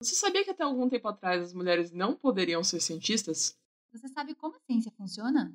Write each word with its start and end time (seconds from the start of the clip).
Você 0.00 0.14
sabia 0.14 0.44
que 0.44 0.50
até 0.50 0.62
algum 0.62 0.88
tempo 0.88 1.08
atrás 1.08 1.42
as 1.42 1.52
mulheres 1.52 1.90
não 1.90 2.14
poderiam 2.14 2.62
ser 2.62 2.80
cientistas? 2.80 3.58
Você 3.92 4.06
sabe 4.06 4.32
como 4.32 4.54
a 4.54 4.60
ciência 4.60 4.92
funciona? 4.92 5.52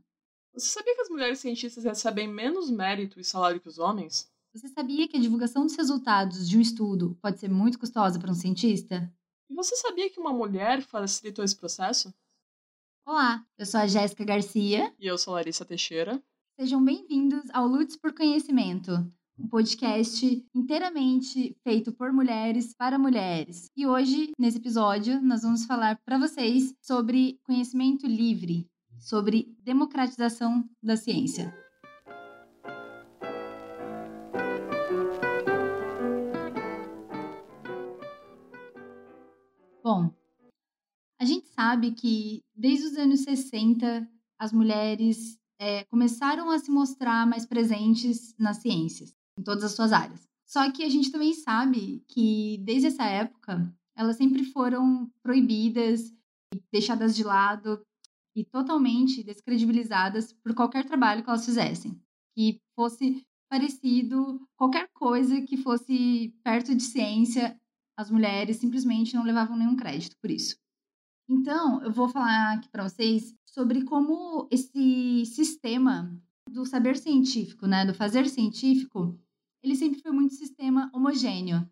Você 0.53 0.67
sabia 0.67 0.93
que 0.93 1.01
as 1.01 1.09
mulheres 1.09 1.39
cientistas 1.39 1.85
recebem 1.85 2.27
menos 2.27 2.69
mérito 2.69 3.21
e 3.21 3.23
salário 3.23 3.61
que 3.61 3.69
os 3.69 3.79
homens? 3.79 4.29
Você 4.53 4.67
sabia 4.67 5.07
que 5.07 5.15
a 5.15 5.19
divulgação 5.19 5.65
dos 5.65 5.77
resultados 5.77 6.47
de 6.47 6.57
um 6.57 6.61
estudo 6.61 7.17
pode 7.21 7.39
ser 7.39 7.49
muito 7.49 7.79
custosa 7.79 8.19
para 8.19 8.31
um 8.31 8.35
cientista? 8.35 9.09
E 9.49 9.55
você 9.55 9.77
sabia 9.77 10.09
que 10.09 10.19
uma 10.19 10.33
mulher 10.33 10.81
facilitou 10.81 11.45
esse 11.45 11.55
processo? 11.55 12.13
Olá, 13.05 13.45
eu 13.57 13.65
sou 13.65 13.79
a 13.79 13.87
Jéssica 13.87 14.25
Garcia. 14.25 14.93
E 14.99 15.07
eu 15.07 15.17
sou 15.17 15.33
a 15.33 15.37
Larissa 15.37 15.63
Teixeira. 15.63 16.21
Sejam 16.59 16.83
bem-vindos 16.83 17.49
ao 17.51 17.65
Lutes 17.65 17.95
por 17.95 18.13
Conhecimento, 18.13 18.91
um 19.37 19.47
podcast 19.47 20.45
inteiramente 20.53 21.55
feito 21.63 21.91
por 21.91 22.13
mulheres 22.13 22.73
para 22.75 22.99
mulheres. 22.99 23.69
E 23.75 23.87
hoje, 23.87 24.31
nesse 24.37 24.57
episódio, 24.57 25.21
nós 25.21 25.41
vamos 25.41 25.65
falar 25.65 25.99
para 26.05 26.17
vocês 26.17 26.73
sobre 26.81 27.39
conhecimento 27.43 28.05
livre, 28.05 28.69
sobre 28.99 29.55
democratização 29.63 30.63
da 30.81 30.95
ciência. 30.95 31.53
Bom, 39.83 40.13
a 41.19 41.25
gente 41.25 41.47
sabe 41.49 41.91
que 41.91 42.41
desde 42.55 42.87
os 42.87 42.97
anos 42.97 43.21
60 43.21 44.07
as 44.39 44.53
mulheres 44.53 45.37
é, 45.59 45.83
começaram 45.85 46.49
a 46.49 46.59
se 46.59 46.71
mostrar 46.71 47.25
mais 47.27 47.45
presentes 47.45 48.35
nas 48.37 48.57
ciências, 48.57 49.13
em 49.37 49.43
todas 49.43 49.63
as 49.63 49.73
suas 49.73 49.91
áreas. 49.91 50.27
Só 50.45 50.71
que 50.71 50.83
a 50.83 50.89
gente 50.89 51.11
também 51.11 51.33
sabe 51.33 52.03
que 52.07 52.57
desde 52.63 52.87
essa 52.87 53.03
época 53.03 53.73
elas 53.95 54.17
sempre 54.17 54.43
foram 54.45 55.11
proibidas, 55.21 56.13
deixadas 56.71 57.15
de 57.15 57.23
lado 57.23 57.81
e 58.35 58.43
totalmente 58.43 59.23
descredibilizadas 59.23 60.33
por 60.33 60.53
qualquer 60.53 60.85
trabalho 60.85 61.23
que 61.23 61.29
elas 61.29 61.45
fizessem, 61.45 61.99
que 62.35 62.59
fosse 62.75 63.25
parecido, 63.49 64.41
qualquer 64.57 64.89
coisa 64.93 65.41
que 65.41 65.57
fosse 65.57 66.33
perto 66.43 66.73
de 66.73 66.81
ciência, 66.81 67.59
as 67.97 68.09
mulheres 68.09 68.57
simplesmente 68.57 69.15
não 69.15 69.23
levavam 69.23 69.55
nenhum 69.55 69.75
crédito 69.75 70.15
por 70.19 70.31
isso. 70.31 70.55
Então, 71.29 71.81
eu 71.83 71.91
vou 71.91 72.09
falar 72.09 72.53
aqui 72.53 72.67
para 72.69 72.87
vocês 72.87 73.35
sobre 73.45 73.83
como 73.85 74.47
esse 74.51 75.25
sistema 75.27 76.11
do 76.49 76.65
saber 76.65 76.97
científico, 76.97 77.67
né, 77.67 77.85
do 77.85 77.93
fazer 77.93 78.27
científico, 78.27 79.17
ele 79.63 79.75
sempre 79.75 80.01
foi 80.01 80.11
muito 80.11 80.33
sistema 80.33 80.91
homogêneo, 80.93 81.67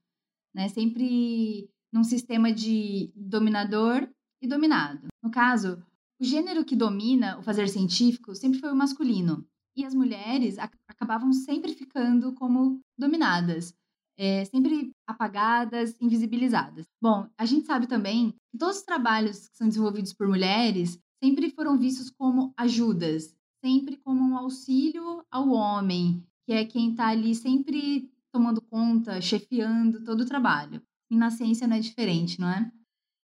né, 0.56 0.70
sempre 0.70 1.70
num 1.92 2.04
sistema 2.04 2.52
de 2.52 3.12
dominador 3.16 4.10
e 4.42 4.48
dominado. 4.48 5.08
No 5.22 5.30
caso, 5.30 5.84
o 6.20 6.24
gênero 6.24 6.64
que 6.64 6.76
domina 6.76 7.38
o 7.38 7.44
fazer 7.44 7.68
científico 7.68 8.34
sempre 8.34 8.60
foi 8.60 8.72
o 8.72 8.76
masculino. 8.76 9.46
E 9.76 9.86
as 9.86 9.94
mulheres 9.94 10.58
acabavam 10.88 11.32
sempre 11.32 11.74
ficando 11.74 12.34
como 12.34 12.80
dominadas, 12.98 13.74
é, 14.18 14.44
sempre 14.46 14.92
apagadas, 15.08 15.96
invisibilizadas. 16.00 16.86
Bom, 17.02 17.28
a 17.38 17.46
gente 17.46 17.66
sabe 17.66 17.88
também 17.88 18.32
que 18.52 18.58
todos 18.58 18.78
os 18.78 18.84
trabalhos 18.84 19.48
que 19.48 19.58
são 19.58 19.68
desenvolvidos 19.68 20.14
por 20.14 20.28
mulheres 20.28 21.00
sempre 21.24 21.50
foram 21.52 21.78
vistos 21.78 22.10
como 22.10 22.54
ajudas, 22.58 23.36
sempre 23.64 23.98
como 23.98 24.22
um 24.22 24.38
auxílio 24.38 25.24
ao 25.32 25.50
homem, 25.50 26.26
que 26.46 26.54
é 26.54 26.66
quem 26.66 26.92
está 26.92 27.08
ali 27.08 27.36
sempre 27.36 28.10
tomando 28.32 28.62
conta, 28.62 29.22
chefiando 29.22 30.04
todo 30.04 30.22
o 30.22 30.26
trabalho. 30.26 30.82
E 31.10 31.16
na 31.16 31.30
ciência 31.30 31.68
não 31.68 31.76
é 31.76 31.80
diferente, 31.80 32.40
não 32.40 32.50
é? 32.50 32.72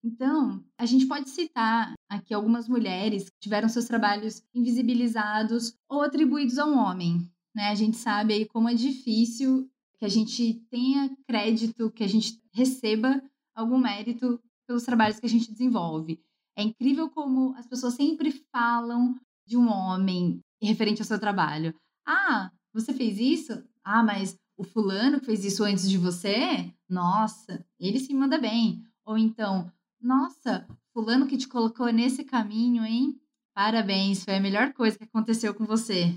Então, 0.05 0.65
a 0.79 0.87
gente 0.87 1.07
pode 1.07 1.29
citar 1.31 1.93
aqui 2.09 2.33
algumas 2.33 2.69
mulheres 2.69 3.29
que 3.29 3.41
tiveram 3.41 3.69
seus 3.69 3.87
trabalhos 3.87 4.43
invisibilizados 4.55 5.75
ou 5.89 6.03
atribuídos 6.03 6.59
a 6.59 6.67
um 6.67 6.79
homem. 6.79 7.29
Né? 7.55 7.69
A 7.69 7.75
gente 7.75 7.97
sabe 7.97 8.35
aí 8.35 8.47
como 8.47 8.69
é 8.69 8.75
difícil 8.75 9.69
que 9.99 10.05
a 10.05 10.09
gente 10.09 10.55
tenha 10.71 11.11
crédito, 11.27 11.91
que 11.91 12.05
a 12.05 12.09
gente 12.09 12.41
receba 12.53 13.21
algum 13.55 13.79
mérito 13.79 14.41
pelos 14.67 14.85
trabalhos 14.85 15.19
que 15.19 15.27
a 15.27 15.29
gente 15.29 15.51
desenvolve. 15.51 16.21
É 16.57 16.63
incrível 16.63 17.11
como 17.11 17.55
as 17.57 17.67
pessoas 17.67 17.95
sempre 17.95 18.31
falam 18.53 19.19
de 19.47 19.57
um 19.57 19.69
homem 19.69 20.41
referente 20.63 21.01
ao 21.01 21.07
seu 21.07 21.19
trabalho. 21.19 21.75
Ah, 22.07 22.51
você 22.77 22.93
fez 22.93 23.19
isso? 23.19 23.65
Ah, 23.83 24.03
mas 24.03 24.39
o 24.57 24.63
fulano 24.63 25.19
que 25.19 25.27
fez 25.27 25.45
isso 25.45 25.65
antes 25.65 25.89
de 25.89 25.97
você? 25.97 26.71
Nossa, 26.89 27.65
ele 27.81 27.99
se 27.99 28.13
manda 28.13 28.39
bem. 28.39 28.85
Ou 29.05 29.17
então, 29.17 29.73
nossa, 30.01 30.67
fulano 30.93 31.27
que 31.27 31.39
te 31.39 31.49
colocou 31.49 31.91
nesse 31.91 32.23
caminho, 32.23 32.85
hein? 32.85 33.19
Parabéns, 33.55 34.25
foi 34.25 34.37
a 34.37 34.41
melhor 34.41 34.75
coisa 34.75 34.99
que 34.99 35.05
aconteceu 35.05 35.55
com 35.55 35.65
você. 35.65 36.15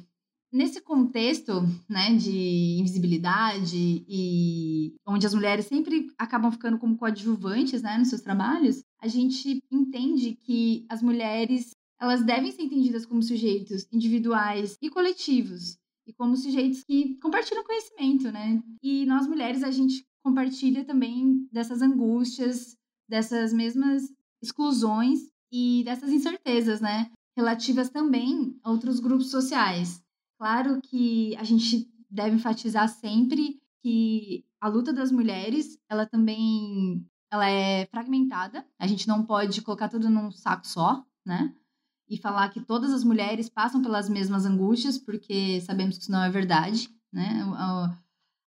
Nesse 0.52 0.82
contexto, 0.82 1.62
né, 1.88 2.16
de 2.16 2.78
invisibilidade 2.80 4.04
e 4.08 4.96
onde 5.06 5.26
as 5.26 5.34
mulheres 5.34 5.66
sempre 5.66 6.12
acabam 6.18 6.52
ficando 6.52 6.80
como 6.80 6.98
coadjuvantes, 6.98 7.82
né, 7.82 7.98
nos 7.98 8.10
seus 8.10 8.22
trabalhos, 8.22 8.84
a 9.00 9.08
gente 9.08 9.64
entende 9.72 10.36
que 10.36 10.86
as 10.90 11.02
mulheres, 11.02 11.72
elas 12.02 12.24
devem 12.24 12.52
ser 12.52 12.64
entendidas 12.64 13.06
como 13.06 13.22
sujeitos 13.22 13.88
individuais 13.94 14.76
e 14.82 14.90
coletivos 14.90 15.78
e 16.10 16.14
como 16.14 16.36
sujeitos 16.36 16.84
que 16.84 17.16
compartilham 17.22 17.64
conhecimento, 17.64 18.32
né? 18.32 18.62
E 18.82 19.06
nós 19.06 19.28
mulheres 19.28 19.64
a 19.64 19.70
gente 19.70 20.04
compartilha 20.24 20.84
também 20.84 21.48
dessas 21.52 21.84
angústias, 21.84 22.76
dessas 23.08 23.54
mesmas 23.54 24.12
exclusões 24.42 25.20
e 25.52 25.84
dessas 25.86 26.12
incertezas, 26.12 26.82
né? 26.82 27.12
Relativas 27.38 27.90
também 27.90 28.60
a 28.64 28.72
outros 28.72 29.00
grupos 29.00 29.30
sociais. 29.30 30.02
Claro 30.40 30.82
que 30.82 31.36
a 31.36 31.44
gente 31.44 31.88
deve 32.10 32.36
enfatizar 32.36 32.90
sempre 32.90 33.60
que 33.84 34.44
a 34.60 34.68
luta 34.68 34.92
das 34.92 35.12
mulheres, 35.12 35.78
ela 35.88 36.08
também 36.08 37.06
ela 37.32 37.48
é 37.48 37.86
fragmentada. 37.86 38.66
A 38.80 38.88
gente 38.88 39.08
não 39.08 39.24
pode 39.24 39.62
colocar 39.62 39.88
tudo 39.90 40.10
num 40.10 40.32
saco 40.32 40.66
só, 40.66 41.06
né? 41.24 41.54
E 42.10 42.18
falar 42.18 42.50
que 42.50 42.60
todas 42.60 42.92
as 42.92 43.04
mulheres 43.04 43.50
passam 43.50 43.82
pelas 43.82 44.10
mesmas 44.10 44.46
angústias, 44.46 44.98
porque 44.98 45.62
sabemos 45.62 45.98
que 45.98 46.04
isso 46.04 46.12
não 46.12 46.24
é 46.24 46.30
verdade, 46.30 46.90
né? 47.14 47.46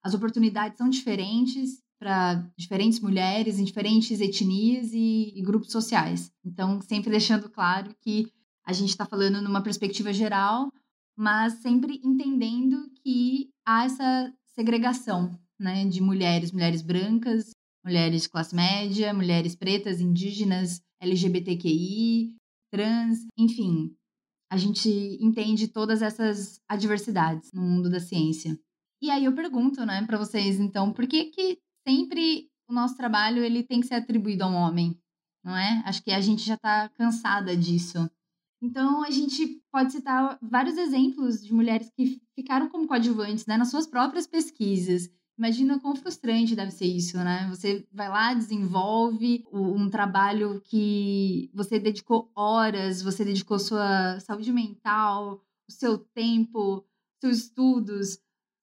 As 0.02 0.14
oportunidades 0.14 0.76
são 0.76 0.88
diferentes, 0.88 1.80
para 2.02 2.44
diferentes 2.58 2.98
mulheres, 2.98 3.60
em 3.60 3.64
diferentes 3.64 4.20
etnias 4.20 4.92
e, 4.92 5.32
e, 5.36 5.42
grupos 5.42 5.70
sociais. 5.70 6.32
Então, 6.44 6.80
sempre 6.80 7.10
deixando 7.10 7.48
claro 7.48 7.94
que 8.00 8.26
a 8.66 8.72
gente 8.72 8.88
está 8.88 9.06
falando 9.06 9.40
numa 9.40 9.62
perspectiva 9.62 10.12
geral, 10.12 10.68
mas 11.16 11.54
sempre 11.62 12.00
entendendo 12.02 12.90
que 13.04 13.50
há 13.64 13.84
essa 13.84 14.32
segregação 14.52 15.38
né, 15.60 15.84
de 15.84 16.00
mulheres, 16.00 16.50
mulheres 16.50 16.82
brancas, 16.82 17.50
mulheres 17.84 18.22
de 18.22 18.28
classe 18.28 18.52
média, 18.52 19.14
mulheres 19.14 19.54
pretas, 19.54 20.00
indígenas, 20.00 20.80
LGBTQI, 21.00 22.34
trans, 22.72 23.18
enfim. 23.38 23.94
A 24.50 24.56
gente 24.56 24.88
entende 25.20 25.68
todas 25.68 26.02
essas 26.02 26.60
adversidades 26.68 27.52
no 27.52 27.62
mundo 27.62 27.90
da 27.90 28.00
ciência. 28.00 28.58
E 29.00 29.10
aí 29.10 29.24
eu 29.24 29.34
pergunto, 29.34 29.84
né, 29.84 30.04
para 30.06 30.18
vocês, 30.18 30.58
então, 30.58 30.92
por 30.92 31.06
que 31.06 31.26
que 31.26 31.58
sempre 31.86 32.48
o 32.68 32.72
nosso 32.72 32.96
trabalho 32.96 33.44
ele 33.44 33.62
tem 33.62 33.80
que 33.80 33.86
ser 33.86 33.94
atribuído 33.94 34.44
a 34.44 34.48
um 34.48 34.54
homem, 34.54 34.98
não 35.44 35.56
é? 35.56 35.82
Acho 35.84 36.02
que 36.02 36.12
a 36.12 36.20
gente 36.20 36.42
já 36.42 36.54
está 36.54 36.88
cansada 36.90 37.56
disso. 37.56 38.10
Então, 38.62 39.02
a 39.02 39.10
gente 39.10 39.60
pode 39.72 39.92
citar 39.92 40.38
vários 40.40 40.78
exemplos 40.78 41.42
de 41.42 41.52
mulheres 41.52 41.90
que 41.96 42.20
ficaram 42.34 42.68
como 42.68 42.86
coadjuvantes 42.86 43.44
né, 43.44 43.56
nas 43.56 43.70
suas 43.70 43.86
próprias 43.86 44.26
pesquisas. 44.26 45.10
Imagina 45.38 45.80
quão 45.80 45.96
frustrante 45.96 46.54
deve 46.54 46.70
ser 46.70 46.86
isso, 46.86 47.16
né? 47.16 47.48
Você 47.48 47.86
vai 47.90 48.08
lá, 48.08 48.34
desenvolve 48.34 49.44
um 49.50 49.88
trabalho 49.88 50.60
que 50.60 51.50
você 51.54 51.78
dedicou 51.78 52.30
horas, 52.34 53.02
você 53.02 53.24
dedicou 53.24 53.58
sua 53.58 54.20
saúde 54.20 54.52
mental, 54.52 55.42
o 55.68 55.72
seu 55.72 55.98
tempo, 55.98 56.84
seus 57.20 57.38
estudos, 57.38 58.18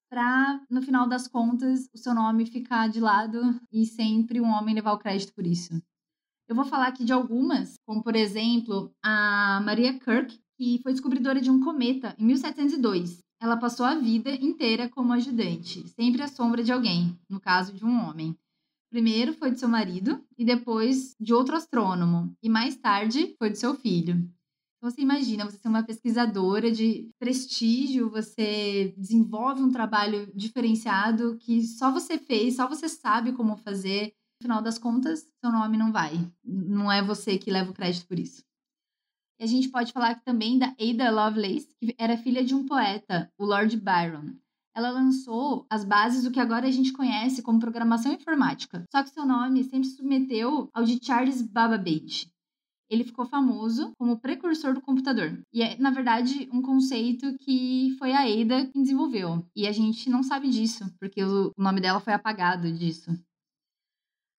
para 0.10 0.62
no 0.70 0.82
final 0.82 1.08
das 1.08 1.28
contas 1.28 1.88
o 1.94 1.98
seu 1.98 2.14
nome 2.14 2.46
ficar 2.46 2.88
de 2.88 3.00
lado 3.00 3.40
e 3.72 3.86
sempre 3.86 4.40
um 4.42 4.50
homem 4.50 4.76
levar 4.76 4.94
o 4.94 5.00
crédito 5.00 5.34
por 5.34 5.46
isso. 5.46 5.74
Eu 6.48 6.56
vou 6.56 6.66
falar 6.66 6.88
aqui 6.88 7.04
de 7.04 7.14
algumas, 7.14 7.76
como 7.86 8.04
por 8.04 8.16
exemplo 8.16 8.92
a 9.04 9.62
Maria 9.64 10.00
Kirk, 10.00 10.40
que 10.58 10.80
foi 10.82 10.94
descobridora 10.94 11.40
de 11.40 11.52
um 11.52 11.60
cometa 11.60 12.16
em 12.18 12.26
1702. 12.26 13.24
Ela 13.42 13.56
passou 13.56 13.86
a 13.86 13.96
vida 13.96 14.32
inteira 14.32 14.90
como 14.90 15.14
ajudante, 15.14 15.88
sempre 15.90 16.22
à 16.22 16.28
sombra 16.28 16.62
de 16.62 16.74
alguém, 16.74 17.18
no 17.30 17.40
caso 17.40 17.74
de 17.74 17.86
um 17.86 18.06
homem. 18.06 18.38
Primeiro 18.90 19.34
foi 19.34 19.52
de 19.52 19.60
seu 19.60 19.70
marido 19.70 20.22
e 20.38 20.44
depois 20.44 21.16
de 21.20 21.34
outro 21.34 21.56
astrônomo, 21.56 22.36
e 22.44 22.50
mais 22.50 22.76
tarde 22.76 23.36
foi 23.38 23.50
de 23.50 23.60
seu 23.60 23.76
filho. 23.76 24.16
Então, 24.78 24.90
você 24.90 25.02
imagina, 25.02 25.46
você 25.46 25.58
ser 25.58 25.68
uma 25.68 25.84
pesquisadora 25.84 26.72
de 26.72 27.10
prestígio, 27.20 28.10
você 28.10 28.94
desenvolve 28.98 29.62
um 29.62 29.72
trabalho 29.72 30.32
diferenciado 30.34 31.38
que 31.38 31.62
só 31.64 31.92
você 31.92 32.18
fez, 32.18 32.56
só 32.56 32.68
você 32.68 32.90
sabe 32.90 33.34
como 33.34 33.58
fazer. 33.58 34.14
no 34.42 34.48
final 34.48 34.62
das 34.62 34.78
contas, 34.80 35.28
seu 35.44 35.52
nome 35.52 35.78
não 35.78 35.92
vai. 35.92 36.14
Não 36.44 36.92
é 36.92 37.02
você 37.02 37.38
que 37.38 37.52
leva 37.52 37.72
o 37.72 37.74
crédito 37.74 38.08
por 38.08 38.18
isso. 38.18 38.49
E 39.40 39.44
a 39.46 39.48
gente 39.48 39.70
pode 39.70 39.94
falar 39.94 40.20
também 40.22 40.60
da 40.60 40.76
Ada 40.78 41.10
Lovelace, 41.10 41.74
que 41.80 41.96
era 41.98 42.18
filha 42.18 42.44
de 42.44 42.54
um 42.54 42.66
poeta, 42.66 43.32
o 43.40 43.46
Lord 43.46 43.78
Byron. 43.78 44.36
Ela 44.76 44.92
lançou 44.92 45.66
as 45.70 45.86
bases 45.86 46.24
do 46.24 46.32
que 46.32 46.40
agora 46.40 46.68
a 46.68 46.72
gente 46.72 46.92
conhece 46.92 47.42
como 47.42 47.60
programação 47.60 48.12
informática, 48.14 48.84
só 48.92 49.02
que 49.02 49.10
seu 49.10 49.26
nome 49.26 49.64
sempre 49.64 49.88
se 49.88 49.96
submeteu 49.96 50.70
ao 50.74 50.84
de 50.84 51.00
Charles 51.02 51.42
Babbage. 51.42 52.30
Ele 52.90 53.04
ficou 53.04 53.26
famoso 53.26 53.94
como 53.98 54.20
precursor 54.20 54.74
do 54.74 54.82
computador. 54.82 55.42
E 55.54 55.62
é, 55.62 55.78
na 55.78 55.92
verdade, 55.92 56.50
um 56.52 56.62
conceito 56.62 57.38
que 57.38 57.96
foi 58.00 58.12
a 58.14 58.22
Ada 58.22 58.66
que 58.66 58.82
desenvolveu. 58.82 59.46
E 59.56 59.68
a 59.68 59.72
gente 59.72 60.10
não 60.10 60.24
sabe 60.24 60.50
disso, 60.50 60.84
porque 61.00 61.24
o 61.24 61.52
nome 61.58 61.80
dela 61.80 62.00
foi 62.00 62.14
apagado 62.14 62.72
disso. 62.74 63.12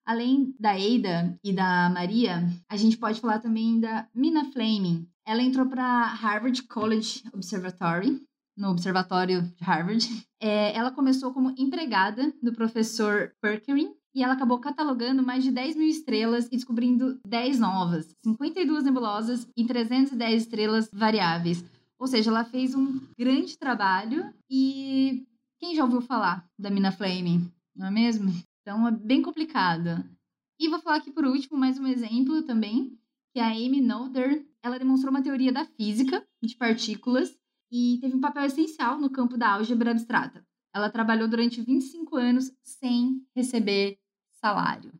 Além 0.06 0.55
da 0.58 0.73
Ada 0.73 1.38
e 1.44 1.52
da 1.52 1.91
Maria, 1.91 2.49
a 2.69 2.76
gente 2.76 2.97
pode 2.97 3.20
falar 3.20 3.38
também 3.38 3.79
da 3.79 4.08
Mina 4.14 4.44
Fleming. 4.52 5.08
Ela 5.26 5.43
entrou 5.43 5.67
para 5.67 6.06
Harvard 6.06 6.62
College 6.64 7.23
Observatory, 7.32 8.20
no 8.56 8.70
Observatório 8.70 9.43
de 9.43 9.64
Harvard. 9.64 10.08
É, 10.43 10.75
ela 10.75 10.91
começou 10.91 11.35
como 11.35 11.55
empregada 11.58 12.32
do 12.43 12.55
professor 12.55 13.31
Perkering 13.43 13.94
e 14.14 14.25
ela 14.25 14.32
acabou 14.32 14.58
catalogando 14.58 15.23
mais 15.23 15.44
de 15.44 15.50
10 15.50 15.76
mil 15.76 15.87
estrelas 15.87 16.47
e 16.47 16.52
descobrindo 16.52 17.20
10 17.26 17.58
novas, 17.58 18.17
52 18.25 18.85
nebulosas 18.85 19.47
e 19.55 19.67
310 19.67 20.43
estrelas 20.43 20.88
variáveis. 20.91 21.62
Ou 21.99 22.06
seja, 22.06 22.31
ela 22.31 22.43
fez 22.43 22.75
um 22.75 23.00
grande 23.19 23.58
trabalho 23.58 24.32
e 24.50 25.26
quem 25.58 25.76
já 25.76 25.85
ouviu 25.85 26.00
falar 26.00 26.43
da 26.58 26.70
Mina 26.70 26.91
Fleming, 26.91 27.52
não 27.76 27.88
é 27.88 27.91
mesmo? 27.91 28.32
Então 28.71 28.87
é 28.87 28.93
bem 28.93 29.21
complicado. 29.21 30.09
E 30.57 30.69
vou 30.69 30.79
falar 30.79 30.99
aqui 30.99 31.11
por 31.11 31.25
último 31.25 31.59
mais 31.59 31.77
um 31.77 31.89
exemplo 31.89 32.45
também, 32.45 32.97
que 33.33 33.41
é 33.41 33.43
a 33.43 33.51
Amy 33.51 33.81
Noether. 33.81 34.47
Ela 34.63 34.79
demonstrou 34.79 35.11
uma 35.11 35.25
teoria 35.25 35.51
da 35.51 35.65
física 35.65 36.25
de 36.41 36.55
partículas 36.55 37.37
e 37.69 37.99
teve 38.01 38.15
um 38.15 38.21
papel 38.21 38.45
essencial 38.45 39.01
no 39.01 39.11
campo 39.11 39.37
da 39.37 39.55
álgebra 39.55 39.91
abstrata. 39.91 40.47
Ela 40.73 40.89
trabalhou 40.89 41.27
durante 41.27 41.61
25 41.61 42.15
anos 42.15 42.53
sem 42.63 43.27
receber 43.35 43.99
salário. 44.41 44.93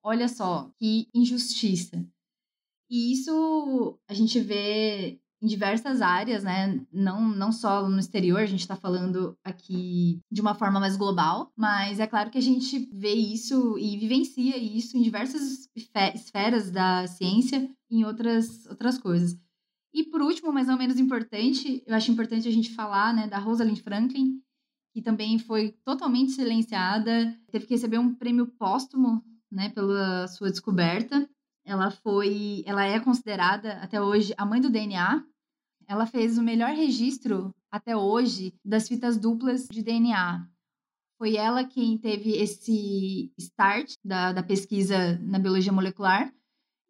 Olha 0.00 0.28
só 0.28 0.70
que 0.76 1.08
injustiça. 1.12 2.08
E 2.88 3.10
isso 3.12 3.98
a 4.06 4.14
gente 4.14 4.38
vê 4.38 5.20
em 5.40 5.46
diversas 5.46 6.02
áreas, 6.02 6.42
né? 6.42 6.80
Não, 6.92 7.28
não 7.28 7.52
só 7.52 7.88
no 7.88 7.98
exterior, 7.98 8.40
a 8.40 8.46
gente 8.46 8.60
está 8.60 8.76
falando 8.76 9.36
aqui 9.44 10.20
de 10.30 10.40
uma 10.40 10.54
forma 10.54 10.80
mais 10.80 10.96
global, 10.96 11.52
mas 11.56 12.00
é 12.00 12.06
claro 12.06 12.30
que 12.30 12.38
a 12.38 12.42
gente 12.42 12.88
vê 12.92 13.12
isso 13.12 13.78
e 13.78 13.96
vivencia 13.96 14.56
isso 14.56 14.96
em 14.96 15.02
diversas 15.02 15.68
esferas 16.14 16.70
da 16.70 17.06
ciência 17.06 17.70
e 17.90 18.00
em 18.00 18.04
outras, 18.04 18.66
outras 18.66 18.98
coisas. 18.98 19.38
E 19.94 20.04
por 20.04 20.20
último, 20.20 20.52
mas 20.52 20.66
não 20.66 20.76
menos 20.76 20.98
importante, 20.98 21.82
eu 21.86 21.94
acho 21.94 22.10
importante 22.10 22.46
a 22.46 22.52
gente 22.52 22.74
falar 22.74 23.14
né, 23.14 23.26
da 23.26 23.38
Rosalind 23.38 23.78
Franklin, 23.78 24.40
que 24.92 25.02
também 25.02 25.38
foi 25.38 25.72
totalmente 25.84 26.32
silenciada, 26.32 27.34
teve 27.50 27.66
que 27.66 27.74
receber 27.74 27.98
um 27.98 28.14
prêmio 28.14 28.46
póstumo 28.46 29.24
né, 29.50 29.70
pela 29.70 30.26
sua 30.28 30.50
descoberta. 30.50 31.28
Ela 31.68 31.90
foi, 31.90 32.62
ela 32.64 32.82
é 32.82 32.98
considerada 32.98 33.74
até 33.82 34.00
hoje 34.00 34.32
a 34.38 34.46
mãe 34.46 34.58
do 34.58 34.70
DNA. 34.70 35.22
Ela 35.86 36.06
fez 36.06 36.38
o 36.38 36.42
melhor 36.42 36.70
registro 36.70 37.54
até 37.70 37.94
hoje 37.94 38.54
das 38.64 38.88
fitas 38.88 39.18
duplas 39.18 39.68
de 39.70 39.82
DNA. 39.82 40.48
Foi 41.18 41.36
ela 41.36 41.64
quem 41.64 41.98
teve 41.98 42.30
esse 42.30 43.30
start 43.36 43.92
da, 44.02 44.32
da 44.32 44.42
pesquisa 44.42 45.18
na 45.18 45.38
biologia 45.38 45.70
molecular. 45.70 46.32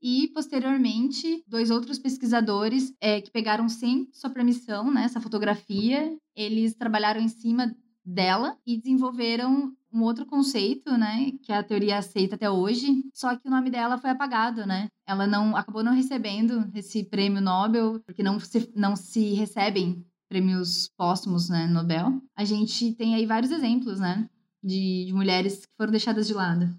E, 0.00 0.28
posteriormente, 0.28 1.42
dois 1.48 1.72
outros 1.72 1.98
pesquisadores 1.98 2.94
é, 3.00 3.20
que 3.20 3.32
pegaram 3.32 3.68
sem 3.68 4.08
sua 4.12 4.30
permissão 4.30 4.92
né, 4.92 5.02
essa 5.02 5.20
fotografia, 5.20 6.16
eles 6.36 6.76
trabalharam 6.76 7.20
em 7.20 7.28
cima 7.28 7.74
dela 8.04 8.56
e 8.64 8.76
desenvolveram 8.76 9.76
um 9.92 10.02
outro 10.02 10.26
conceito, 10.26 10.96
né, 10.96 11.32
que 11.42 11.52
a 11.52 11.62
teoria 11.62 11.98
aceita 11.98 12.34
até 12.34 12.50
hoje, 12.50 12.86
só 13.14 13.34
que 13.36 13.48
o 13.48 13.50
nome 13.50 13.70
dela 13.70 13.98
foi 13.98 14.10
apagado, 14.10 14.66
né? 14.66 14.88
Ela 15.06 15.26
não 15.26 15.56
acabou 15.56 15.82
não 15.82 15.94
recebendo 15.94 16.70
esse 16.74 17.04
prêmio 17.04 17.40
Nobel, 17.40 18.00
porque 18.04 18.22
não 18.22 18.38
se, 18.38 18.70
não 18.76 18.94
se 18.94 19.32
recebem 19.34 20.04
prêmios 20.28 20.88
póstumos, 20.96 21.48
né, 21.48 21.66
Nobel. 21.66 22.20
A 22.36 22.44
gente 22.44 22.94
tem 22.94 23.14
aí 23.14 23.24
vários 23.24 23.50
exemplos, 23.50 23.98
né, 23.98 24.28
de, 24.62 25.06
de 25.06 25.12
mulheres 25.12 25.64
que 25.64 25.72
foram 25.76 25.90
deixadas 25.90 26.26
de 26.26 26.34
lado. 26.34 26.78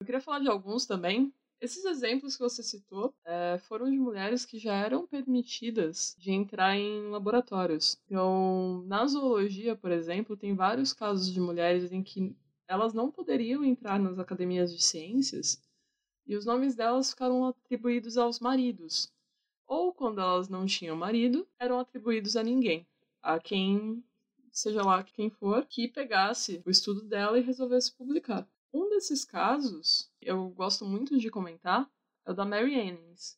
Eu 0.00 0.06
queria 0.06 0.20
falar 0.20 0.40
de 0.40 0.48
alguns 0.48 0.86
também. 0.86 1.32
Esses 1.60 1.84
exemplos 1.84 2.36
que 2.36 2.42
você 2.42 2.62
citou 2.62 3.14
é, 3.24 3.58
foram 3.58 3.90
de 3.90 3.98
mulheres 3.98 4.46
que 4.46 4.58
já 4.58 4.74
eram 4.74 5.06
permitidas 5.06 6.16
de 6.18 6.32
entrar 6.32 6.74
em 6.76 7.10
laboratórios. 7.10 8.00
Então, 8.06 8.82
na 8.86 9.06
zoologia, 9.06 9.76
por 9.76 9.90
exemplo, 9.92 10.36
tem 10.36 10.54
vários 10.54 10.92
casos 10.94 11.30
de 11.30 11.38
mulheres 11.38 11.92
em 11.92 12.02
que 12.02 12.34
elas 12.66 12.94
não 12.94 13.10
poderiam 13.10 13.62
entrar 13.62 13.98
nas 13.98 14.18
academias 14.18 14.74
de 14.74 14.82
ciências 14.82 15.60
e 16.26 16.36
os 16.36 16.46
nomes 16.46 16.74
delas 16.74 17.10
ficaram 17.10 17.44
atribuídos 17.46 18.16
aos 18.16 18.40
maridos. 18.40 19.12
Ou, 19.66 19.92
quando 19.92 20.20
elas 20.20 20.48
não 20.48 20.66
tinham 20.66 20.96
marido, 20.96 21.46
eram 21.58 21.78
atribuídos 21.78 22.36
a 22.36 22.42
ninguém, 22.42 22.86
a 23.22 23.38
quem, 23.40 24.02
seja 24.52 24.82
lá 24.82 25.02
quem 25.04 25.30
for, 25.30 25.66
que 25.66 25.88
pegasse 25.88 26.62
o 26.64 26.70
estudo 26.70 27.02
dela 27.02 27.38
e 27.38 27.42
resolvesse 27.42 27.92
publicar. 27.92 28.48
Um 28.72 28.88
desses 28.88 29.24
casos, 29.24 30.08
eu 30.20 30.48
gosto 30.50 30.84
muito 30.84 31.18
de 31.18 31.28
comentar, 31.28 31.90
é 32.24 32.30
o 32.30 32.34
da 32.34 32.44
Mary 32.44 32.74
Annings. 32.74 33.36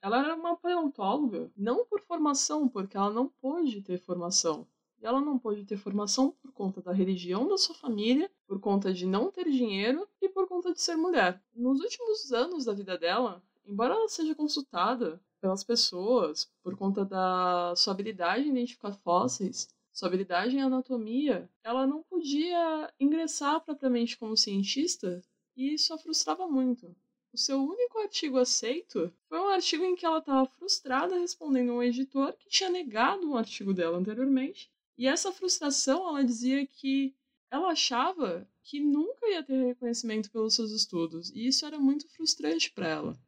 Ela 0.00 0.20
era 0.20 0.34
uma 0.36 0.56
paleontóloga, 0.56 1.50
não 1.56 1.84
por 1.84 2.00
formação, 2.00 2.68
porque 2.68 2.96
ela 2.96 3.10
não 3.10 3.28
pôde 3.28 3.82
ter 3.82 3.98
formação. 3.98 4.66
E 5.00 5.06
ela 5.06 5.20
não 5.20 5.38
pôde 5.38 5.64
ter 5.64 5.76
formação 5.76 6.30
por 6.40 6.52
conta 6.52 6.80
da 6.80 6.92
religião 6.92 7.48
da 7.48 7.58
sua 7.58 7.74
família, 7.74 8.30
por 8.46 8.60
conta 8.60 8.92
de 8.92 9.06
não 9.06 9.30
ter 9.30 9.50
dinheiro 9.50 10.08
e 10.20 10.28
por 10.28 10.46
conta 10.46 10.72
de 10.72 10.80
ser 10.80 10.94
mulher. 10.94 11.42
Nos 11.52 11.80
últimos 11.80 12.32
anos 12.32 12.64
da 12.64 12.72
vida 12.72 12.96
dela, 12.96 13.42
embora 13.64 13.94
ela 13.94 14.08
seja 14.08 14.36
consultada 14.36 15.20
pelas 15.40 15.64
pessoas 15.64 16.48
por 16.62 16.76
conta 16.76 17.04
da 17.04 17.74
sua 17.76 17.92
habilidade 17.92 18.46
em 18.46 18.50
identificar 18.50 18.92
fósseis, 18.92 19.68
sua 19.92 20.08
habilidade 20.08 20.56
em 20.56 20.62
anatomia, 20.62 21.50
ela 21.62 21.86
não 21.86 22.02
podia 22.02 22.92
ingressar 22.98 23.60
propriamente 23.60 24.16
como 24.16 24.36
cientista 24.36 25.22
e 25.56 25.74
isso 25.74 25.92
a 25.92 25.98
frustrava 25.98 26.46
muito. 26.46 26.94
O 27.32 27.38
seu 27.38 27.62
único 27.62 27.98
artigo 27.98 28.38
aceito 28.38 29.12
foi 29.28 29.38
um 29.38 29.48
artigo 29.48 29.84
em 29.84 29.94
que 29.94 30.04
ela 30.04 30.18
estava 30.18 30.46
frustrada 30.46 31.18
respondendo 31.18 31.70
a 31.70 31.74
um 31.74 31.82
editor 31.82 32.32
que 32.32 32.48
tinha 32.48 32.68
negado 32.68 33.28
um 33.28 33.36
artigo 33.36 33.72
dela 33.72 33.98
anteriormente. 33.98 34.70
E 34.98 35.06
essa 35.06 35.32
frustração, 35.32 36.08
ela 36.08 36.24
dizia 36.24 36.66
que 36.66 37.14
ela 37.50 37.68
achava 37.68 38.48
que 38.62 38.80
nunca 38.80 39.26
ia 39.28 39.42
ter 39.42 39.64
reconhecimento 39.64 40.30
pelos 40.30 40.54
seus 40.54 40.72
estudos, 40.72 41.30
e 41.30 41.46
isso 41.46 41.64
era 41.64 41.78
muito 41.78 42.08
frustrante 42.08 42.70
para 42.72 42.88
ela. 42.88 43.18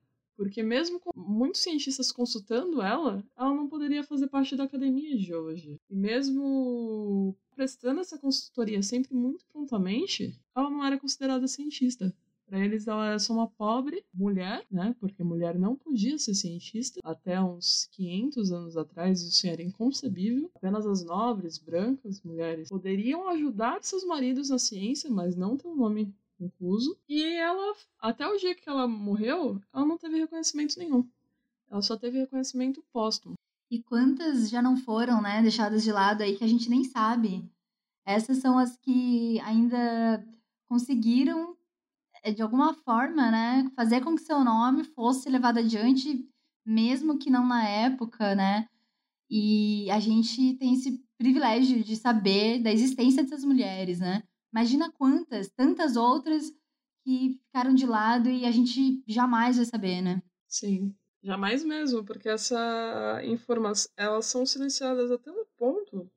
Porque 0.43 0.61
mesmo 0.61 0.99
com 0.99 1.13
muitos 1.15 1.61
cientistas 1.61 2.11
consultando 2.11 2.83
ela, 2.83 3.25
ela 3.37 3.55
não 3.55 3.69
poderia 3.69 4.03
fazer 4.03 4.27
parte 4.27 4.57
da 4.57 4.65
academia 4.65 5.17
de 5.17 5.23
geologia. 5.23 5.79
E 5.89 5.95
mesmo 5.95 7.37
prestando 7.55 8.01
essa 8.01 8.19
consultoria 8.19 8.83
sempre 8.83 9.15
muito 9.15 9.47
prontamente, 9.53 10.37
ela 10.57 10.69
não 10.69 10.85
era 10.85 10.99
considerada 10.99 11.47
cientista. 11.47 12.13
Para 12.45 12.59
eles, 12.59 12.89
ela 12.89 13.07
era 13.07 13.19
só 13.21 13.33
uma 13.33 13.47
pobre 13.47 14.05
mulher, 14.13 14.67
né? 14.69 14.97
Porque 14.99 15.23
mulher 15.23 15.57
não 15.57 15.77
podia 15.77 16.19
ser 16.19 16.35
cientista. 16.35 17.01
Até 17.05 17.41
uns 17.41 17.89
500 17.93 18.51
anos 18.51 18.77
atrás, 18.77 19.23
isso 19.23 19.47
era 19.47 19.63
inconcebível. 19.63 20.51
Apenas 20.57 20.85
as 20.85 21.05
nobres, 21.05 21.57
brancas, 21.57 22.21
mulheres 22.21 22.69
poderiam 22.69 23.29
ajudar 23.29 23.83
seus 23.85 24.05
maridos 24.05 24.51
na 24.51 24.59
ciência, 24.59 25.09
mas 25.09 25.37
não 25.37 25.57
ter 25.57 25.69
um 25.69 25.77
nome 25.77 26.13
incluso. 26.45 26.97
E 27.09 27.23
ela, 27.23 27.75
até 28.01 28.27
o 28.27 28.37
dia 28.37 28.55
que 28.55 28.69
ela 28.69 28.87
morreu, 28.89 29.61
ela 29.73 29.85
não 29.85 29.99
teve 29.99 30.19
reconhecimento 30.19 30.79
nenhum. 30.79 31.09
Ela 31.71 31.83
só 31.83 31.97
teve 31.97 32.19
reconhecimento 32.19 32.85
póstumo. 32.93 33.35
E 33.71 33.83
quantas 33.83 34.51
já 34.51 34.61
não 34.61 34.77
foram, 34.77 35.23
né, 35.23 35.41
deixadas 35.41 35.83
de 35.83 35.91
lado 35.91 36.23
aí 36.23 36.37
que 36.37 36.45
a 36.45 36.49
gente 36.49 36.69
nem 36.69 36.85
sabe? 36.85 37.43
Essas 38.05 38.39
são 38.39 38.59
as 38.59 38.77
que 38.77 39.41
ainda 39.41 40.23
conseguiram, 40.69 41.57
eh, 42.23 42.33
de 42.33 42.43
alguma 42.43 42.75
forma, 42.75 43.31
né, 43.31 43.71
fazer 43.75 44.03
com 44.03 44.15
que 44.15 44.23
seu 44.23 44.45
nome 44.45 44.85
fosse 44.85 45.31
levado 45.31 45.59
adiante, 45.59 46.29
mesmo 46.67 47.19
que 47.19 47.31
não 47.31 47.47
na 47.47 47.67
época, 47.67 48.35
né? 48.35 48.69
E 49.31 49.91
a 49.91 49.99
gente 49.99 50.55
tem 50.55 50.75
esse 50.75 51.03
privilégio 51.17 51.83
de 51.83 51.97
saber 51.97 52.63
da 52.63 52.73
existência 52.73 53.23
dessas 53.23 53.45
mulheres, 53.45 54.01
né? 54.01 54.23
Imagina 54.53 54.93
quantas, 54.93 55.49
tantas 55.51 55.97
outras 55.97 56.53
que 57.05 57.41
ficaram 57.47 57.75
de 57.75 57.87
lado 57.87 58.29
e 58.29 58.45
a 58.45 58.51
gente 58.51 59.03
jamais 59.07 59.57
vai 59.57 59.65
saber, 59.67 60.01
né? 60.03 60.23
Sim, 60.47 60.95
jamais 61.23 61.65
mesmo, 61.65 62.05
porque 62.05 62.29
essa 62.29 63.21
informação, 63.25 63.91
elas 63.97 64.27
são 64.27 64.45
silenciadas 64.45 65.11
até 65.11 65.31
no 65.31 65.47
ponto 65.57 66.11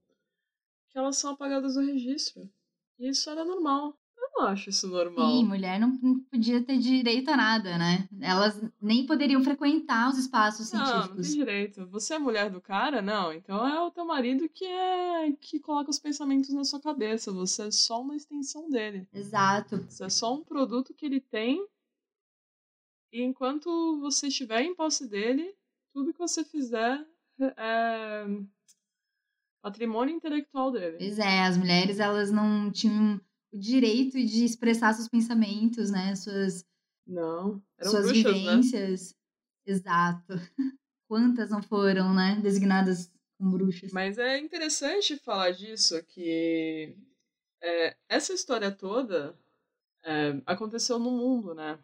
que 0.90 0.98
elas 0.98 1.18
são 1.18 1.32
apagadas 1.34 1.76
do 1.76 1.82
registro. 1.82 2.50
E 2.98 3.10
isso 3.10 3.30
era 3.30 3.44
normal. 3.44 4.00
Não 4.38 4.48
acho 4.48 4.70
isso 4.70 4.88
normal. 4.90 5.32
Sim, 5.32 5.46
mulher 5.46 5.80
não, 5.80 5.98
podia 6.30 6.62
ter 6.62 6.78
direito 6.78 7.30
a 7.30 7.38
nada, 7.38 7.78
né? 7.78 8.08
Elas 8.20 8.62
nem 8.82 9.06
poderiam 9.06 9.42
frequentar 9.42 10.10
os 10.10 10.18
espaços 10.18 10.74
Não, 10.74 10.80
não 10.80 10.86
tem 10.86 10.94
científicos. 10.94 11.34
direito. 11.34 11.88
Você 11.88 12.16
é 12.16 12.20
mulher 12.20 12.50
do 12.50 12.60
cara? 12.60 13.02
Não. 13.02 13.32
Então 13.32 13.66
é 13.66 13.80
o 13.82 13.90
teu 13.90 14.04
marido 14.06 14.50
que 14.50 14.66
é 14.66 15.32
que 15.40 15.58
coloca 15.60 15.90
os 15.90 16.00
pensamentos 16.00 16.50
na 16.54 16.66
sua 16.66 16.82
cabeça. 16.82 17.32
Você 17.32 17.64
é 17.68 17.72
só 17.72 18.02
uma 18.02 18.14
extensão 18.16 18.70
dele. 18.70 19.08
Exato. 19.14 19.78
Você 19.90 20.04
é 20.04 20.10
só 20.10 20.36
um 20.36 20.44
produto 20.44 20.94
que 20.94 21.06
ele 21.06 21.22
tem. 21.22 21.66
E 23.14 23.22
enquanto 23.22 24.00
você 24.02 24.28
estiver 24.28 24.64
em 24.64 24.76
posse 24.76 25.08
dele, 25.08 25.56
tudo 25.94 26.12
que 26.12 26.20
você 26.20 26.44
fizer 26.44 27.02
é 27.40 28.26
patrimônio 29.62 30.14
intelectual 30.14 30.72
dele. 30.72 30.98
Pois 30.98 31.20
é, 31.20 31.44
as 31.44 31.58
mulheres 31.58 32.00
elas 32.00 32.32
não 32.32 32.70
tinham 32.70 33.20
o 33.56 33.58
direito 33.58 34.18
de 34.24 34.44
expressar 34.44 34.94
seus 34.94 35.08
pensamentos, 35.08 35.90
né? 35.90 36.14
Suas, 36.14 36.66
Não. 37.08 37.64
Eram 37.78 37.92
suas 37.92 38.06
bruxas, 38.08 38.24
né? 38.24 38.32
vivências. 38.34 39.16
Exato. 39.66 40.34
Quantas 41.08 41.50
não 41.50 41.64
foram, 41.64 42.14
né? 42.14 42.38
Designadas 42.44 43.10
como 43.38 43.52
bruxas. 43.52 43.94
Mas 43.94 44.18
é 44.18 44.38
interessante 44.38 45.16
falar 45.18 45.52
disso, 45.52 46.04
que 46.04 46.98
é, 47.64 47.96
essa 48.10 48.34
história 48.34 48.70
toda 48.72 49.34
é, 50.04 50.42
aconteceu 50.46 51.00
no 51.00 51.12
mundo, 51.12 51.56
né? 51.56 51.80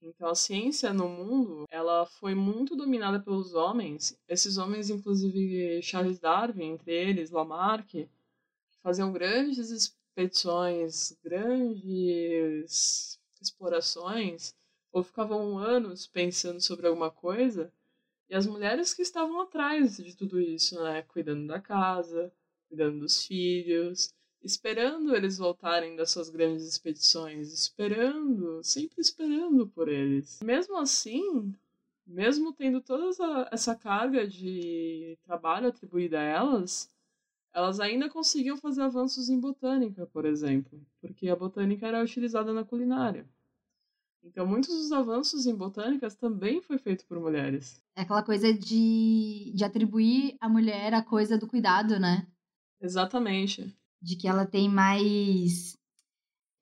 Então 0.00 0.28
a 0.28 0.34
ciência 0.34 0.92
no 0.92 1.08
mundo, 1.08 1.64
ela 1.70 2.06
foi 2.06 2.34
muito 2.34 2.74
dominada 2.74 3.20
pelos 3.20 3.52
homens. 3.52 4.18
Esses 4.26 4.56
homens, 4.56 4.88
inclusive 4.88 5.82
Charles 5.82 6.18
Darwin, 6.18 6.72
entre 6.72 6.92
eles, 6.92 7.30
Lamarck, 7.30 8.08
faziam 8.82 9.12
grandes 9.12 9.70
expedições, 10.14 11.18
grandes 11.22 13.18
explorações, 13.42 14.54
ou 14.92 15.02
ficavam 15.02 15.58
anos 15.58 16.06
pensando 16.06 16.60
sobre 16.60 16.86
alguma 16.86 17.10
coisa, 17.10 17.72
e 18.30 18.34
as 18.34 18.46
mulheres 18.46 18.94
que 18.94 19.02
estavam 19.02 19.40
atrás 19.40 19.96
de 19.96 20.16
tudo 20.16 20.40
isso, 20.40 20.82
né? 20.82 21.02
Cuidando 21.02 21.46
da 21.46 21.60
casa, 21.60 22.32
cuidando 22.68 23.00
dos 23.00 23.26
filhos, 23.26 24.14
esperando 24.42 25.14
eles 25.14 25.36
voltarem 25.36 25.96
das 25.96 26.10
suas 26.10 26.30
grandes 26.30 26.64
expedições, 26.66 27.52
esperando, 27.52 28.62
sempre 28.62 29.00
esperando 29.00 29.66
por 29.66 29.88
eles. 29.88 30.40
Mesmo 30.42 30.78
assim, 30.78 31.52
mesmo 32.06 32.52
tendo 32.52 32.80
toda 32.80 33.48
essa, 33.50 33.74
carga 33.74 34.26
de 34.26 35.18
trabalho 35.24 35.68
atribuída 35.68 36.18
a 36.18 36.22
elas, 36.22 36.90
elas 37.54 37.78
ainda 37.78 38.10
conseguiam 38.10 38.56
fazer 38.56 38.82
avanços 38.82 39.28
em 39.28 39.38
botânica, 39.38 40.06
por 40.06 40.24
exemplo, 40.24 40.84
porque 41.00 41.28
a 41.28 41.36
botânica 41.36 41.86
era 41.86 42.02
utilizada 42.02 42.52
na 42.52 42.64
culinária. 42.64 43.26
Então, 44.24 44.46
muitos 44.46 44.74
dos 44.74 44.90
avanços 44.90 45.46
em 45.46 45.54
botânicas 45.54 46.16
também 46.16 46.60
foi 46.60 46.78
feito 46.78 47.06
por 47.06 47.20
mulheres. 47.20 47.80
É 47.94 48.02
aquela 48.02 48.22
coisa 48.22 48.52
de, 48.52 49.52
de 49.54 49.64
atribuir 49.64 50.36
à 50.40 50.48
mulher 50.48 50.94
a 50.94 51.02
coisa 51.02 51.38
do 51.38 51.46
cuidado, 51.46 52.00
né? 52.00 52.26
Exatamente. 52.80 53.72
De 54.00 54.16
que 54.16 54.26
ela 54.26 54.46
tem 54.46 54.68
mais. 54.68 55.76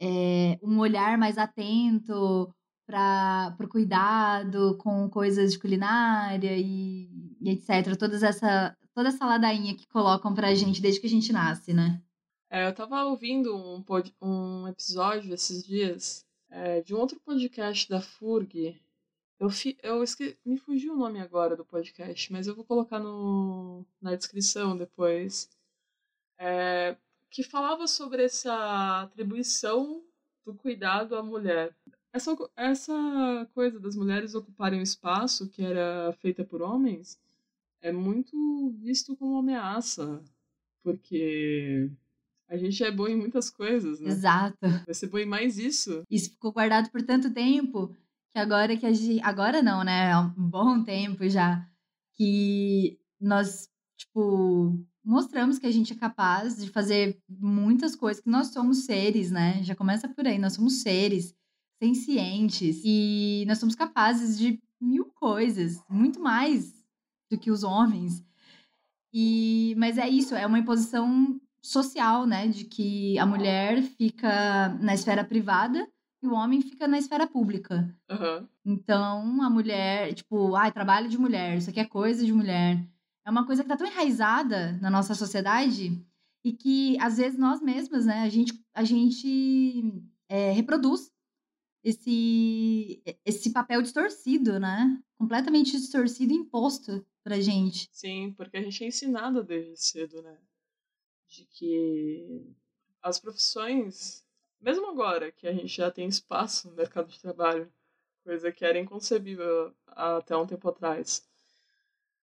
é, 0.01 0.59
um 0.63 0.79
olhar 0.81 1.17
mais 1.17 1.39
atento 1.39 2.53
para 2.85 3.57
o 3.61 3.69
cuidado 3.69 4.77
com 4.79 5.09
coisas 5.09 5.53
de 5.53 5.59
culinária 5.59 6.59
e, 6.59 7.09
e 7.41 7.51
etc. 7.51 7.97
Todas 7.97 8.25
essa, 8.25 8.77
toda 8.95 9.09
essa 9.09 9.27
ladainha 9.27 9.75
que 9.75 9.87
colocam 9.87 10.35
pra 10.35 10.55
gente 10.55 10.81
desde 10.81 11.01
que 11.01 11.07
a 11.07 11.11
gente 11.11 11.33
nasce, 11.33 11.73
né? 11.73 12.01
É, 12.51 12.67
eu 12.69 12.75
tava 12.75 13.05
ouvindo 13.05 13.57
um, 13.57 13.83
pod- 13.83 14.15
um 14.21 14.69
episódio 14.69 15.33
esses 15.33 15.65
dias 15.65 16.27
é, 16.51 16.83
de 16.83 16.95
um 16.95 16.99
outro 16.99 17.19
podcast 17.21 17.89
da 17.89 18.01
FURG. 18.01 18.79
Eu, 19.41 19.51
fi, 19.51 19.77
eu 19.83 20.05
me 20.45 20.59
fugiu 20.59 20.93
o 20.93 20.97
nome 20.97 21.19
agora 21.21 21.57
do 21.57 21.65
podcast, 21.65 22.31
mas 22.31 22.47
eu 22.47 22.55
vou 22.55 22.65
colocar 22.65 22.99
no, 22.99 23.85
na 24.01 24.15
descrição 24.15 24.77
depois. 24.77 25.49
É, 26.39 26.97
que 27.31 27.43
falava 27.43 27.87
sobre 27.87 28.25
essa 28.25 29.03
atribuição 29.03 30.03
do 30.45 30.55
cuidado 30.55 31.17
à 31.17 31.23
mulher. 31.23 31.75
Essa, 32.13 32.37
essa 32.55 33.49
coisa 33.55 33.81
das 33.81 33.97
mulheres 33.97 34.35
ocuparem 34.35 34.81
o 34.81 34.83
espaço 34.83 35.49
que 35.49 35.63
era 35.65 36.13
feita 36.21 36.45
por 36.45 36.61
homens 36.61 37.19
é 37.83 37.93
muito 37.93 38.71
visto 38.81 39.17
como 39.17 39.37
ameaça, 39.37 40.23
porque 40.83 41.91
a 42.49 42.57
gente 42.57 42.83
é 42.83 42.91
bom 42.91 43.09
em 43.09 43.17
muitas 43.17 43.51
coisas, 43.51 44.01
né? 44.01 44.11
Exato. 44.11 44.57
Vai 44.87 44.95
ser 44.95 45.09
bom 45.09 45.19
em 45.19 45.27
mais 45.27 45.59
isso. 45.59 46.03
Isso 46.09 46.31
ficou 46.31 46.53
guardado 46.53 46.91
por 46.91 47.03
tanto 47.03 47.33
tempo 47.33 47.95
que 48.33 48.39
agora 48.39 48.77
que 48.77 48.87
a 48.87 48.93
gente. 48.93 49.21
Agora 49.23 49.63
não, 49.63 49.83
né? 49.83 50.13
Há 50.13 50.21
um 50.21 50.49
bom 50.49 50.83
tempo 50.83 51.29
já. 51.29 51.69
Que 52.15 52.99
nós, 53.21 53.69
tipo, 53.97 54.79
mostramos 55.05 55.59
que 55.59 55.67
a 55.67 55.71
gente 55.71 55.93
é 55.93 55.97
capaz 55.97 56.57
de 56.57 56.71
fazer 56.71 57.19
muitas 57.29 57.97
coisas, 57.97 58.23
que 58.23 58.31
nós 58.31 58.49
somos 58.49 58.85
seres, 58.85 59.31
né? 59.31 59.63
Já 59.63 59.75
começa 59.75 60.09
por 60.09 60.27
aí, 60.27 60.39
nós 60.39 60.53
somos 60.53 60.83
seres 60.83 61.35
sencientes 61.83 62.81
e 62.85 63.45
nós 63.49 63.59
somos 63.59 63.75
capazes 63.75 64.39
de 64.39 64.63
mil 64.81 65.07
coisas, 65.07 65.83
muito 65.89 66.21
mais 66.21 66.82
do 67.33 67.39
que 67.39 67.51
os 67.51 67.63
homens. 67.63 68.25
E, 69.13 69.75
mas 69.77 69.99
é 69.99 70.09
isso, 70.09 70.35
é 70.35 70.47
uma 70.47 70.59
imposição 70.59 71.41
social, 71.63 72.27
né? 72.27 72.47
De 72.49 72.65
que 72.65 73.19
a 73.19 73.27
mulher 73.27 73.83
fica 73.83 74.69
na 74.81 74.95
esfera 74.95 75.25
privada 75.25 75.87
e 76.23 76.27
o 76.27 76.35
homem 76.35 76.61
fica 76.61 76.87
na 76.87 76.99
esfera 76.99 77.27
pública. 77.27 77.95
Aham. 78.11 78.49
Então, 78.65 79.43
a 79.43 79.51
mulher, 79.51 80.15
tipo, 80.15 80.55
ai, 80.55 80.71
trabalho 80.71 81.09
de 81.09 81.19
mulher, 81.19 81.57
isso 81.57 81.71
aqui 81.71 81.81
é 81.81 81.85
coisa 81.85 82.25
de 82.25 82.33
mulher. 82.33 82.87
É 83.25 83.31
uma 83.31 83.47
coisa 83.47 83.63
que 83.63 83.69
tá 83.69 83.77
tão 83.77 83.87
enraizada 83.87 84.79
na 84.81 84.91
nossa 84.91 85.15
sociedade 85.15 86.01
e 86.45 86.53
que, 86.53 86.97
às 87.01 87.17
vezes, 87.17 87.39
nós 87.39 87.61
mesmas, 87.61 88.07
né, 88.07 88.23
a 88.23 88.29
gente, 88.29 88.53
a 88.75 88.85
gente 88.85 90.03
é, 90.29 90.51
reproduz 90.53 91.11
esse, 91.85 93.03
esse 93.25 93.51
papel 93.51 93.83
distorcido, 93.83 94.59
né? 94.59 94.99
Completamente 95.19 95.73
distorcido 95.73 96.33
e 96.33 96.37
imposto 96.37 97.05
pra 97.23 97.41
gente. 97.41 97.89
Sim, 97.93 98.33
porque 98.37 98.57
a 98.57 98.63
gente 98.63 98.85
é 98.85 98.87
ensinado 98.89 99.43
desde 99.43 99.77
cedo, 99.77 100.23
né? 100.23 100.39
De 101.29 101.45
que 101.47 102.55
as 103.03 103.19
profissões, 103.19 104.25
mesmo 104.61 104.87
agora 104.87 105.33
que 105.33 105.47
a 105.47 105.53
gente 105.53 105.69
já 105.69 105.91
tem 105.91 106.07
espaço 106.09 106.69
no 106.69 106.77
mercado 106.77 107.09
de 107.09 107.21
trabalho, 107.21 107.73
coisa 108.25 108.53
que 108.53 108.65
era 108.65 108.79
inconcebível 108.79 109.75
até 109.87 110.37
um 110.37 110.47
tempo 110.47 110.69
atrás. 110.69 111.29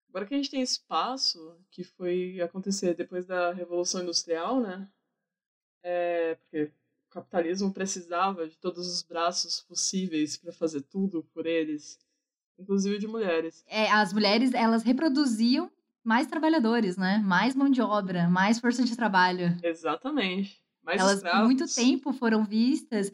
Agora 0.09 0.25
que 0.25 0.33
a 0.33 0.37
gente 0.37 0.49
tem 0.49 0.61
espaço, 0.61 1.55
que 1.69 1.83
foi 1.83 2.41
acontecer 2.41 2.95
depois 2.95 3.25
da 3.25 3.53
Revolução 3.53 4.01
Industrial, 4.01 4.59
né? 4.59 4.89
É, 5.83 6.35
porque 6.35 6.63
o 6.63 7.09
capitalismo 7.09 7.73
precisava 7.73 8.47
de 8.47 8.57
todos 8.57 8.87
os 8.87 9.03
braços 9.03 9.61
possíveis 9.61 10.37
para 10.37 10.51
fazer 10.51 10.81
tudo 10.81 11.23
por 11.33 11.45
eles, 11.45 11.99
inclusive 12.59 12.99
de 12.99 13.07
mulheres. 13.07 13.63
É, 13.67 13.89
as 13.91 14.13
mulheres, 14.13 14.53
elas 14.53 14.83
reproduziam 14.83 15.71
mais 16.03 16.27
trabalhadores, 16.27 16.97
né? 16.97 17.19
Mais 17.19 17.55
mão 17.55 17.69
de 17.69 17.81
obra, 17.81 18.29
mais 18.29 18.59
força 18.59 18.83
de 18.83 18.95
trabalho. 18.95 19.57
Exatamente. 19.63 20.61
Mais 20.83 21.01
Elas, 21.01 21.21
por 21.21 21.43
muito 21.45 21.65
tempo, 21.73 22.11
foram 22.13 22.43
vistas 22.43 23.11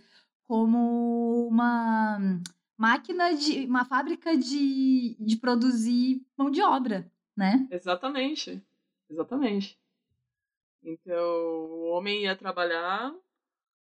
como 0.47 1.47
uma 1.47 2.39
máquina 2.77 3.33
de. 3.35 3.65
uma 3.65 3.85
fábrica 3.85 4.37
de, 4.37 5.15
de 5.19 5.37
produzir 5.37 6.21
mão 6.37 6.49
de 6.49 6.61
obra, 6.61 7.09
né? 7.35 7.67
Exatamente. 7.71 8.63
Exatamente. 9.09 9.77
Então, 10.83 11.15
o 11.15 11.89
homem 11.89 12.23
ia 12.23 12.35
trabalhar 12.35 13.13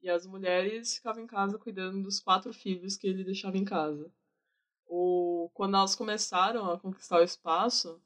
e 0.02 0.10
as 0.10 0.26
mulheres 0.26 0.96
ficavam 0.96 1.22
em 1.22 1.26
casa 1.26 1.58
cuidando 1.58 2.02
dos 2.02 2.20
quatro 2.20 2.52
filhos 2.52 2.96
que 2.96 3.06
ele 3.06 3.24
deixava 3.24 3.56
em 3.56 3.64
casa. 3.64 4.10
O, 4.88 5.50
quando 5.54 5.76
elas 5.76 5.94
começaram 5.94 6.70
a 6.70 6.78
conquistar 6.80 7.20
o 7.20 7.24
espaço, 7.24 8.00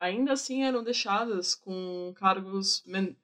ainda 0.00 0.32
assim 0.32 0.64
eram 0.64 0.82
deixadas 0.82 1.54
com 1.54 2.12
cargos 2.16 2.82
men- 2.86 3.16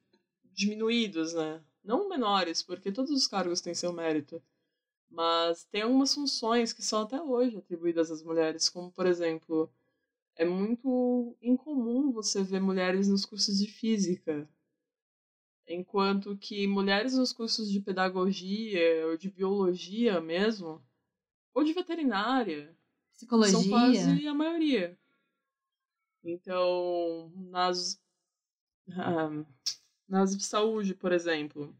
diminuídos, 0.53 1.33
né? 1.33 1.63
Não 1.83 2.09
menores, 2.09 2.63
porque 2.63 2.91
todos 2.91 3.11
os 3.11 3.27
cargos 3.27 3.61
têm 3.61 3.73
seu 3.75 3.93
mérito. 3.93 4.41
Mas 5.09 5.65
tem 5.65 5.83
algumas 5.83 6.13
funções 6.13 6.73
que 6.73 6.83
são 6.83 7.03
até 7.03 7.21
hoje 7.21 7.57
atribuídas 7.57 8.11
às 8.11 8.23
mulheres, 8.23 8.69
como, 8.69 8.91
por 8.91 9.05
exemplo, 9.07 9.71
é 10.35 10.45
muito 10.45 11.35
incomum 11.41 12.11
você 12.11 12.43
ver 12.43 12.61
mulheres 12.61 13.07
nos 13.09 13.25
cursos 13.25 13.59
de 13.59 13.67
física, 13.67 14.49
enquanto 15.67 16.35
que 16.37 16.65
mulheres 16.67 17.13
nos 17.15 17.31
cursos 17.31 17.69
de 17.71 17.79
pedagogia 17.79 19.05
ou 19.07 19.15
de 19.17 19.29
biologia 19.29 20.19
mesmo, 20.19 20.81
ou 21.57 21.63
de 21.63 21.73
veterinária, 21.73 22.67
são 23.45 23.63
Psicologia. 23.63 23.69
quase 23.69 24.27
a 24.27 24.33
maioria. 24.33 24.95
Então, 26.23 27.31
nas, 27.35 27.99
ah, 28.91 29.29
nas 30.07 30.37
de 30.37 30.43
saúde, 30.43 30.93
por 30.93 31.11
exemplo, 31.11 31.75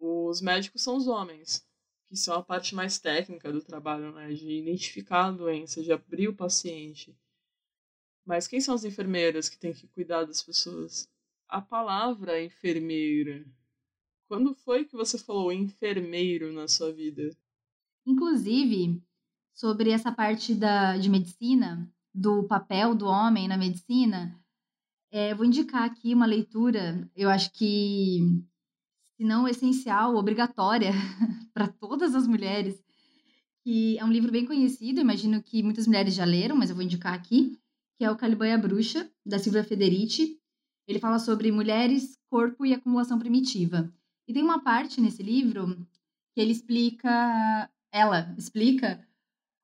Os 0.00 0.40
médicos 0.40 0.82
são 0.82 0.96
os 0.96 1.06
homens, 1.06 1.64
que 2.08 2.16
são 2.16 2.34
a 2.34 2.42
parte 2.42 2.74
mais 2.74 2.98
técnica 2.98 3.52
do 3.52 3.62
trabalho, 3.62 4.12
né? 4.12 4.32
De 4.34 4.50
identificar 4.50 5.26
a 5.26 5.30
doença, 5.30 5.82
de 5.82 5.92
abrir 5.92 6.28
o 6.28 6.34
paciente. 6.36 7.16
Mas 8.24 8.48
quem 8.48 8.60
são 8.62 8.74
as 8.74 8.84
enfermeiras 8.84 9.48
que 9.50 9.58
têm 9.58 9.74
que 9.74 9.86
cuidar 9.88 10.24
das 10.24 10.42
pessoas? 10.42 11.06
A 11.48 11.60
palavra 11.60 12.42
enfermeira. 12.42 13.44
Quando 14.28 14.54
foi 14.54 14.84
que 14.86 14.96
você 14.96 15.18
falou 15.18 15.52
enfermeiro 15.52 16.52
na 16.52 16.68
sua 16.68 16.92
vida? 16.92 17.36
Inclusive, 18.10 19.00
sobre 19.54 19.90
essa 19.90 20.10
parte 20.10 20.52
da, 20.52 20.96
de 20.96 21.08
medicina, 21.08 21.88
do 22.12 22.42
papel 22.42 22.92
do 22.92 23.06
homem 23.06 23.46
na 23.46 23.56
medicina, 23.56 24.36
é, 25.12 25.32
vou 25.32 25.46
indicar 25.46 25.84
aqui 25.84 26.12
uma 26.12 26.26
leitura, 26.26 27.08
eu 27.14 27.30
acho 27.30 27.52
que, 27.52 28.18
se 29.16 29.24
não 29.24 29.46
essencial, 29.46 30.16
obrigatória 30.16 30.90
para 31.54 31.68
todas 31.68 32.16
as 32.16 32.26
mulheres, 32.26 32.82
que 33.62 33.96
é 33.96 34.04
um 34.04 34.10
livro 34.10 34.32
bem 34.32 34.44
conhecido, 34.44 35.00
imagino 35.00 35.40
que 35.40 35.62
muitas 35.62 35.86
mulheres 35.86 36.12
já 36.12 36.24
leram, 36.24 36.56
mas 36.56 36.68
eu 36.68 36.74
vou 36.74 36.84
indicar 36.84 37.14
aqui, 37.14 37.56
que 37.96 38.04
é 38.04 38.10
o 38.10 38.16
Caliban 38.16 38.48
e 38.48 38.52
a 38.52 38.58
Bruxa, 38.58 39.08
da 39.24 39.38
Silvia 39.38 39.62
Federici. 39.62 40.36
Ele 40.88 40.98
fala 40.98 41.20
sobre 41.20 41.52
mulheres, 41.52 42.18
corpo 42.28 42.66
e 42.66 42.74
acumulação 42.74 43.20
primitiva. 43.20 43.92
E 44.26 44.32
tem 44.32 44.42
uma 44.42 44.64
parte 44.64 45.00
nesse 45.00 45.22
livro 45.22 45.76
que 46.34 46.40
ele 46.40 46.52
explica, 46.52 47.70
ela 47.92 48.34
explica 48.36 49.06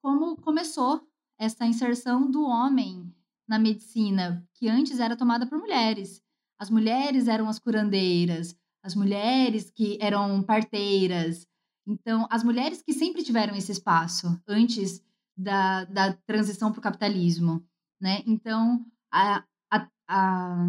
como 0.02 0.36
começou 0.36 1.06
essa 1.38 1.66
inserção 1.66 2.30
do 2.30 2.42
homem 2.42 3.12
na 3.48 3.58
medicina, 3.58 4.46
que 4.54 4.68
antes 4.68 4.98
era 4.98 5.16
tomada 5.16 5.46
por 5.46 5.58
mulheres. 5.58 6.22
As 6.58 6.70
mulheres 6.70 7.28
eram 7.28 7.48
as 7.48 7.58
curandeiras, 7.58 8.56
as 8.82 8.94
mulheres 8.94 9.70
que 9.70 9.98
eram 10.00 10.42
parteiras. 10.42 11.46
Então, 11.86 12.26
as 12.30 12.42
mulheres 12.42 12.82
que 12.82 12.92
sempre 12.92 13.22
tiveram 13.22 13.54
esse 13.54 13.72
espaço 13.72 14.40
antes 14.48 15.02
da, 15.36 15.84
da 15.84 16.12
transição 16.12 16.72
para 16.72 16.78
o 16.78 16.82
capitalismo, 16.82 17.64
né? 18.00 18.22
Então, 18.26 18.84
a, 19.12 19.44
a, 19.70 19.88
a, 20.08 20.66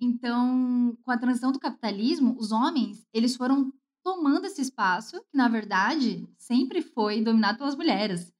então, 0.00 0.96
com 1.02 1.10
a 1.10 1.18
transição 1.18 1.50
do 1.50 1.58
capitalismo, 1.58 2.36
os 2.38 2.52
homens 2.52 3.06
eles 3.12 3.34
foram 3.34 3.72
tomando 4.06 4.44
esse 4.44 4.62
espaço 4.62 5.20
que, 5.22 5.36
na 5.36 5.48
verdade, 5.48 6.24
sempre 6.38 6.80
foi 6.80 7.20
dominado 7.20 7.58
pelas 7.58 7.74
mulheres. 7.74 8.32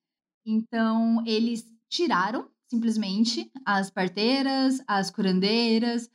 Então, 0.46 1.24
eles 1.26 1.66
tiraram 1.88 2.48
simplesmente 2.70 3.50
as 3.64 3.90
parteiras, 3.90 4.80
as 4.86 5.10
curandeiras, 5.10 6.08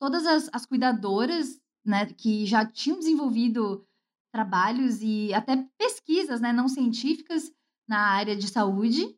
todas 0.00 0.26
as, 0.26 0.50
as 0.52 0.66
cuidadoras, 0.66 1.60
né, 1.84 2.06
que 2.06 2.44
já 2.46 2.66
tinham 2.66 2.98
desenvolvido 2.98 3.86
trabalhos 4.32 5.00
e 5.00 5.32
até 5.32 5.56
pesquisas, 5.78 6.40
né, 6.40 6.52
não 6.52 6.68
científicas 6.68 7.52
na 7.88 8.08
área 8.08 8.34
de 8.34 8.48
saúde, 8.48 9.16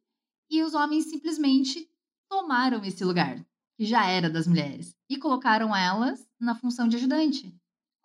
e 0.51 0.63
os 0.63 0.75
homens 0.75 1.07
simplesmente 1.07 1.91
tomaram 2.31 2.85
esse 2.85 3.03
lugar, 3.03 3.43
que 3.79 3.87
já 3.87 4.05
era 4.05 4.29
das 4.29 4.47
mulheres, 4.47 4.95
e 5.09 5.17
colocaram 5.17 5.75
elas 5.75 6.29
na 6.39 6.55
função 6.55 6.87
de 6.89 6.97
ajudante. 6.99 7.57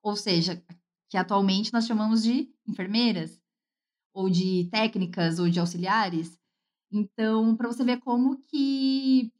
Ou 0.01 0.15
seja, 0.15 0.63
que 1.13 1.17
atualmente 1.17 1.71
nós 1.71 1.85
chamamos 1.85 2.23
de 2.23 2.51
enfermeiras, 2.67 3.39
ou 4.15 4.31
de 4.31 4.67
técnicas, 4.71 5.37
ou 5.37 5.47
de 5.47 5.59
auxiliares. 5.59 6.39
Então, 6.91 7.55
para 7.55 7.67
você 7.67 7.83
ver 7.83 7.99
como 7.99 8.41
que 8.47 9.31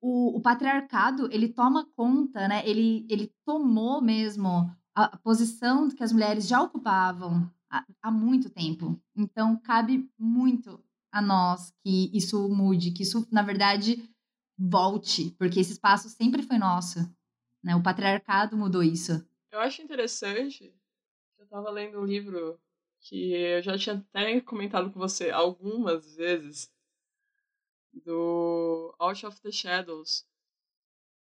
o, 0.00 0.38
o, 0.38 0.40
patriarcado 0.40 1.28
ele 1.30 1.50
toma 1.50 1.86
conta, 1.94 2.48
né? 2.48 2.66
Ele, 2.66 3.06
ele 3.10 3.30
tomou 3.44 4.00
mesmo 4.00 4.74
a, 4.94 5.04
a 5.04 5.16
posição 5.18 5.90
que 5.90 6.02
as 6.02 6.10
mulheres 6.10 6.48
já 6.48 6.62
ocupavam 6.62 7.52
há, 7.70 7.84
há 8.00 8.10
muito 8.10 8.48
tempo. 8.48 8.98
Então, 9.14 9.58
cabe 9.58 10.10
muito 10.18 10.82
a 11.12 11.20
nós 11.20 11.70
que 11.82 12.10
isso 12.14 12.48
mude, 12.48 12.92
que 12.92 13.02
isso, 13.02 13.28
na 13.30 13.42
verdade, 13.42 14.08
volte, 14.58 15.32
porque 15.32 15.60
esse 15.60 15.72
espaço 15.72 16.08
sempre 16.08 16.42
foi 16.42 16.56
nosso. 16.56 17.00
Né? 17.62 17.76
O 17.76 17.82
patriarcado 17.82 18.56
mudou 18.56 18.82
isso. 18.82 19.22
Eu 19.52 19.60
acho 19.60 19.82
interessante. 19.82 20.74
Eu 21.54 21.60
estava 21.60 21.70
lendo 21.70 22.00
um 22.00 22.04
livro 22.04 22.60
que 22.98 23.32
eu 23.32 23.62
já 23.62 23.78
tinha 23.78 23.94
até 23.94 24.40
comentado 24.40 24.90
com 24.90 24.98
você 24.98 25.30
algumas 25.30 26.16
vezes, 26.16 26.68
do 27.92 28.92
Out 28.98 29.24
of 29.24 29.40
the 29.40 29.52
Shadows, 29.52 30.26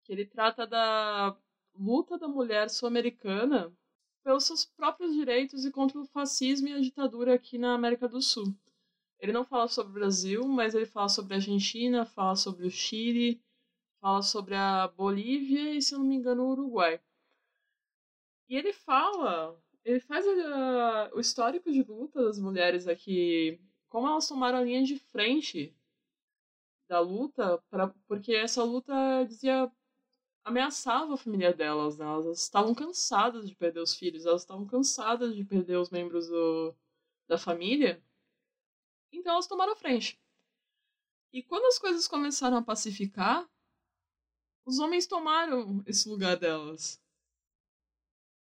que 0.03 0.11
ele 0.11 0.25
trata 0.25 0.67
da 0.67 1.37
luta 1.75 2.17
da 2.17 2.27
mulher 2.27 2.71
sul-americana 2.71 3.71
pelos 4.23 4.45
seus 4.45 4.65
próprios 4.65 5.13
direitos 5.13 5.67
e 5.67 5.71
contra 5.71 6.01
o 6.01 6.07
fascismo 6.07 6.69
e 6.69 6.73
a 6.73 6.81
ditadura 6.81 7.35
aqui 7.35 7.59
na 7.59 7.75
América 7.75 8.09
do 8.09 8.23
Sul. 8.23 8.57
Ele 9.19 9.31
não 9.31 9.45
fala 9.45 9.69
sobre 9.69 9.91
o 9.91 9.95
Brasil, 9.95 10.49
mas 10.49 10.75
ele 10.75 10.87
fala 10.87 11.11
sobre 11.11 11.35
a 11.35 11.37
Argentina, 11.37 12.07
fala 12.07 12.35
sobre 12.35 12.67
o 12.67 12.71
Chile, 12.71 13.45
fala 14.01 14.23
sobre 14.23 14.55
a 14.55 14.89
Bolívia 14.89 15.75
e, 15.75 15.83
se 15.83 15.95
eu 15.95 15.99
não 15.99 16.07
me 16.07 16.15
engano, 16.15 16.45
o 16.45 16.53
Uruguai. 16.53 16.99
E 18.49 18.57
ele 18.57 18.73
fala, 18.73 19.63
ele 19.85 20.01
faz 20.01 20.27
a, 20.27 21.11
o 21.15 21.21
histórico 21.21 21.71
de 21.71 21.83
luta 21.83 22.25
das 22.25 22.39
mulheres 22.39 22.89
aqui, 22.89 23.61
como 23.89 24.09
elas 24.09 24.27
tomaram 24.27 24.59
a 24.59 24.63
linha 24.63 24.83
de 24.83 24.99
frente 24.99 25.75
da 26.89 27.01
luta, 27.01 27.59
pra, 27.71 27.89
porque 28.07 28.35
essa 28.35 28.63
luta 28.65 29.25
dizia 29.29 29.71
ameaçava 30.45 31.15
a 31.15 31.17
família 31.17 31.53
delas, 31.53 31.97
né? 31.97 32.05
Elas 32.05 32.43
estavam 32.43 32.75
cansadas 32.75 33.49
de 33.49 33.57
perder 33.57 33.81
os 33.81 33.95
filhos, 33.95 34.27
elas 34.27 34.43
estavam 34.43 34.67
cansadas 34.67 35.35
de 35.35 35.45
perder 35.45 35.77
os 35.79 35.91
membros 35.91 36.29
do, 36.29 36.75
da 37.27 37.39
família. 37.39 38.03
Então 39.11 39.33
elas 39.33 39.47
tomaram 39.47 39.73
a 39.73 39.77
frente. 39.77 40.21
E 41.33 41.43
quando 41.43 41.65
as 41.67 41.79
coisas 41.79 42.07
começaram 42.07 42.59
a 42.59 42.63
pacificar, 42.63 43.49
os 44.67 44.79
homens 44.79 45.07
tomaram 45.07 45.83
esse 45.87 46.09
lugar 46.09 46.37
delas. 46.37 47.04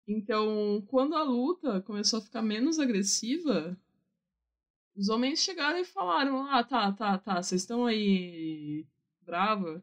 Então, 0.06 0.82
quando 0.88 1.14
a 1.14 1.22
luta 1.22 1.80
começou 1.82 2.18
a 2.18 2.22
ficar 2.22 2.42
menos 2.42 2.78
agressiva, 2.78 3.78
os 4.96 5.08
homens 5.08 5.40
chegaram 5.40 5.78
e 5.78 5.84
falaram: 5.84 6.44
Ah, 6.46 6.64
tá, 6.64 6.92
tá, 6.92 7.18
tá, 7.18 7.42
vocês 7.42 7.62
estão 7.62 7.86
aí 7.86 8.86
brava, 9.22 9.82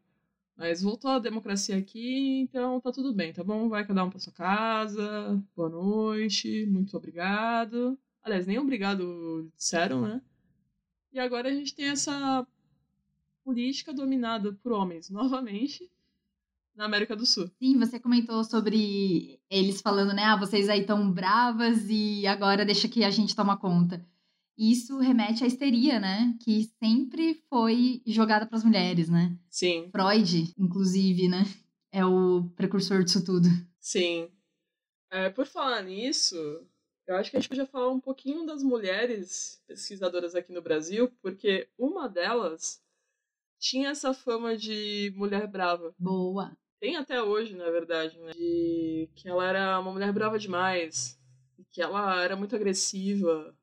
mas 0.56 0.82
voltou 0.82 1.12
a 1.12 1.20
democracia 1.20 1.78
aqui, 1.78 2.42
então 2.42 2.82
tá 2.82 2.92
tudo 2.92 3.14
bem, 3.14 3.32
tá 3.34 3.44
bom? 3.44 3.70
Vai 3.70 3.86
cada 3.88 4.04
um 4.04 4.10
pra 4.10 4.20
sua 4.20 4.34
casa, 4.34 5.42
boa 5.56 5.70
noite, 5.70 6.66
muito 6.66 6.96
obrigado. 6.98 7.98
Aliás, 8.22 8.46
nem 8.46 8.60
obrigado 8.60 9.50
disseram, 9.56 10.02
né? 10.02 10.22
E 11.14 11.20
agora 11.20 11.50
a 11.50 11.54
gente 11.54 11.74
tem 11.74 11.88
essa 11.88 12.46
política 13.44 13.94
dominada 13.94 14.54
por 14.62 14.74
homens 14.74 15.10
novamente 15.10 15.90
na 16.80 16.86
América 16.86 17.16
do 17.16 17.26
Sul. 17.26 17.52
Sim, 17.62 17.78
você 17.78 18.00
comentou 18.00 18.44
sobre 18.44 19.40
eles 19.50 19.82
falando, 19.82 20.14
né? 20.14 20.24
Ah, 20.24 20.38
vocês 20.38 20.70
aí 20.70 20.86
tão 20.86 21.12
bravas 21.12 21.86
e 21.90 22.26
agora 22.26 22.66
deixa 22.66 22.88
que 22.88 23.04
a 23.04 23.12
gente 23.12 23.36
toma 23.36 23.58
conta 23.58 24.04
isso 24.60 24.98
remete 25.00 25.42
à 25.42 25.48
histeria, 25.48 26.02
né? 26.02 26.36
Que 26.44 26.66
sempre 26.84 27.42
foi 27.50 28.02
jogada 28.06 28.46
para 28.46 28.58
as 28.58 28.64
mulheres, 28.64 29.08
né? 29.08 29.40
Sim. 29.50 29.90
Freud, 29.90 30.54
inclusive, 30.58 31.30
né? 31.30 31.46
É 31.94 32.06
o 32.06 32.44
precursor 32.58 33.02
disso 33.02 33.24
tudo. 33.24 33.48
Sim. 33.80 34.30
É, 35.10 35.30
por 35.30 35.46
falar 35.46 35.82
nisso, 35.82 36.36
eu 37.08 37.16
acho 37.16 37.32
que 37.32 37.38
a 37.38 37.40
gente 37.40 37.48
podia 37.48 37.66
falar 37.66 37.90
um 37.90 38.02
pouquinho 38.02 38.46
das 38.46 38.62
mulheres 38.62 39.64
pesquisadoras 39.66 40.36
aqui 40.36 40.52
no 40.52 40.62
Brasil, 40.62 41.10
porque 41.22 41.70
uma 41.78 42.10
delas 42.10 42.84
tinha 43.58 43.92
essa 43.92 44.14
fama 44.14 44.58
de 44.58 45.14
mulher 45.16 45.48
brava. 45.48 45.96
Boa. 45.98 46.56
Tem 46.80 46.96
até 46.96 47.22
hoje, 47.22 47.56
na 47.56 47.70
verdade, 47.70 48.18
né? 48.20 48.32
De 48.32 49.10
que 49.16 49.28
ela 49.28 49.46
era 49.46 49.80
uma 49.80 49.92
mulher 49.92 50.14
brava 50.14 50.40
demais, 50.40 51.20
que 51.72 51.82
ela 51.82 52.24
era 52.24 52.36
muito 52.36 52.56
agressiva, 52.56 53.56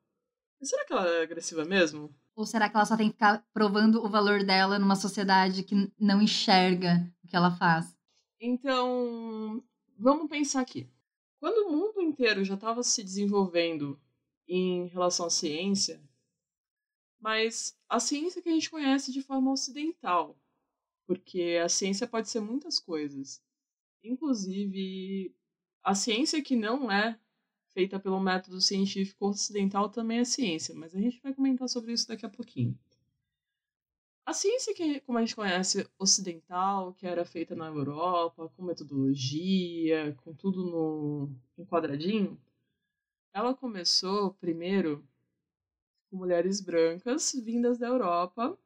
será 0.62 0.84
que 0.84 0.92
ela 0.92 1.06
é 1.08 1.22
agressiva 1.22 1.64
mesmo? 1.64 2.14
Ou 2.34 2.44
será 2.44 2.68
que 2.68 2.76
ela 2.76 2.84
só 2.84 2.96
tem 2.96 3.08
que 3.08 3.14
ficar 3.14 3.44
provando 3.52 4.04
o 4.04 4.08
valor 4.08 4.44
dela 4.44 4.78
numa 4.78 4.96
sociedade 4.96 5.62
que 5.62 5.90
não 5.98 6.20
enxerga 6.20 7.10
o 7.24 7.28
que 7.28 7.36
ela 7.36 7.50
faz? 7.50 7.96
Então, 8.40 9.62
vamos 9.98 10.28
pensar 10.28 10.60
aqui. 10.60 10.88
Quando 11.40 11.66
o 11.66 11.72
mundo 11.72 12.00
inteiro 12.00 12.44
já 12.44 12.54
estava 12.54 12.82
se 12.82 13.02
desenvolvendo 13.02 13.98
em 14.46 14.86
relação 14.88 15.26
à 15.26 15.30
ciência, 15.30 16.00
mas 17.18 17.76
a 17.88 17.98
ciência 17.98 18.42
que 18.42 18.48
a 18.48 18.52
gente 18.52 18.70
conhece 18.70 19.12
de 19.12 19.22
forma 19.22 19.50
ocidental, 19.50 20.36
porque 21.06 21.60
a 21.62 21.68
ciência 21.68 22.06
pode 22.06 22.28
ser 22.28 22.40
muitas 22.40 22.78
coisas, 22.80 23.42
inclusive 24.02 25.34
a 25.82 25.94
ciência 25.94 26.42
que 26.42 26.56
não 26.56 26.90
é 26.90 27.18
feita 27.68 28.00
pelo 28.00 28.18
método 28.18 28.60
científico 28.60 29.28
ocidental 29.28 29.88
também 29.88 30.18
é 30.18 30.24
ciência, 30.24 30.74
mas 30.74 30.94
a 30.94 31.00
gente 31.00 31.20
vai 31.22 31.32
comentar 31.34 31.68
sobre 31.68 31.92
isso 31.92 32.08
daqui 32.08 32.26
a 32.26 32.30
pouquinho. 32.30 32.76
A 34.24 34.32
ciência 34.32 34.74
que, 34.74 35.00
como 35.02 35.18
a 35.18 35.20
gente 35.20 35.36
conhece, 35.36 35.88
ocidental, 35.96 36.92
que 36.94 37.06
era 37.06 37.24
feita 37.24 37.54
na 37.54 37.66
Europa, 37.66 38.48
com 38.56 38.64
metodologia, 38.64 40.16
com 40.24 40.34
tudo 40.34 40.64
no, 40.64 41.30
em 41.56 41.64
quadradinho, 41.64 42.36
ela 43.32 43.54
começou 43.54 44.34
primeiro 44.34 45.06
com 46.10 46.16
mulheres 46.16 46.60
brancas 46.60 47.32
vindas 47.34 47.78
da 47.78 47.86
Europa, 47.86 48.58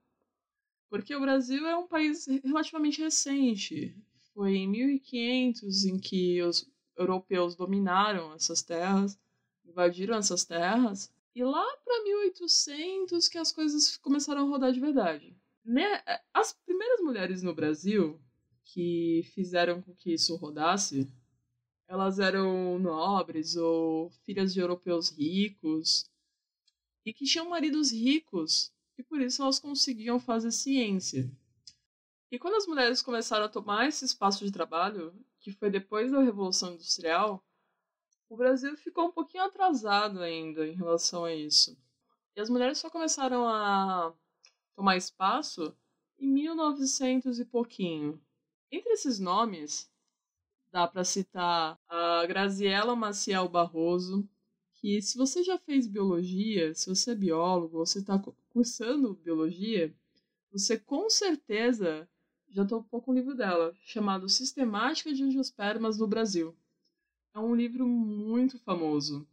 porque 0.91 1.15
o 1.15 1.21
Brasil 1.21 1.65
é 1.67 1.77
um 1.77 1.87
país 1.87 2.27
relativamente 2.27 3.01
recente. 3.01 3.97
Foi 4.35 4.57
em 4.57 4.69
1500 4.69 5.85
em 5.85 5.99
que 5.99 6.43
os 6.43 6.69
europeus 6.97 7.55
dominaram 7.55 8.35
essas 8.35 8.61
terras, 8.61 9.19
invadiram 9.65 10.17
essas 10.17 10.45
terras, 10.45 11.11
e 11.35 11.45
lá 11.45 11.65
para 11.85 12.03
1800 12.03 13.29
que 13.29 13.39
as 13.39 13.53
coisas 13.53 13.97
começaram 13.97 14.43
a 14.43 14.51
rodar 14.51 14.73
de 14.73 14.81
verdade. 14.81 15.35
Né? 15.65 16.03
As 16.35 16.53
primeiras 16.53 17.01
mulheres 17.01 17.43
no 17.43 17.55
Brasil 17.55 18.21
que 18.65 19.23
fizeram 19.33 19.81
com 19.81 19.95
que 19.95 20.13
isso 20.13 20.35
rodasse, 20.37 21.09
elas 21.87 22.19
eram 22.19 22.79
nobres 22.79 23.57
ou 23.57 24.11
filhas 24.25 24.53
de 24.53 24.61
europeus 24.61 25.11
ricos 25.11 26.05
e 27.05 27.13
que 27.13 27.25
tinham 27.25 27.49
maridos 27.49 27.93
ricos 27.93 28.73
e 29.01 29.03
por 29.03 29.19
isso 29.19 29.43
elas 29.43 29.59
conseguiam 29.59 30.21
fazer 30.21 30.53
ciência. 30.53 31.31
E 32.31 32.39
quando 32.39 32.57
as 32.57 32.67
mulheres 32.67 33.01
começaram 33.01 33.47
a 33.47 33.49
tomar 33.49 33.89
esse 33.89 34.05
espaço 34.05 34.45
de 34.45 34.53
trabalho, 34.53 35.13
que 35.41 35.51
foi 35.51 35.71
depois 35.71 36.13
da 36.13 36.23
Revolução 36.23 36.75
Industrial, 36.75 37.43
o 38.29 38.37
Brasil 38.37 38.77
ficou 38.77 39.07
um 39.07 39.11
pouquinho 39.11 39.45
atrasado 39.45 40.21
ainda 40.21 40.69
em 40.69 40.75
relação 40.75 41.25
a 41.25 41.35
isso. 41.35 41.77
E 42.37 42.41
as 42.41 42.51
mulheres 42.51 42.79
só 42.79 42.91
começaram 42.91 43.49
a 43.49 44.15
tomar 44.77 44.97
espaço 44.99 45.75
em 46.19 46.29
1900 46.29 47.41
e 47.41 47.45
pouquinho. 47.47 48.21
Entre 48.71 48.93
esses 48.93 49.19
nomes, 49.19 49.91
dá 50.71 50.87
para 50.87 51.05
citar 51.05 51.81
a 51.89 52.27
Graziela 52.27 52.95
Maciel 52.95 53.49
Barroso, 53.49 54.29
que 54.75 55.01
se 55.01 55.17
você 55.17 55.43
já 55.43 55.59
fez 55.59 55.87
biologia, 55.87 56.75
se 56.75 56.89
você 56.95 57.13
é 57.13 57.15
biólogo, 57.15 57.79
ou 57.79 57.87
você 57.87 57.99
está 57.99 58.19
cursando 58.51 59.15
biologia, 59.15 59.95
você 60.53 60.79
com 60.79 61.09
certeza 61.09 62.09
já 62.49 62.65
topou 62.65 63.01
com 63.01 63.13
o 63.13 63.15
livro 63.15 63.35
dela, 63.35 63.73
chamado 63.81 64.29
Sistemática 64.29 65.13
de 65.13 65.23
Angiospermas 65.23 65.99
no 65.99 66.07
Brasil. 66.07 66.55
É 67.33 67.39
um 67.39 67.55
livro 67.55 67.87
muito 67.87 68.59
famoso. 68.59 69.27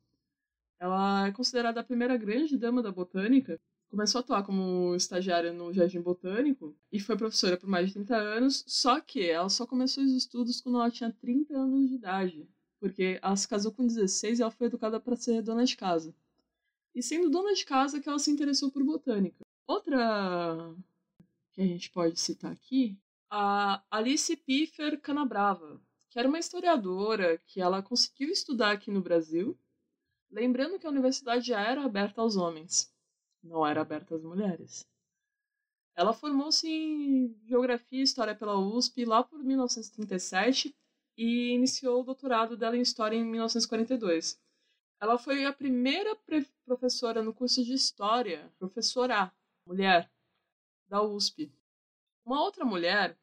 Ela 0.80 1.27
é 1.27 1.32
considerada 1.32 1.80
a 1.80 1.84
primeira 1.84 2.15
grande 2.15 2.56
dama 2.56 2.84
da 2.84 2.91
botânica. 2.91 3.60
Começou 3.89 4.19
a 4.19 4.21
atuar 4.21 4.43
como 4.43 4.93
estagiária 4.95 5.51
no 5.51 5.73
Jardim 5.73 6.01
Botânico 6.01 6.75
e 6.91 6.99
foi 6.99 7.17
professora 7.17 7.58
por 7.58 7.67
mais 7.67 7.88
de 7.88 7.93
30 7.93 8.15
anos, 8.15 8.63
só 8.67 8.99
que 8.99 9.27
ela 9.27 9.49
só 9.49 9.65
começou 9.65 10.03
os 10.03 10.12
estudos 10.12 10.62
quando 10.62 10.75
ela 10.75 10.91
tinha 10.91 11.12
30 11.12 11.56
anos 11.56 11.89
de 11.89 11.95
idade, 11.95 12.47
porque 12.80 13.17
ela 13.21 13.36
se 13.36 13.47
casou 13.47 13.71
com 13.71 13.88
16 13.88 14.38
e 14.38 14.41
ela 14.43 14.51
foi 14.51 14.67
educada 14.67 14.99
para 14.99 15.15
ser 15.15 15.41
dona 15.41 15.65
de 15.65 15.75
casa. 15.75 16.13
E 16.97 17.03
sendo 17.03 17.29
dona 17.29 17.53
de 17.53 17.63
casa 17.63 18.01
que 18.01 18.10
ela 18.10 18.17
se 18.17 18.31
interessou 18.31 18.71
por 18.71 18.83
botânica. 18.83 19.45
Outra 19.67 20.75
que 21.53 21.62
a 21.62 21.63
gente 21.63 21.91
pode 21.91 22.19
citar 22.19 22.51
aqui, 22.51 22.97
a 23.29 23.83
Alice 23.91 24.36
Piffer 24.36 24.99
Canabrava, 24.99 25.79
que 26.10 26.17
era 26.17 26.27
uma 26.27 26.39
historiadora 26.39 27.38
que 27.45 27.62
ela 27.62 27.83
conseguiu 27.83 28.31
estudar 28.31 28.71
aqui 28.71 28.89
no 28.89 28.99
Brasil, 28.99 29.55
lembrando 30.31 30.79
que 30.79 30.88
a 30.88 30.89
universidade 30.89 31.45
já 31.45 31.62
era 31.62 31.83
aberta 31.83 32.19
aos 32.19 32.36
homens, 32.36 32.91
não 33.43 33.63
era 33.63 33.81
aberta 33.81 34.15
às 34.15 34.23
mulheres. 34.23 34.83
Ela 35.95 36.13
formou-se 36.13 36.67
em 36.67 37.39
Geografia 37.45 37.99
e 37.99 38.03
História 38.03 38.33
pela 38.33 38.57
USP 38.57 39.05
lá 39.05 39.23
por 39.23 39.43
1937 39.43 40.75
e 41.15 41.49
iniciou 41.49 42.01
o 42.01 42.03
doutorado 42.03 42.57
dela 42.57 42.75
em 42.75 42.81
História 42.81 43.15
em 43.15 43.23
1942. 43.23 44.46
Ela 44.99 45.17
foi 45.17 45.45
a 45.45 45.53
primeira 45.53 46.17
professora 46.65 47.21
no 47.21 47.33
curso 47.33 47.63
de 47.63 47.73
História, 47.73 48.51
professora 48.57 49.31
mulher, 49.65 50.12
da 50.88 51.03
USP. 51.03 51.51
Uma 52.25 52.41
outra 52.41 52.65
mulher 52.65 53.15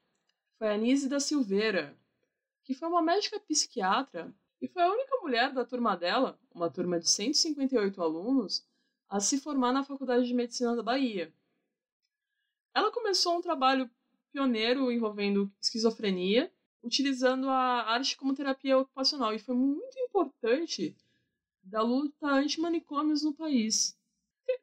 foi 0.57 0.69
a 0.69 0.75
Anise 0.75 1.09
da 1.09 1.19
Silveira, 1.19 1.99
que 2.63 2.75
foi 2.75 2.89
uma 2.89 3.03
médica 3.03 3.41
psiquiatra 3.41 4.33
e 4.61 4.69
foi 4.69 4.83
a 4.83 4.91
única 4.91 5.17
mulher 5.17 5.53
da 5.53 5.65
turma 5.65 5.97
dela, 5.97 6.39
uma 6.55 6.71
turma 6.71 7.01
de 7.01 7.11
158 7.11 8.01
alunos, 8.01 8.65
a 9.09 9.19
se 9.19 9.41
formar 9.41 9.73
na 9.73 9.85
Faculdade 9.85 10.27
de 10.27 10.35
Medicina 10.35 10.77
da 10.77 10.83
Bahia. 10.83 11.35
Ela 12.73 12.93
começou 12.93 13.37
um 13.37 13.43
trabalho 13.43 13.91
pioneiro 14.33 14.93
envolvendo 14.93 15.53
esquizofrenia, 15.61 16.53
utilizando 16.83 17.49
a 17.49 17.83
arte 17.83 18.17
como 18.17 18.35
terapia 18.35 18.79
ocupacional, 18.79 19.35
e 19.35 19.39
foi 19.39 19.55
muito 19.55 19.99
importante 19.99 20.97
da 21.65 21.83
luta 21.83 22.27
anti-manicômios 22.27 23.23
no 23.23 23.35
país. 23.35 23.99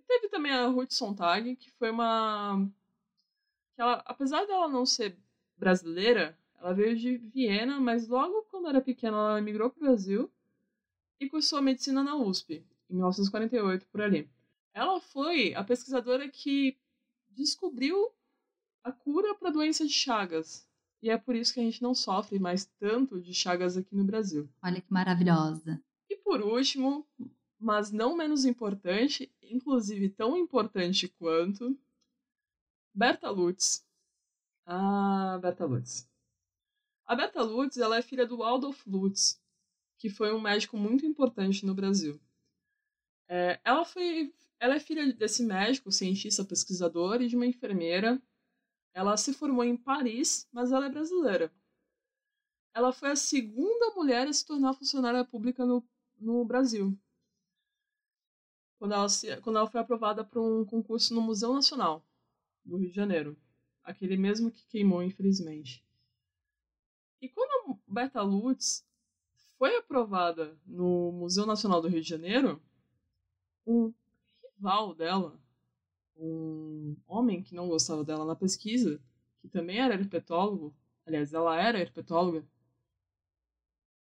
Teve 0.08 0.30
também 0.30 0.52
a 0.52 0.68
Ruth 0.68 0.92
Sontag, 0.92 1.56
que 1.56 1.72
foi 1.72 1.90
uma. 1.90 2.70
Que 3.76 3.82
ela, 3.82 4.04
apesar 4.06 4.46
dela 4.46 4.68
não 4.68 4.86
ser 4.86 5.18
brasileira, 5.58 6.38
ela 6.60 6.74
veio 6.74 6.96
de 6.98 7.18
Viena, 7.18 7.80
mas 7.80 8.08
logo 8.08 8.44
quando 8.52 8.68
era 8.68 8.82
pequena 8.82 9.18
ela 9.18 9.40
emigrou 9.40 9.70
para 9.70 9.78
o 9.78 9.82
Brasil 9.82 10.32
e 11.20 11.30
cursou 11.30 11.62
medicina 11.62 12.04
na 12.04 12.16
USP, 12.16 12.66
em 12.90 12.94
1948, 12.94 13.88
por 13.88 14.02
ali. 14.02 14.30
Ela 14.74 15.00
foi 15.00 15.54
a 15.54 15.64
pesquisadora 15.64 16.30
que 16.30 16.78
descobriu 17.30 18.12
a 18.84 18.92
cura 18.92 19.36
para 19.36 19.50
a 19.50 19.52
doença 19.52 19.86
de 19.86 19.94
Chagas. 19.94 20.68
E 21.02 21.10
é 21.10 21.18
por 21.18 21.36
isso 21.36 21.54
que 21.54 21.60
a 21.60 21.64
gente 21.64 21.82
não 21.82 21.96
sofre 21.96 22.40
mais 22.40 22.66
tanto 22.80 23.20
de 23.20 23.34
Chagas 23.34 23.76
aqui 23.76 23.96
no 23.96 24.04
Brasil. 24.04 24.50
Olha 24.64 24.82
que 24.82 24.94
maravilhosa. 24.94 25.82
E 26.12 26.18
por 26.18 26.42
último, 26.42 27.08
mas 27.58 27.90
não 27.90 28.18
menos 28.18 28.44
importante, 28.44 29.34
inclusive 29.42 30.10
tão 30.10 30.36
importante 30.36 31.08
quanto, 31.08 31.80
Berta 32.94 33.30
Lutz. 33.30 33.88
Ah, 34.66 35.40
Berta 35.42 35.66
Lutz. 35.66 36.06
A 37.06 37.16
Berta 37.16 37.42
Lutz 37.42 37.78
ela 37.78 37.96
é 37.96 38.02
filha 38.02 38.26
do 38.28 38.44
Adolf 38.44 38.86
Lutz, 38.86 39.42
que 39.98 40.10
foi 40.10 40.34
um 40.34 40.42
médico 40.42 40.76
muito 40.76 41.06
importante 41.06 41.66
no 41.66 41.74
Brasil. 41.74 42.20
É, 43.30 43.62
ela, 43.64 43.86
foi, 43.86 44.36
ela 44.60 44.76
é 44.76 44.80
filha 44.82 45.14
desse 45.14 45.46
médico, 45.46 45.94
cientista, 45.94 46.44
pesquisador 46.44 47.22
e 47.22 47.28
de 47.30 47.38
uma 47.38 47.46
enfermeira. 47.46 48.22
Ela 48.94 49.16
se 49.16 49.34
formou 49.34 49.64
em 49.64 49.78
Paris, 49.78 50.46
mas 50.52 50.74
ela 50.74 50.88
é 50.88 50.90
brasileira. 50.90 51.50
Ela 52.74 52.92
foi 52.92 53.12
a 53.12 53.16
segunda 53.16 53.96
mulher 53.96 54.28
a 54.28 54.34
se 54.34 54.46
tornar 54.46 54.74
funcionária 54.74 55.24
pública 55.24 55.66
no, 55.66 55.82
no 56.22 56.46
Brasil. 56.46 56.98
Quando 58.80 58.94
ela, 58.94 59.10
se, 59.10 59.36
quando 59.42 59.58
ela 59.58 59.70
foi 59.70 59.82
aprovada 59.82 60.24
para 60.24 60.42
um 60.42 60.64
concurso 60.64 61.14
no 61.14 61.22
Museu 61.22 61.54
Nacional, 61.54 62.04
do 62.64 62.78
Rio 62.78 62.90
de 62.90 62.96
Janeiro. 62.96 63.38
Aquele 63.84 64.16
mesmo 64.16 64.52
que 64.52 64.66
queimou, 64.68 65.04
infelizmente. 65.04 65.84
E 67.22 67.28
quando 67.30 67.72
a 67.72 67.78
Berta 67.88 68.22
Lutz 68.22 68.86
foi 69.58 69.76
aprovada 69.78 70.58
no 70.66 71.12
Museu 71.12 71.46
Nacional 71.46 71.82
do 71.82 71.88
Rio 71.88 72.02
de 72.02 72.10
Janeiro, 72.10 72.62
um 73.66 73.94
rival 74.44 74.96
dela, 74.96 75.40
um 76.16 76.96
homem 77.08 77.44
que 77.44 77.56
não 77.56 77.68
gostava 77.68 78.04
dela 78.04 78.26
na 78.26 78.36
pesquisa, 78.36 79.02
que 79.40 79.48
também 79.48 79.80
era 79.80 79.96
herpetólogo, 79.96 80.76
aliás, 81.06 81.34
ela 81.34 81.60
era 81.60 81.80
herpetóloga, 81.80 82.46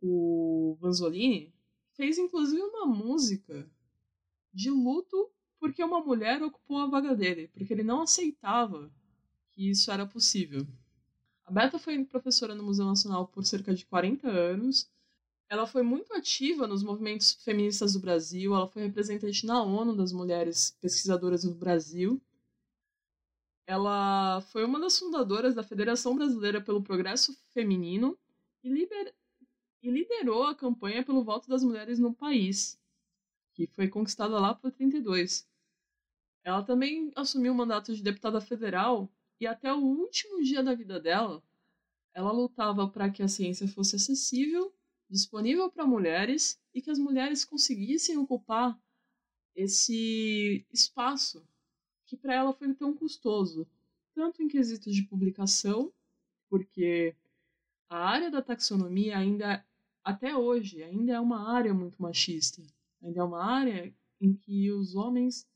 o 0.03 0.77
Vanzolini, 0.81 1.53
fez 2.01 2.17
inclusive 2.17 2.63
uma 2.63 2.87
música 2.87 3.71
de 4.55 4.71
luto 4.71 5.31
porque 5.59 5.85
uma 5.85 6.01
mulher 6.01 6.43
ocupou 6.43 6.79
a 6.79 6.87
vaga 6.87 7.15
dele, 7.15 7.49
porque 7.49 7.75
ele 7.75 7.83
não 7.83 8.01
aceitava 8.01 8.91
que 9.51 9.69
isso 9.69 9.93
era 9.93 10.07
possível. 10.07 10.67
A 11.45 11.53
Beta 11.53 11.79
foi 11.79 12.03
professora 12.07 12.55
no 12.55 12.63
Museu 12.63 12.87
Nacional 12.87 13.29
por 13.29 13.45
cerca 13.45 13.75
de 13.75 13.85
40 13.85 14.27
anos. 14.27 14.91
Ela 15.47 15.67
foi 15.67 15.83
muito 15.83 16.15
ativa 16.15 16.67
nos 16.67 16.83
movimentos 16.83 17.35
feministas 17.35 17.93
do 17.93 18.01
Brasil, 18.01 18.55
ela 18.55 18.67
foi 18.67 18.85
representante 18.85 19.45
na 19.45 19.63
ONU 19.63 19.95
das 19.95 20.11
mulheres 20.11 20.75
pesquisadoras 20.81 21.45
no 21.45 21.53
Brasil. 21.55 22.19
Ela 23.67 24.41
foi 24.41 24.65
uma 24.65 24.81
das 24.81 24.99
fundadoras 24.99 25.55
da 25.55 25.63
Federação 25.63 26.15
Brasileira 26.15 26.63
pelo 26.63 26.83
Progresso 26.83 27.37
Feminino 27.53 28.19
e. 28.65 28.71
e 29.83 29.91
liderou 29.91 30.45
a 30.45 30.55
campanha 30.55 31.05
pelo 31.05 31.25
voto 31.25 31.49
das 31.49 31.63
mulheres 31.63 31.99
no 31.99 32.15
país, 32.15 32.79
que 33.55 33.67
foi 33.69 33.89
conquistada 33.89 34.39
lá 34.39 34.55
por 34.55 34.71
32. 34.71 35.49
Ela 36.43 36.63
também 36.63 37.11
assumiu 37.17 37.53
o 37.53 37.57
mandato 37.57 37.95
de 37.95 38.03
deputada 38.03 38.41
federal 38.41 39.11
e 39.39 39.47
até 39.47 39.73
o 39.73 39.79
último 39.79 40.43
dia 40.43 40.63
da 40.63 40.75
vida 40.75 41.01
dela, 41.01 41.43
ela 42.13 42.33
lutava 42.33 42.89
para 42.89 43.11
que 43.11 43.23
a 43.23 43.29
ciência 43.29 43.69
fosse 43.69 43.97
acessível, 43.97 44.75
disponível 45.09 45.71
para 45.71 45.87
mulheres 45.87 46.61
e 46.75 46.83
que 46.83 46.91
as 46.91 46.99
mulheres 46.99 47.45
conseguissem 47.45 48.17
ocupar 48.19 48.79
esse 49.55 50.67
espaço 50.73 51.47
que 52.07 52.17
para 52.17 52.35
ela 52.35 52.53
foi 52.53 52.75
tão 52.75 52.95
custoso, 52.95 53.67
tanto 54.15 54.43
em 54.43 54.49
quesitos 54.49 54.95
de 54.95 55.03
publicação, 55.03 55.93
porque 56.49 57.15
a 57.89 57.99
área 57.99 58.31
da 58.31 58.43
taxonomia 58.43 59.17
ainda 59.17 59.65
até 60.05 60.37
hoje 60.37 60.83
ainda 60.83 61.13
é 61.13 61.21
uma 61.21 61.53
área 61.53 61.75
muito 61.75 62.01
machista. 62.01 62.63
Ainda 63.03 63.21
é 63.21 63.25
uma 63.25 63.43
área 63.43 63.95
em 64.21 64.35
que 64.35 64.71
os 64.71 64.95
homens, 64.95 65.47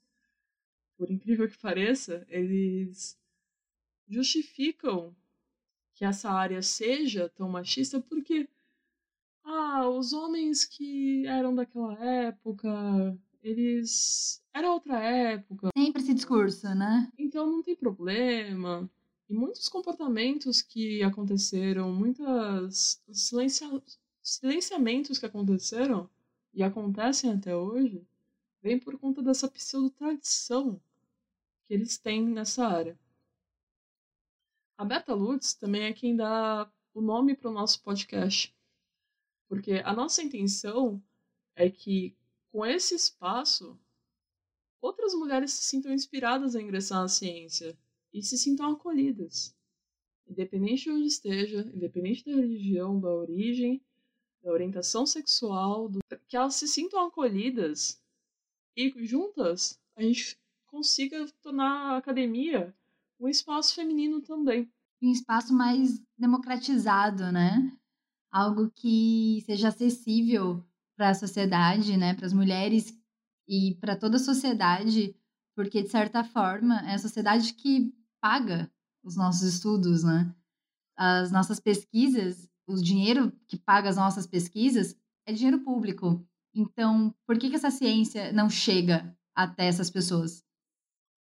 por 0.96 1.10
incrível 1.10 1.48
que 1.48 1.58
pareça, 1.58 2.24
eles 2.28 3.18
justificam 4.08 5.14
que 5.94 6.04
essa 6.04 6.30
área 6.30 6.62
seja 6.62 7.28
tão 7.28 7.48
machista 7.48 8.00
porque 8.00 8.48
ah, 9.44 9.88
os 9.88 10.12
homens 10.12 10.64
que 10.64 11.26
eram 11.26 11.54
daquela 11.54 11.94
época, 12.02 13.18
eles 13.42 14.42
era 14.52 14.72
outra 14.72 14.98
época. 14.98 15.68
Sempre 15.76 16.02
esse 16.02 16.14
discurso, 16.14 16.66
né? 16.74 17.12
Então 17.18 17.46
não 17.46 17.62
tem 17.62 17.76
problema. 17.76 18.90
E 19.28 19.34
muitos 19.34 19.68
comportamentos 19.68 20.62
que 20.62 21.02
aconteceram, 21.02 21.92
muitas 21.92 23.02
silencia... 23.12 23.68
silenciamentos 24.24 25.18
que 25.18 25.26
aconteceram 25.26 26.08
e 26.54 26.62
acontecem 26.62 27.30
até 27.30 27.54
hoje, 27.54 28.02
vem 28.62 28.80
por 28.80 28.98
conta 28.98 29.22
dessa 29.22 29.46
pseudo-tradição 29.46 30.80
que 31.66 31.74
eles 31.74 31.98
têm 31.98 32.26
nessa 32.26 32.66
área. 32.66 32.98
A 34.78 34.84
Beta 34.84 35.14
Lutz 35.14 35.52
também 35.52 35.82
é 35.82 35.92
quem 35.92 36.16
dá 36.16 36.70
o 36.94 37.02
nome 37.02 37.36
para 37.36 37.50
o 37.50 37.52
nosso 37.52 37.82
podcast. 37.82 38.56
Porque 39.46 39.82
a 39.84 39.92
nossa 39.92 40.22
intenção 40.22 41.02
é 41.54 41.68
que, 41.68 42.16
com 42.50 42.64
esse 42.64 42.94
espaço, 42.94 43.78
outras 44.80 45.14
mulheres 45.14 45.52
se 45.52 45.64
sintam 45.64 45.92
inspiradas 45.92 46.56
a 46.56 46.62
ingressar 46.62 47.02
na 47.02 47.08
ciência 47.08 47.76
e 48.12 48.22
se 48.22 48.38
sintam 48.38 48.72
acolhidas. 48.72 49.54
Independente 50.26 50.84
de 50.84 50.90
onde 50.90 51.06
esteja, 51.06 51.60
independente 51.74 52.24
da 52.24 52.34
religião, 52.34 52.98
da 52.98 53.10
origem, 53.10 53.82
da 54.44 54.52
orientação 54.52 55.06
sexual, 55.06 55.88
do... 55.88 56.00
que 56.28 56.36
elas 56.36 56.54
se 56.54 56.68
sintam 56.68 57.06
acolhidas 57.06 58.00
e 58.76 58.92
juntas 59.04 59.80
a 59.96 60.02
gente 60.02 60.36
consiga 60.66 61.26
tornar 61.40 61.92
a 61.92 61.96
academia 61.96 62.74
um 63.18 63.28
espaço 63.28 63.74
feminino 63.74 64.20
também. 64.20 64.70
Um 65.00 65.10
espaço 65.10 65.54
mais 65.54 66.02
democratizado, 66.18 67.30
né? 67.32 67.72
Algo 68.30 68.70
que 68.70 69.42
seja 69.46 69.68
acessível 69.68 70.64
para 70.96 71.10
a 71.10 71.14
sociedade, 71.14 71.96
né? 71.96 72.14
Para 72.14 72.26
as 72.26 72.32
mulheres 72.32 72.92
e 73.48 73.76
para 73.80 73.96
toda 73.96 74.16
a 74.16 74.20
sociedade, 74.20 75.14
porque 75.54 75.82
de 75.82 75.88
certa 75.88 76.24
forma 76.24 76.80
é 76.90 76.94
a 76.94 76.98
sociedade 76.98 77.54
que 77.54 77.94
paga 78.20 78.70
os 79.02 79.16
nossos 79.16 79.42
estudos, 79.42 80.02
né? 80.02 80.34
As 80.96 81.30
nossas 81.30 81.60
pesquisas, 81.60 82.48
o 82.66 82.74
dinheiro 82.74 83.32
que 83.46 83.56
paga 83.56 83.88
as 83.88 83.96
nossas 83.96 84.26
pesquisas 84.26 84.96
é 85.26 85.32
dinheiro 85.32 85.60
público. 85.60 86.24
Então, 86.54 87.14
por 87.26 87.38
que, 87.38 87.50
que 87.50 87.56
essa 87.56 87.70
ciência 87.70 88.32
não 88.32 88.48
chega 88.48 89.16
até 89.34 89.66
essas 89.66 89.90
pessoas? 89.90 90.44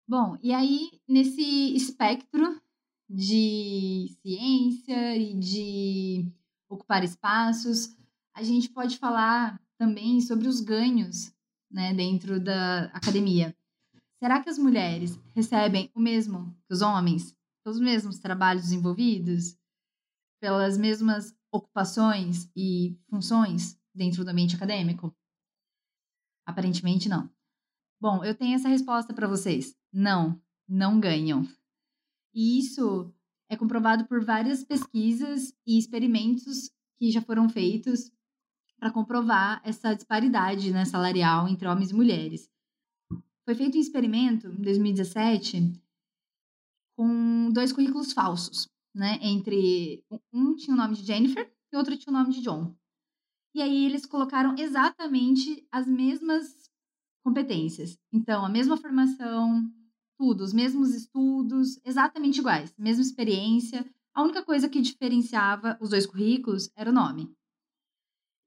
Bom, 0.08 0.38
e 0.40 0.52
aí, 0.52 1.00
nesse 1.08 1.74
espectro 1.74 2.60
de 3.08 4.16
ciência 4.22 5.16
e 5.16 5.34
de 5.34 6.32
ocupar 6.68 7.02
espaços, 7.02 7.96
a 8.34 8.42
gente 8.42 8.68
pode 8.68 8.98
falar 8.98 9.60
também 9.78 10.20
sobre 10.20 10.46
os 10.48 10.60
ganhos 10.60 11.32
né, 11.70 11.92
dentro 11.92 12.38
da 12.38 12.84
academia. 12.86 13.56
Será 14.18 14.42
que 14.42 14.48
as 14.48 14.58
mulheres 14.58 15.18
recebem 15.34 15.90
o 15.94 16.00
mesmo 16.00 16.56
que 16.66 16.74
os 16.74 16.82
homens? 16.82 17.34
Os 17.64 17.80
mesmos 17.80 18.18
trabalhos 18.18 18.62
desenvolvidos? 18.62 19.56
Pelas 20.46 20.78
mesmas 20.78 21.34
ocupações 21.50 22.48
e 22.54 22.96
funções 23.10 23.76
dentro 23.92 24.24
do 24.24 24.30
ambiente 24.30 24.54
acadêmico? 24.54 25.12
Aparentemente 26.46 27.08
não. 27.08 27.28
Bom, 28.00 28.24
eu 28.24 28.32
tenho 28.32 28.54
essa 28.54 28.68
resposta 28.68 29.12
para 29.12 29.26
vocês. 29.26 29.74
Não, 29.92 30.40
não 30.68 31.00
ganham. 31.00 31.44
E 32.32 32.60
isso 32.60 33.12
é 33.48 33.56
comprovado 33.56 34.06
por 34.06 34.24
várias 34.24 34.62
pesquisas 34.62 35.52
e 35.66 35.76
experimentos 35.76 36.70
que 36.96 37.10
já 37.10 37.20
foram 37.20 37.48
feitos 37.48 38.12
para 38.78 38.92
comprovar 38.92 39.60
essa 39.64 39.96
disparidade 39.96 40.70
né, 40.70 40.84
salarial 40.84 41.48
entre 41.48 41.66
homens 41.66 41.90
e 41.90 41.94
mulheres. 41.94 42.48
Foi 43.44 43.56
feito 43.56 43.76
um 43.76 43.80
experimento 43.80 44.46
em 44.46 44.62
2017 44.62 45.72
com 46.96 47.50
dois 47.50 47.72
currículos 47.72 48.12
falsos, 48.12 48.68
né? 48.96 49.18
Entre 49.20 50.02
um 50.32 50.56
tinha 50.56 50.74
o 50.74 50.76
nome 50.76 50.96
de 50.96 51.04
Jennifer 51.04 51.52
e 51.70 51.76
outro 51.76 51.96
tinha 51.96 52.12
o 52.12 52.16
nome 52.18 52.32
de 52.32 52.40
John. 52.40 52.74
E 53.54 53.60
aí 53.60 53.84
eles 53.84 54.06
colocaram 54.06 54.54
exatamente 54.58 55.66
as 55.70 55.86
mesmas 55.86 56.70
competências. 57.22 57.98
Então, 58.12 58.44
a 58.44 58.48
mesma 58.48 58.76
formação, 58.76 59.70
tudo, 60.18 60.42
os 60.42 60.52
mesmos 60.52 60.94
estudos, 60.94 61.78
exatamente 61.84 62.40
iguais, 62.40 62.74
mesma 62.78 63.02
experiência. 63.02 63.84
A 64.14 64.22
única 64.22 64.42
coisa 64.42 64.68
que 64.68 64.80
diferenciava 64.80 65.78
os 65.80 65.90
dois 65.90 66.06
currículos 66.06 66.70
era 66.74 66.90
o 66.90 66.94
nome. 66.94 67.30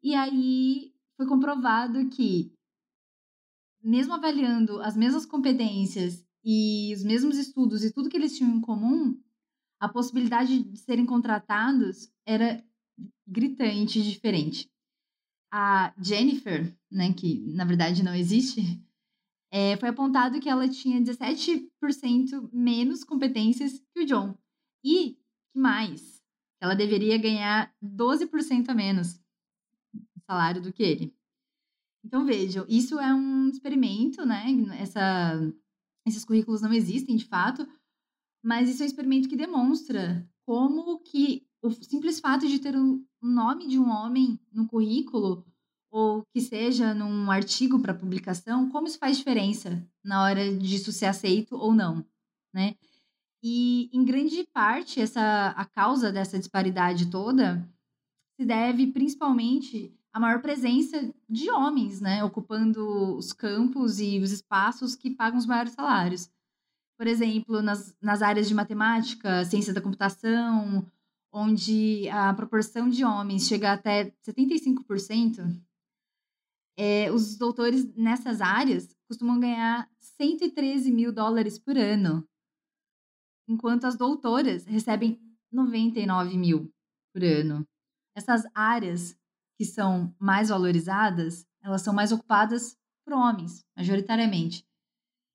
E 0.02 0.16
aí 0.16 0.94
foi 1.16 1.28
comprovado 1.28 2.10
que, 2.10 2.52
mesmo 3.84 4.14
avaliando 4.14 4.82
as 4.82 4.96
mesmas 4.96 5.26
competências 5.26 6.26
e 6.44 6.94
os 6.96 7.04
mesmos 7.04 7.38
estudos 7.38 7.84
e 7.84 7.92
tudo 7.92 8.10
que 8.10 8.18
eles 8.18 8.36
tinham 8.36 8.56
em 8.56 8.62
comum, 8.62 9.20
a 9.80 9.88
possibilidade 9.88 10.64
de 10.64 10.78
serem 10.78 11.06
contratados 11.06 12.12
era 12.26 12.64
gritante 13.28 14.02
diferente. 14.04 14.70
A 15.52 15.94
Jennifer, 15.98 16.76
né, 16.92 17.14
que 17.14 17.40
na 17.54 17.66
verdade 17.66 18.04
não 18.04 18.14
existe, 18.14 18.62
é, 19.52 19.78
foi 19.78 19.90
apontado 19.90 20.40
que 20.40 20.50
ela 20.50 20.68
tinha 20.68 21.02
17% 21.02 22.50
menos 22.52 23.04
competências 23.04 23.80
que 23.94 24.02
o 24.02 24.06
John. 24.06 24.38
E, 24.84 25.18
que 25.54 25.60
mais? 25.60 26.22
Ela 26.62 26.76
deveria 26.76 27.18
ganhar 27.18 27.74
12% 27.82 28.70
a 28.70 28.74
menos 28.74 29.20
salário 30.30 30.62
do 30.62 30.72
que 30.72 30.84
ele. 30.84 31.16
Então, 32.06 32.26
vejam, 32.26 32.66
isso 32.70 33.00
é 33.00 33.14
um 33.14 33.50
experimento, 33.50 34.26
né? 34.26 34.46
Essa, 34.80 35.34
esses 36.06 36.24
currículos 36.24 36.62
não 36.62 36.72
existem, 36.72 37.16
de 37.16 37.26
fato, 37.26 37.68
mas 38.44 38.70
isso 38.70 38.82
é 38.82 38.86
um 38.86 38.88
experimento 38.88 39.30
que 39.30 39.36
demonstra 39.36 40.28
como 40.46 41.00
que 41.00 41.46
o 41.62 41.70
simples 41.72 42.20
fato 42.20 42.48
de 42.48 42.60
ter 42.60 42.76
o 42.76 43.04
nome 43.22 43.68
de 43.68 43.78
um 43.78 43.90
homem 43.90 44.40
no 44.52 44.68
currículo 44.68 45.46
ou 45.92 46.24
que 46.34 46.40
seja 46.40 46.94
num 46.94 47.30
artigo 47.32 47.80
para 47.80 47.94
publicação, 47.94 48.70
como 48.70 48.88
isso 48.88 49.00
faz 49.00 49.18
diferença 49.18 49.86
na 50.04 50.24
hora 50.24 50.56
de 50.56 50.76
isso 50.76 50.92
ser 50.92 51.08
aceito 51.08 51.56
ou 51.56 51.74
não, 51.74 52.06
né? 52.54 52.76
E 53.44 53.90
em 53.94 54.04
grande 54.04 54.46
parte 54.54 55.02
essa 55.02 55.50
a 55.50 55.66
causa 55.66 56.12
dessa 56.12 56.38
disparidade 56.38 57.10
toda 57.10 57.68
se 58.40 58.46
deve 58.46 58.88
principalmente 58.88 59.94
à 60.14 60.20
maior 60.20 60.42
presença 60.42 61.14
de 61.30 61.50
homens, 61.52 62.02
né, 62.02 62.24
ocupando 62.24 63.16
os 63.18 63.32
campos 63.34 64.00
e 64.00 64.20
os 64.20 64.32
espaços 64.32 64.96
que 64.96 65.12
pagam 65.12 65.38
os 65.38 65.46
maiores 65.46 65.74
salários. 65.74 66.30
Por 67.00 67.08
exemplo, 67.08 67.62
nas, 67.62 67.96
nas 68.02 68.22
áreas 68.22 68.50
de 68.50 68.54
matemática, 68.54 69.46
ciência 69.46 69.74
da 69.74 69.80
computação, 69.80 70.86
onde 71.32 72.10
a 72.10 72.34
proporção 72.34 72.90
de 72.90 73.06
homens 73.06 73.48
chega 73.48 73.72
até 73.72 74.12
75%, 74.28 75.58
é, 76.78 77.10
os 77.10 77.38
doutores 77.38 77.86
nessas 77.96 78.42
áreas 78.42 78.94
costumam 79.08 79.40
ganhar 79.40 79.90
113 80.02 80.92
mil 80.92 81.14
dólares 81.14 81.58
por 81.58 81.78
ano, 81.78 82.28
enquanto 83.48 83.86
as 83.86 83.96
doutoras 83.96 84.66
recebem 84.66 85.22
99 85.50 86.38
mil 86.38 86.70
por 87.14 87.24
ano. 87.24 87.66
Essas 88.14 88.44
áreas 88.54 89.18
que 89.58 89.64
são 89.64 90.14
mais 90.20 90.50
valorizadas, 90.50 91.48
elas 91.64 91.82
são 91.82 91.94
mais 91.94 92.12
ocupadas 92.12 92.78
por 93.06 93.14
homens, 93.14 93.64
majoritariamente. 93.74 94.68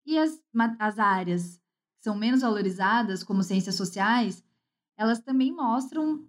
E 0.06 0.18
as, 0.18 0.40
as 0.78 0.98
áreas 0.98 1.56
que 1.96 2.04
são 2.04 2.16
menos 2.16 2.42
valorizadas, 2.42 3.22
como 3.22 3.42
ciências 3.42 3.74
sociais, 3.74 4.44
elas 4.96 5.20
também 5.20 5.52
mostram 5.52 6.26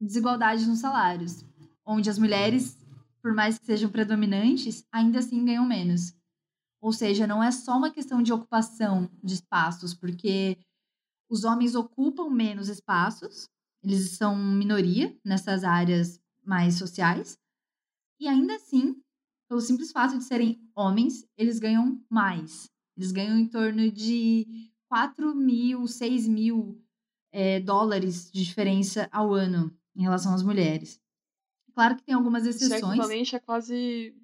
desigualdade 0.00 0.66
nos 0.66 0.80
salários, 0.80 1.44
onde 1.84 2.10
as 2.10 2.18
mulheres 2.18 2.76
por 3.22 3.32
mais 3.32 3.56
que 3.56 3.64
sejam 3.64 3.88
predominantes, 3.88 4.84
ainda 4.90 5.20
assim 5.20 5.44
ganham 5.44 5.64
menos. 5.64 6.12
Ou 6.80 6.92
seja, 6.92 7.26
não 7.26 7.42
é 7.42 7.52
só 7.52 7.78
uma 7.78 7.92
questão 7.92 8.20
de 8.20 8.32
ocupação 8.32 9.08
de 9.22 9.34
espaços, 9.34 9.94
porque 9.94 10.58
os 11.30 11.44
homens 11.44 11.76
ocupam 11.76 12.28
menos 12.28 12.68
espaços, 12.68 13.48
eles 13.82 14.10
são 14.10 14.36
minoria 14.36 15.16
nessas 15.24 15.62
áreas 15.62 16.20
mais 16.44 16.74
sociais, 16.74 17.38
e 18.18 18.26
ainda 18.26 18.56
assim, 18.56 19.00
pelo 19.48 19.60
simples 19.60 19.92
fato 19.92 20.18
de 20.18 20.24
serem 20.24 20.60
homens, 20.74 21.24
eles 21.36 21.60
ganham 21.60 22.04
mais. 22.10 22.68
Eles 22.96 23.12
ganham 23.12 23.38
em 23.38 23.48
torno 23.48 23.90
de 23.90 24.70
4 24.88 25.34
mil, 25.34 25.86
6 25.86 26.28
mil 26.28 26.82
é, 27.32 27.60
dólares 27.60 28.30
de 28.30 28.44
diferença 28.44 29.08
ao 29.10 29.32
ano 29.32 29.76
em 29.96 30.02
relação 30.02 30.34
às 30.34 30.42
mulheres. 30.42 31.00
Claro 31.74 31.96
que 31.96 32.02
tem 32.02 32.14
algumas 32.14 32.44
exceções. 32.44 32.82
Isso 32.82 32.90
equivalente 32.90 33.36
é 33.36 33.40
quase 33.40 34.14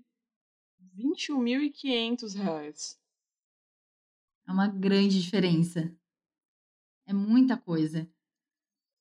21.500 0.97 2.35
reais. 2.35 2.99
É 4.47 4.53
uma 4.53 4.69
grande 4.69 5.21
diferença. 5.21 5.95
É 7.07 7.13
muita 7.13 7.57
coisa. 7.57 8.09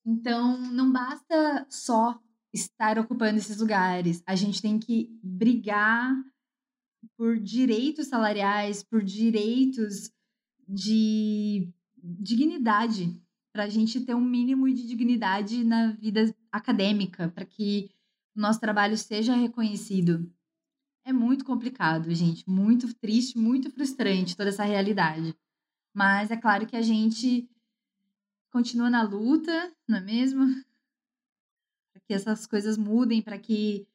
Então, 0.04 0.58
não 0.58 0.90
basta 0.90 1.66
só 1.68 2.18
estar 2.52 2.98
ocupando 2.98 3.38
esses 3.38 3.58
lugares. 3.58 4.22
A 4.26 4.34
gente 4.34 4.62
tem 4.62 4.78
que 4.78 5.10
brigar 5.22 6.14
por 7.16 7.38
direitos 7.38 8.08
salariais, 8.08 8.82
por 8.82 9.02
direitos 9.02 10.10
de 10.68 11.72
dignidade, 11.96 13.20
para 13.52 13.64
a 13.64 13.68
gente 13.68 14.00
ter 14.00 14.14
um 14.14 14.24
mínimo 14.24 14.72
de 14.72 14.86
dignidade 14.86 15.64
na 15.64 15.92
vida 15.92 16.34
acadêmica, 16.52 17.28
para 17.28 17.44
que 17.44 17.90
o 18.36 18.40
nosso 18.40 18.60
trabalho 18.60 18.96
seja 18.96 19.34
reconhecido. 19.34 20.30
É 21.04 21.12
muito 21.12 21.44
complicado, 21.44 22.12
gente, 22.14 22.48
muito 22.48 22.92
triste, 22.94 23.38
muito 23.38 23.70
frustrante 23.70 24.36
toda 24.36 24.50
essa 24.50 24.64
realidade. 24.64 25.34
Mas 25.94 26.30
é 26.30 26.36
claro 26.36 26.66
que 26.66 26.76
a 26.76 26.82
gente 26.82 27.48
continua 28.50 28.90
na 28.90 29.02
luta, 29.02 29.72
não 29.88 29.98
é 29.98 30.00
mesmo? 30.00 30.46
Para 31.92 32.02
que 32.06 32.12
essas 32.14 32.46
coisas 32.46 32.76
mudem, 32.76 33.22
para 33.22 33.38
que 33.38 33.88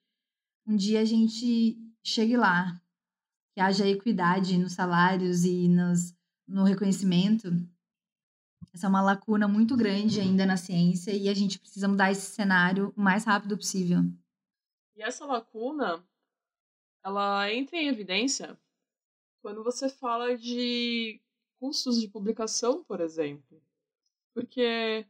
um 0.66 0.76
dia 0.76 1.02
a 1.02 1.06
gente 1.06 1.78
chegue 2.04 2.36
lá, 2.36 2.82
que 3.54 3.62
haja 3.62 3.88
equidade 3.88 4.58
nos 4.58 4.74
salários 4.74 5.46
e 5.46 5.68
nos, 5.68 6.14
no 6.48 6.64
reconhecimento. 6.64 7.50
Essa 8.74 8.88
é 8.88 8.90
uma 8.90 9.02
lacuna 9.02 9.48
muito 9.48 9.78
grande 9.78 10.20
ainda 10.20 10.46
na 10.46 10.58
ciência 10.58 11.12
e 11.12 11.30
a 11.30 11.34
gente 11.34 11.60
precisa 11.60 11.88
mudar 11.88 12.12
esse 12.12 12.34
cenário 12.34 12.92
o 12.98 13.02
mais 13.02 13.24
rápido 13.24 13.56
possível. 13.56 14.00
E 14.96 15.04
essa 15.04 15.26
lacuna, 15.26 16.04
ela 17.04 17.52
entra 17.54 17.78
em 17.78 17.88
evidência 17.88 18.58
quando 19.42 19.64
você 19.64 19.90
fala 19.90 20.36
de 20.36 21.22
custos 21.60 22.02
de 22.02 22.08
publicação, 22.08 22.84
por 22.84 23.00
exemplo. 23.00 23.62
Porque, 24.34 25.06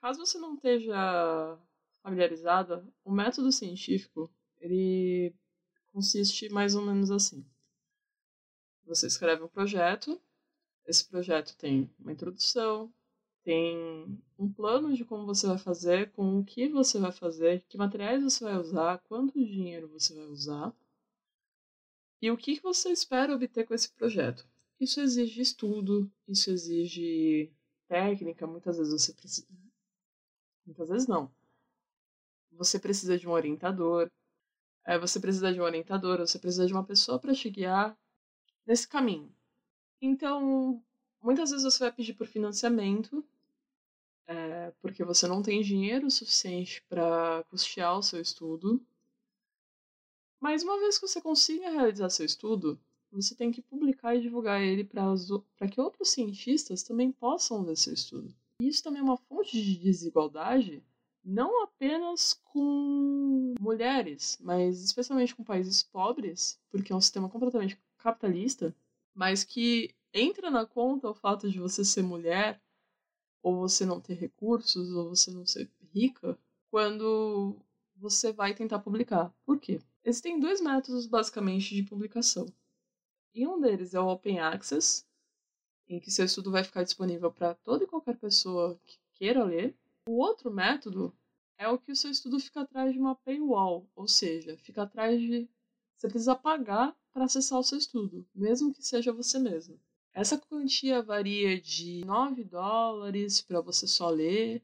caso 0.00 0.20
você 0.26 0.38
não 0.38 0.54
esteja 0.54 1.58
familiarizada, 2.02 2.86
o 3.04 3.10
método 3.10 3.50
científico, 3.50 4.30
ele 4.60 5.34
consiste 5.92 6.48
mais 6.50 6.74
ou 6.74 6.82
menos 6.82 7.10
assim. 7.10 7.46
Você 8.94 9.06
escreve 9.06 9.42
um 9.42 9.48
projeto, 9.48 10.20
esse 10.86 11.08
projeto 11.08 11.56
tem 11.56 11.90
uma 11.98 12.12
introdução, 12.12 12.92
tem 13.42 13.74
um 14.38 14.52
plano 14.52 14.92
de 14.92 15.02
como 15.02 15.24
você 15.24 15.46
vai 15.46 15.56
fazer, 15.56 16.12
com 16.12 16.38
o 16.38 16.44
que 16.44 16.68
você 16.68 16.98
vai 16.98 17.10
fazer, 17.10 17.64
que 17.70 17.78
materiais 17.78 18.22
você 18.22 18.44
vai 18.44 18.58
usar, 18.58 18.98
quanto 19.08 19.42
dinheiro 19.42 19.88
você 19.88 20.14
vai 20.14 20.26
usar 20.26 20.76
e 22.20 22.30
o 22.30 22.36
que 22.36 22.60
você 22.60 22.90
espera 22.90 23.34
obter 23.34 23.66
com 23.66 23.72
esse 23.72 23.90
projeto. 23.92 24.46
Isso 24.78 25.00
exige 25.00 25.40
estudo, 25.40 26.12
isso 26.28 26.50
exige 26.50 27.50
técnica, 27.88 28.46
muitas 28.46 28.76
vezes 28.76 28.92
você 28.92 29.14
precisa. 29.14 29.48
Muitas 30.66 30.90
vezes 30.90 31.08
não. 31.08 31.34
Você 32.52 32.78
precisa 32.78 33.18
de 33.18 33.26
um 33.26 33.30
orientador, 33.30 34.10
é, 34.84 34.98
você 34.98 35.18
precisa 35.18 35.50
de 35.50 35.58
um 35.58 35.64
orientador, 35.64 36.18
você 36.18 36.38
precisa 36.38 36.66
de 36.66 36.74
uma 36.74 36.84
pessoa 36.84 37.18
para 37.18 37.34
te 37.34 37.48
guiar 37.48 37.98
nesse 38.66 38.86
caminho. 38.86 39.32
Então, 40.00 40.82
muitas 41.20 41.50
vezes 41.50 41.64
você 41.64 41.78
vai 41.78 41.92
pedir 41.92 42.14
por 42.14 42.26
financiamento, 42.26 43.24
é, 44.26 44.72
porque 44.80 45.04
você 45.04 45.26
não 45.26 45.42
tem 45.42 45.62
dinheiro 45.62 46.10
suficiente 46.10 46.82
para 46.88 47.44
custear 47.50 47.98
o 47.98 48.02
seu 48.02 48.20
estudo. 48.20 48.84
Mas 50.40 50.62
uma 50.62 50.78
vez 50.78 50.98
que 50.98 51.06
você 51.06 51.20
consiga 51.20 51.70
realizar 51.70 52.10
seu 52.10 52.26
estudo, 52.26 52.80
você 53.12 53.34
tem 53.34 53.52
que 53.52 53.62
publicar 53.62 54.16
e 54.16 54.20
divulgar 54.20 54.60
ele 54.62 54.84
para 54.84 55.68
que 55.70 55.80
outros 55.80 56.10
cientistas 56.10 56.82
também 56.82 57.12
possam 57.12 57.62
ver 57.62 57.76
seu 57.76 57.92
estudo. 57.92 58.34
Isso 58.60 58.82
também 58.82 59.00
é 59.00 59.04
uma 59.04 59.16
fonte 59.16 59.62
de 59.62 59.76
desigualdade, 59.76 60.82
não 61.24 61.62
apenas 61.62 62.32
com 62.32 63.54
mulheres, 63.60 64.38
mas 64.40 64.82
especialmente 64.82 65.34
com 65.34 65.44
países 65.44 65.82
pobres, 65.82 66.58
porque 66.70 66.92
é 66.92 66.96
um 66.96 67.00
sistema 67.00 67.28
completamente 67.28 67.78
capitalista, 68.02 68.74
mas 69.14 69.44
que 69.44 69.94
entra 70.12 70.50
na 70.50 70.66
conta 70.66 71.08
o 71.08 71.14
fato 71.14 71.50
de 71.50 71.58
você 71.58 71.84
ser 71.84 72.02
mulher, 72.02 72.60
ou 73.42 73.56
você 73.56 73.86
não 73.86 74.00
ter 74.00 74.14
recursos, 74.14 74.90
ou 74.92 75.10
você 75.10 75.30
não 75.30 75.46
ser 75.46 75.70
rica, 75.94 76.38
quando 76.70 77.56
você 77.96 78.32
vai 78.32 78.54
tentar 78.54 78.78
publicar. 78.80 79.32
Por 79.44 79.58
quê? 79.58 79.80
Existem 80.04 80.40
dois 80.40 80.60
métodos 80.60 81.06
basicamente 81.06 81.74
de 81.74 81.82
publicação. 81.82 82.46
E 83.34 83.46
um 83.46 83.60
deles 83.60 83.94
é 83.94 84.00
o 84.00 84.08
Open 84.08 84.40
Access, 84.40 85.04
em 85.88 86.00
que 86.00 86.10
seu 86.10 86.24
estudo 86.24 86.50
vai 86.50 86.64
ficar 86.64 86.82
disponível 86.82 87.30
para 87.32 87.54
toda 87.54 87.84
e 87.84 87.86
qualquer 87.86 88.16
pessoa 88.16 88.78
que 88.84 88.98
queira 89.12 89.44
ler. 89.44 89.76
O 90.08 90.18
outro 90.18 90.50
método 90.50 91.14
é 91.56 91.68
o 91.68 91.78
que 91.78 91.92
o 91.92 91.96
seu 91.96 92.10
estudo 92.10 92.40
fica 92.40 92.62
atrás 92.62 92.92
de 92.92 92.98
uma 92.98 93.14
paywall, 93.14 93.88
ou 93.94 94.08
seja, 94.08 94.56
fica 94.56 94.82
atrás 94.82 95.20
de. 95.20 95.48
Você 95.96 96.08
precisa 96.08 96.34
pagar 96.34 96.96
para 97.12 97.24
acessar 97.24 97.58
o 97.58 97.64
seu 97.64 97.78
estudo, 97.78 98.26
mesmo 98.34 98.72
que 98.72 98.82
seja 98.82 99.12
você 99.12 99.38
mesmo. 99.38 99.78
Essa 100.14 100.38
quantia 100.38 101.02
varia 101.02 101.60
de 101.60 102.04
9 102.04 102.44
dólares 102.44 103.40
para 103.40 103.60
você 103.60 103.86
só 103.86 104.10
ler, 104.10 104.62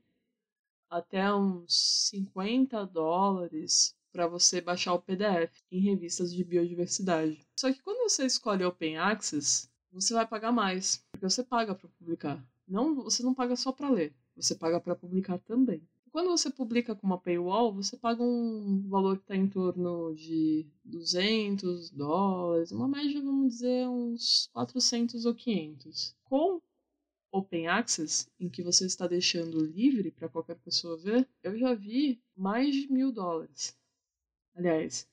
até 0.90 1.32
uns 1.32 2.08
50 2.10 2.84
dólares 2.86 3.94
para 4.12 4.26
você 4.26 4.60
baixar 4.60 4.94
o 4.94 5.00
PDF 5.00 5.52
em 5.70 5.80
revistas 5.80 6.34
de 6.34 6.42
biodiversidade. 6.42 7.46
Só 7.58 7.72
que 7.72 7.80
quando 7.82 8.08
você 8.08 8.26
escolhe 8.26 8.64
Open 8.64 8.96
Access, 8.98 9.68
você 9.92 10.14
vai 10.14 10.26
pagar 10.26 10.52
mais, 10.52 11.04
porque 11.10 11.28
você 11.28 11.42
paga 11.42 11.74
para 11.74 11.88
publicar. 11.88 12.44
Não, 12.66 12.94
você 12.94 13.22
não 13.22 13.34
paga 13.34 13.56
só 13.56 13.72
para 13.72 13.90
ler, 13.90 14.14
você 14.36 14.54
paga 14.54 14.80
para 14.80 14.96
publicar 14.96 15.38
também. 15.38 15.82
Quando 16.10 16.30
você 16.30 16.50
publica 16.50 16.94
com 16.94 17.06
uma 17.06 17.18
paywall, 17.18 17.72
você 17.72 17.96
paga 17.96 18.22
um 18.22 18.86
valor 18.88 19.16
que 19.16 19.24
está 19.24 19.36
em 19.36 19.48
torno 19.48 20.14
de 20.14 20.66
200 20.84 21.90
dólares, 21.90 22.72
uma 22.72 22.88
média, 22.88 23.20
vamos 23.20 23.54
dizer, 23.54 23.88
uns 23.88 24.48
400 24.52 25.26
ou 25.26 25.34
500. 25.34 26.14
Com 26.24 26.60
Open 27.30 27.68
Access, 27.68 28.26
em 28.40 28.48
que 28.48 28.62
você 28.62 28.86
está 28.86 29.06
deixando 29.06 29.64
livre 29.64 30.10
para 30.10 30.28
qualquer 30.28 30.56
pessoa 30.56 30.96
ver, 30.96 31.28
eu 31.42 31.58
já 31.58 31.74
vi 31.74 32.20
mais 32.36 32.74
de 32.74 32.90
mil 32.90 33.12
dólares. 33.12 33.76
Aliás, 34.54 35.06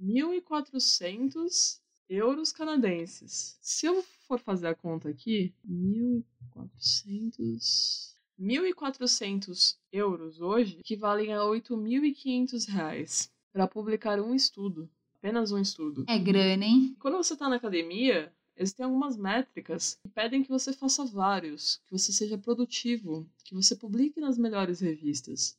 1.400 0.00 1.80
euros 2.08 2.52
canadenses. 2.52 3.58
Se 3.60 3.86
eu 3.86 4.02
for 4.26 4.38
fazer 4.38 4.68
a 4.68 4.74
conta 4.74 5.08
aqui, 5.08 5.54
1.400. 5.66 8.19
1.400 8.40 9.76
euros 9.92 10.40
hoje 10.40 10.78
equivalem 10.80 11.34
a 11.34 11.40
8.500 11.40 12.66
reais 12.68 13.30
para 13.52 13.68
publicar 13.68 14.18
um 14.18 14.34
estudo. 14.34 14.88
Apenas 15.16 15.52
um 15.52 15.58
estudo. 15.58 16.06
É 16.08 16.18
grana, 16.18 16.64
hein? 16.64 16.96
Quando 16.98 17.18
você 17.18 17.34
está 17.34 17.50
na 17.50 17.56
academia, 17.56 18.32
existem 18.56 18.86
algumas 18.86 19.18
métricas 19.18 19.98
que 20.02 20.08
pedem 20.08 20.42
que 20.42 20.48
você 20.48 20.72
faça 20.72 21.04
vários, 21.04 21.82
que 21.86 21.92
você 21.92 22.10
seja 22.12 22.38
produtivo, 22.38 23.28
que 23.44 23.54
você 23.54 23.76
publique 23.76 24.18
nas 24.18 24.38
melhores 24.38 24.80
revistas. 24.80 25.58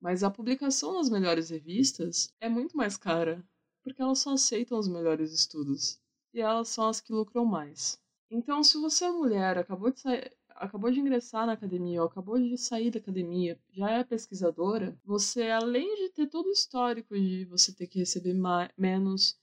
Mas 0.00 0.22
a 0.22 0.30
publicação 0.30 0.94
nas 0.94 1.10
melhores 1.10 1.50
revistas 1.50 2.32
é 2.40 2.48
muito 2.48 2.74
mais 2.74 2.96
cara, 2.96 3.44
porque 3.82 4.00
elas 4.00 4.20
só 4.20 4.32
aceitam 4.32 4.78
os 4.78 4.88
melhores 4.88 5.32
estudos. 5.32 6.00
E 6.32 6.40
elas 6.40 6.68
são 6.70 6.88
as 6.88 6.98
que 6.98 7.12
lucram 7.12 7.44
mais. 7.44 8.00
Então, 8.30 8.64
se 8.64 8.78
você 8.78 9.04
é 9.04 9.10
mulher, 9.10 9.58
acabou 9.58 9.90
de, 9.90 10.00
sair, 10.00 10.32
acabou 10.58 10.90
de 10.90 11.00
ingressar 11.00 11.46
na 11.46 11.52
academia 11.52 12.00
ou 12.00 12.06
acabou 12.06 12.38
de 12.38 12.56
sair 12.56 12.90
da 12.90 12.98
academia, 12.98 13.58
já 13.72 13.90
é 13.90 14.04
pesquisadora, 14.04 14.98
você, 15.04 15.50
além 15.50 15.94
de 15.96 16.10
ter 16.10 16.26
todo 16.26 16.46
o 16.46 16.52
histórico 16.52 17.14
de 17.14 17.44
você 17.44 17.72
ter 17.72 17.86
que 17.86 17.98
receber 17.98 18.34
mais, 18.34 18.70
menos, 18.76 19.38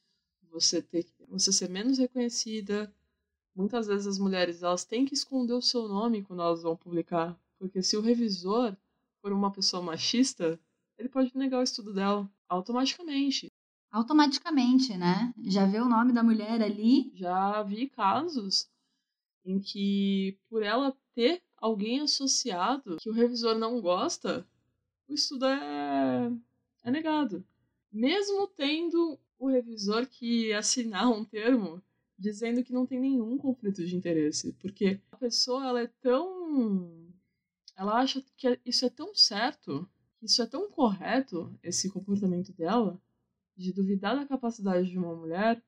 você, 0.51 0.82
ter, 0.82 1.05
você 1.28 1.51
ser 1.51 1.70
menos 1.70 1.97
reconhecida, 1.97 2.93
muitas 3.55 3.88
vezes 3.88 4.07
as 4.07 4.20
mulheres 4.20 4.64
elas 4.64 4.86
têm 4.86 5.05
que 5.05 5.14
esconder 5.14 5.53
o 5.53 5.61
seu 5.61 5.88
nome 5.88 6.24
quando 6.24 6.41
elas 6.41 6.64
vão 6.64 6.76
publicar. 6.76 7.39
Porque 7.57 7.82
se 7.82 7.95
o 7.95 8.01
revisor 8.01 8.76
por 9.22 9.32
uma 9.32 9.51
pessoa 9.51 9.82
machista, 9.82 10.59
ele 10.97 11.09
pode 11.09 11.36
negar 11.36 11.59
o 11.59 11.64
estudo 11.64 11.93
dela 11.93 12.30
automaticamente. 12.47 13.51
Automaticamente, 13.91 14.97
né? 14.97 15.34
Já 15.43 15.66
vê 15.66 15.80
o 15.80 15.88
nome 15.88 16.11
da 16.11 16.24
mulher 16.24 16.61
ali? 16.61 17.11
Já 17.16 17.61
vi 17.64 17.88
casos 17.88 18.70
em 19.45 19.59
que, 19.59 20.38
por 20.49 20.64
ela 20.64 20.95
ter 21.16 21.41
alguém 21.57 22.01
associado 22.01 22.97
que 22.97 23.09
o 23.09 23.14
revisor 23.14 23.57
não 23.57 23.80
gosta, 23.82 24.47
o 25.07 25.14
estudo 25.14 25.45
é, 25.45 26.32
é 26.84 26.91
negado. 26.91 27.45
Mesmo 27.91 28.47
tendo 28.47 29.20
o 29.38 29.47
revisor 29.47 30.07
que 30.07 30.53
assinar 30.53 31.09
um 31.11 31.24
termo 31.24 31.82
dizendo 32.18 32.64
que 32.64 32.74
não 32.74 32.86
tem 32.86 32.99
nenhum 32.99 33.38
conflito 33.38 33.86
de 33.86 33.95
interesse, 33.95 34.53
porque 34.53 34.99
a 35.11 35.18
pessoa 35.18 35.66
ela 35.68 35.82
é 35.82 35.88
tão 36.01 37.11
ela 37.76 37.99
acha 37.99 38.24
que 38.38 38.59
isso 38.66 38.86
é 38.86 38.89
tão 38.89 39.16
certo, 39.16 39.89
que 40.20 40.26
isso 40.26 40.41
é 40.41 40.45
tão 40.45 40.70
correto, 40.70 41.51
esse 41.64 41.89
comportamento 41.89 42.53
dela, 42.53 43.01
de 43.55 43.74
duvidar 43.74 44.16
da 44.16 44.26
capacidade 44.26 44.89
de 44.89 44.97
uma 44.97 45.16
mulher, 45.16 45.61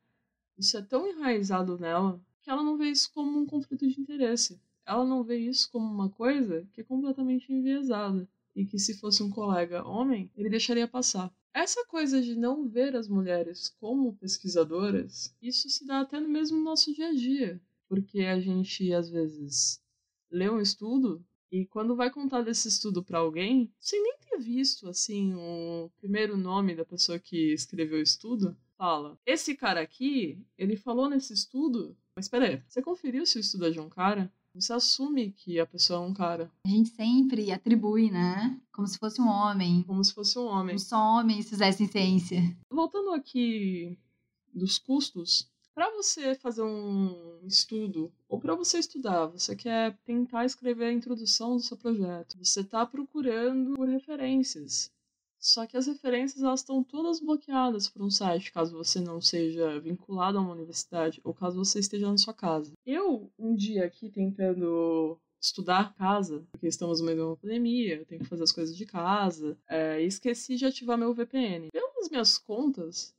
isso 0.58 0.78
é 0.78 0.82
tão 0.82 1.08
enraizado 1.08 1.78
nela 1.78 2.22
que 2.42 2.50
ela 2.50 2.64
não 2.64 2.78
vê 2.78 2.90
isso 2.90 3.12
como 3.12 3.40
um 3.40 3.46
conflito 3.46 3.88
de 3.88 4.00
interesse. 4.00 4.62
Ela 4.86 5.04
não 5.04 5.24
vê 5.24 5.38
isso 5.38 5.72
como 5.72 5.86
uma 5.92 6.10
coisa 6.10 6.68
que 6.72 6.82
é 6.82 6.84
completamente 6.84 7.52
enviesada 7.52 8.28
e 8.56 8.66
que 8.66 8.78
se 8.78 8.94
fosse 8.94 9.24
um 9.24 9.30
colega 9.30 9.86
homem, 9.86 10.30
ele 10.36 10.50
deixaria 10.50 10.88
passar. 10.88 11.34
Essa 11.54 11.86
coisa 11.86 12.22
de 12.22 12.36
não 12.36 12.68
ver 12.68 12.96
as 12.96 13.08
mulheres 13.08 13.70
como 13.80 14.16
pesquisadoras, 14.16 15.34
isso 15.42 15.70
se 15.70 15.86
dá 15.86 16.02
até 16.02 16.20
no 16.20 16.30
mesmo 16.30 16.62
nosso 16.62 16.94
dia 16.94 17.08
a 17.08 17.14
dia, 17.14 17.62
porque 17.88 18.22
a 18.22 18.40
gente 18.40 18.94
às 18.94 19.10
vezes 19.10 19.82
lê 20.30 20.50
um 20.50 20.60
estudo 20.60 21.26
e 21.52 21.66
quando 21.66 21.96
vai 21.96 22.12
contar 22.12 22.42
desse 22.42 22.68
estudo 22.68 23.04
para 23.04 23.20
alguém, 23.20 23.72
sem 23.80 24.04
nem 24.04 24.18
ter 24.20 24.38
visto 24.38 24.90
assim 24.90 25.34
o 25.34 25.90
primeiro 25.98 26.36
nome 26.36 26.76
da 26.76 26.84
pessoa 26.84 27.18
que 27.18 27.54
escreveu 27.54 28.00
o 28.00 28.04
estudo, 28.04 28.56
fala: 28.78 29.18
"Esse 29.26 29.56
cara 29.56 29.82
aqui, 29.82 30.38
ele 30.58 30.76
falou 30.76 31.10
nesse 31.10 31.34
estudo, 31.34 31.96
mas 32.16 32.26
espera 32.26 32.48
aí, 32.48 32.62
você 32.68 32.82
conferiu 32.82 33.26
se 33.26 33.38
o 33.38 33.42
estudo 33.42 33.68
é 33.68 33.72
de 33.72 33.80
um 33.80 33.90
cara?" 33.90 34.32
Você 34.56 34.72
assume 34.72 35.34
que 35.34 35.60
a 35.60 35.66
pessoa 35.66 36.00
é 36.00 36.08
um 36.08 36.14
cara. 36.14 36.50
A 36.66 36.70
gente 36.70 36.90
sempre 36.90 37.52
atribui, 37.52 38.10
né? 38.10 38.58
Como 38.72 38.88
se 38.88 38.98
fosse 38.98 39.22
um 39.22 39.28
homem. 39.28 39.84
Como 39.84 40.02
se 40.02 40.14
fosse 40.14 40.40
um 40.40 40.46
homem. 40.46 40.76
Como 40.76 40.80
só 40.80 40.98
homens 40.98 41.50
fizessem 41.50 41.88
ciência. 41.88 42.42
Voltando 42.72 43.12
aqui 43.12 43.98
dos 44.54 44.78
custos, 44.78 45.52
para 45.74 45.92
você 45.92 46.36
fazer 46.36 46.64
um 46.64 47.42
estudo, 47.44 48.10
ou 48.30 48.40
para 48.40 48.56
você 48.56 48.80
estudar, 48.80 49.26
você 49.26 49.58
quer 49.58 49.98
tentar 50.06 50.46
escrever 50.46 50.86
a 50.86 50.94
introdução 50.94 51.58
do 51.58 51.62
seu 51.62 51.76
projeto, 51.76 52.38
você 52.38 52.62
está 52.62 52.86
procurando 52.86 53.74
por 53.74 53.90
referências. 53.90 54.90
Só 55.46 55.68
que 55.68 55.78
as 55.78 55.86
referências 55.86 56.42
elas 56.42 56.62
estão 56.62 56.84
todas 56.84 57.20
bloqueadas 57.20 57.88
por 57.88 58.02
um 58.02 58.10
site, 58.10 58.52
caso 58.52 58.76
você 58.76 59.00
não 59.00 59.22
seja 59.22 59.80
vinculado 59.80 60.40
a 60.40 60.42
uma 60.42 60.54
universidade 60.54 61.22
ou 61.24 61.36
caso 61.36 61.64
você 61.64 61.78
esteja 61.78 62.10
na 62.10 62.18
sua 62.18 62.34
casa. 62.34 62.74
Eu, 62.84 63.32
um 63.38 63.56
dia 63.56 63.86
aqui 63.86 64.10
tentando 64.10 65.20
estudar 65.40 65.94
casa, 65.94 66.44
porque 66.52 66.66
estamos 66.66 67.00
no 67.00 67.06
meio 67.06 67.18
de 67.20 67.24
uma 67.24 67.38
pandemia, 67.38 67.98
eu 67.98 68.06
tenho 68.08 68.22
que 68.22 68.28
fazer 68.28 68.42
as 68.42 68.52
coisas 68.52 68.76
de 68.76 68.88
casa, 68.88 69.56
é, 69.70 70.02
esqueci 70.02 70.56
de 70.56 70.66
ativar 70.66 70.98
meu 70.98 71.14
VPN. 71.14 71.70
Pelas 71.72 72.10
minhas 72.10 72.40
contas, 72.40 73.14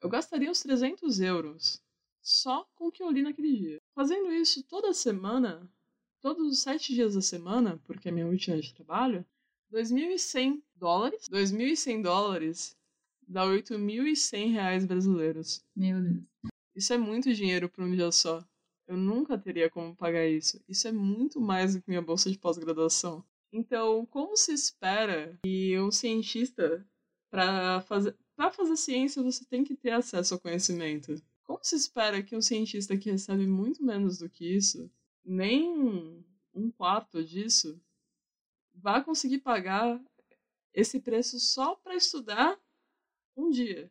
eu 0.00 0.08
gastaria 0.08 0.50
uns 0.50 0.62
300 0.62 1.20
euros 1.20 1.82
só 2.22 2.66
com 2.74 2.86
o 2.86 2.90
que 2.90 3.02
eu 3.02 3.10
li 3.10 3.20
naquele 3.20 3.54
dia. 3.54 3.82
Fazendo 3.94 4.32
isso 4.32 4.62
toda 4.62 4.94
semana, 4.94 5.70
todos 6.22 6.50
os 6.50 6.58
sete 6.58 6.94
dias 6.94 7.14
da 7.14 7.20
semana, 7.20 7.78
porque 7.84 8.08
é 8.08 8.10
minha 8.10 8.24
rotina 8.24 8.58
de 8.58 8.72
trabalho, 8.72 9.26
2.100 9.70 10.62
dólares. 10.76 11.28
2.100 11.30 12.02
dólares 12.02 12.76
dá 13.26 13.44
8.100 13.44 14.52
reais 14.52 14.84
brasileiros. 14.84 15.64
Meu 15.74 16.00
Deus. 16.00 16.22
Isso 16.74 16.92
é 16.92 16.98
muito 16.98 17.32
dinheiro 17.32 17.68
para 17.68 17.84
um 17.84 17.94
dia 17.94 18.12
só. 18.12 18.44
Eu 18.86 18.96
nunca 18.96 19.36
teria 19.36 19.68
como 19.68 19.96
pagar 19.96 20.26
isso. 20.26 20.62
Isso 20.68 20.86
é 20.86 20.92
muito 20.92 21.40
mais 21.40 21.74
do 21.74 21.82
que 21.82 21.88
minha 21.88 22.02
bolsa 22.02 22.30
de 22.30 22.38
pós-graduação. 22.38 23.24
Então, 23.52 24.06
como 24.06 24.36
se 24.36 24.52
espera 24.52 25.38
que 25.42 25.78
um 25.80 25.90
cientista, 25.90 26.86
para 27.30 27.80
fazer, 27.82 28.14
pra 28.36 28.50
fazer 28.50 28.76
ciência, 28.76 29.22
você 29.22 29.44
tem 29.44 29.64
que 29.64 29.74
ter 29.74 29.90
acesso 29.90 30.34
ao 30.34 30.40
conhecimento? 30.40 31.20
Como 31.44 31.60
se 31.62 31.76
espera 31.76 32.22
que 32.22 32.36
um 32.36 32.42
cientista 32.42 32.96
que 32.96 33.10
recebe 33.10 33.46
muito 33.46 33.82
menos 33.82 34.18
do 34.18 34.28
que 34.28 34.44
isso, 34.44 34.90
nem 35.24 36.24
um 36.54 36.70
quarto 36.70 37.24
disso, 37.24 37.80
vá 38.74 39.00
conseguir 39.00 39.38
pagar 39.38 40.00
esse 40.76 41.00
preço 41.00 41.40
só 41.40 41.74
para 41.74 41.96
estudar 41.96 42.60
um 43.34 43.48
dia. 43.48 43.90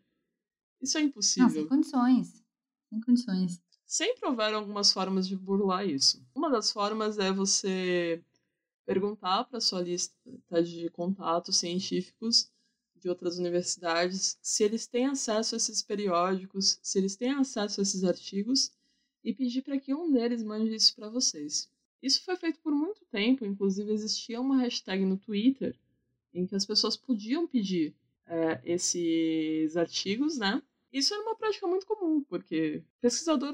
Isso 0.79 0.99
é 0.99 1.01
impossível. 1.01 1.47
Não, 1.47 1.53
sem 1.53 1.67
condições. 1.67 2.43
Sem 2.89 3.01
condições. 3.01 3.61
Sempre 3.87 4.27
houveram 4.27 4.59
algumas 4.59 4.93
formas 4.93 5.27
de 5.27 5.35
burlar 5.35 5.87
isso. 5.87 6.23
Uma 6.33 6.47
das 6.49 6.71
formas 6.71 7.17
é 7.17 7.31
você 7.31 8.23
perguntar 8.85 9.45
para 9.45 9.59
sua 9.59 9.81
lista 9.81 10.13
de 10.63 10.87
contatos 10.91 11.57
científicos 11.57 12.51
de 12.95 13.09
outras 13.09 13.39
universidades 13.39 14.37
se 14.39 14.63
eles 14.63 14.85
têm 14.85 15.07
acesso 15.07 15.55
a 15.55 15.57
esses 15.57 15.81
periódicos, 15.81 16.79
se 16.83 16.99
eles 16.99 17.15
têm 17.15 17.31
acesso 17.31 17.81
a 17.81 17.83
esses 17.83 18.03
artigos 18.03 18.71
e 19.23 19.33
pedir 19.33 19.63
para 19.63 19.79
que 19.79 19.93
um 19.93 20.11
deles 20.11 20.43
mande 20.43 20.75
isso 20.75 20.95
para 20.95 21.09
vocês. 21.09 21.67
Isso 21.99 22.23
foi 22.23 22.35
feito 22.35 22.59
por 22.59 22.73
muito 22.73 23.03
tempo, 23.05 23.43
inclusive 23.43 23.91
existia 23.91 24.39
uma 24.39 24.57
hashtag 24.57 25.03
no 25.03 25.17
Twitter 25.17 25.75
em 26.35 26.45
que 26.45 26.55
as 26.55 26.65
pessoas 26.65 26.97
podiam 26.97 27.47
pedir 27.47 27.95
é, 28.27 28.61
esses 28.63 29.75
artigos, 29.77 30.37
né? 30.37 30.61
Isso 30.91 31.13
era 31.13 31.23
uma 31.23 31.35
prática 31.35 31.67
muito 31.67 31.85
comum, 31.85 32.23
porque 32.23 32.83
pesquisador 33.01 33.53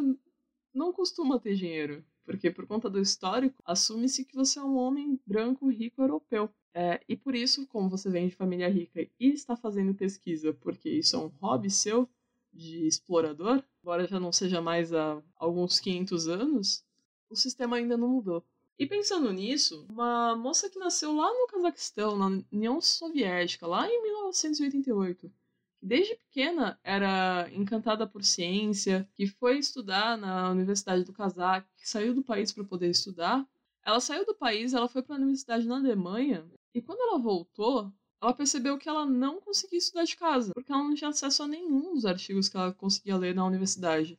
não 0.74 0.92
costuma 0.92 1.40
ter 1.40 1.56
dinheiro, 1.56 2.04
porque 2.26 2.50
por 2.50 2.66
conta 2.66 2.90
do 2.90 3.00
histórico, 3.00 3.62
assume-se 3.66 4.26
que 4.26 4.36
você 4.36 4.60
é 4.60 4.64
um 4.64 4.78
homem 4.78 5.20
branco, 5.26 5.70
rico, 5.70 6.02
europeu. 6.02 6.50
É, 6.74 7.02
e 7.08 7.18
por 7.18 7.36
isso, 7.36 7.68
como 7.68 7.90
você 7.90 8.10
vem 8.10 8.30
de 8.30 8.36
família 8.36 8.70
rica 8.70 9.02
e 9.20 9.30
está 9.30 9.56
fazendo 9.58 9.94
pesquisa, 9.94 10.54
porque 10.54 10.90
isso 10.90 11.16
é 11.16 11.20
um 11.20 11.28
hobby 11.42 11.70
seu 11.70 12.10
de 12.54 12.86
explorador, 12.86 13.64
embora 13.82 14.08
já 14.08 14.20
não 14.20 14.32
seja 14.32 14.62
mais 14.62 14.94
há 14.94 15.22
alguns 15.36 15.80
500 15.80 16.28
anos, 16.28 16.86
o 17.30 17.36
sistema 17.36 17.78
ainda 17.78 17.98
não 17.98 18.10
mudou. 18.10 18.46
E 18.80 18.88
pensando 18.88 19.32
nisso, 19.32 19.86
uma 19.89 20.36
moça 20.36 20.69
que 20.69 20.80
nasceu 20.80 21.15
lá 21.15 21.32
no 21.32 21.47
Cazaquistão, 21.47 22.17
na 22.17 22.43
União 22.51 22.82
Soviética, 22.82 23.67
lá 23.67 23.88
em 23.88 24.01
1988, 24.01 25.32
que 25.80 25.86
desde 25.86 26.15
pequena 26.15 26.80
era 26.84 27.49
encantada 27.53 28.07
por 28.07 28.24
ciência, 28.24 29.07
que 29.13 29.28
foi 29.28 29.59
estudar 29.59 30.17
na 30.17 30.49
Universidade 30.49 31.03
do 31.03 31.13
Cazaque, 31.13 31.67
que 31.78 31.88
saiu 31.88 32.13
do 32.13 32.24
país 32.24 32.51
para 32.51 32.63
poder 32.63 32.89
estudar. 32.89 33.47
Ela 33.84 33.99
saiu 33.99 34.26
do 34.26 34.34
país, 34.34 34.74
ela 34.74 34.88
foi 34.88 35.01
para 35.01 35.15
a 35.15 35.19
universidade 35.19 35.67
na 35.67 35.78
Alemanha, 35.78 36.45
e 36.74 36.82
quando 36.82 37.01
ela 37.01 37.19
voltou, 37.19 37.91
ela 38.22 38.34
percebeu 38.34 38.78
que 38.78 38.88
ela 38.88 39.05
não 39.05 39.41
conseguia 39.41 39.80
estudar 39.80 40.03
de 40.03 40.15
casa, 40.15 40.53
porque 40.53 40.72
ela 40.72 40.84
não 40.84 40.93
tinha 40.93 41.09
acesso 41.09 41.43
a 41.43 41.47
nenhum 41.47 41.93
dos 41.93 42.05
artigos 42.05 42.47
que 42.47 42.55
ela 42.55 42.72
conseguia 42.74 43.17
ler 43.17 43.34
na 43.34 43.45
universidade 43.45 44.17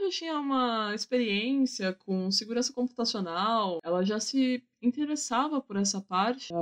já 0.00 0.10
tinha 0.10 0.38
uma 0.38 0.94
experiência 0.94 1.92
com 1.92 2.30
segurança 2.30 2.72
computacional, 2.72 3.78
ela 3.82 4.04
já 4.04 4.18
se 4.18 4.62
interessava 4.82 5.60
por 5.60 5.76
essa 5.76 6.00
parte 6.00 6.52
da, 6.52 6.58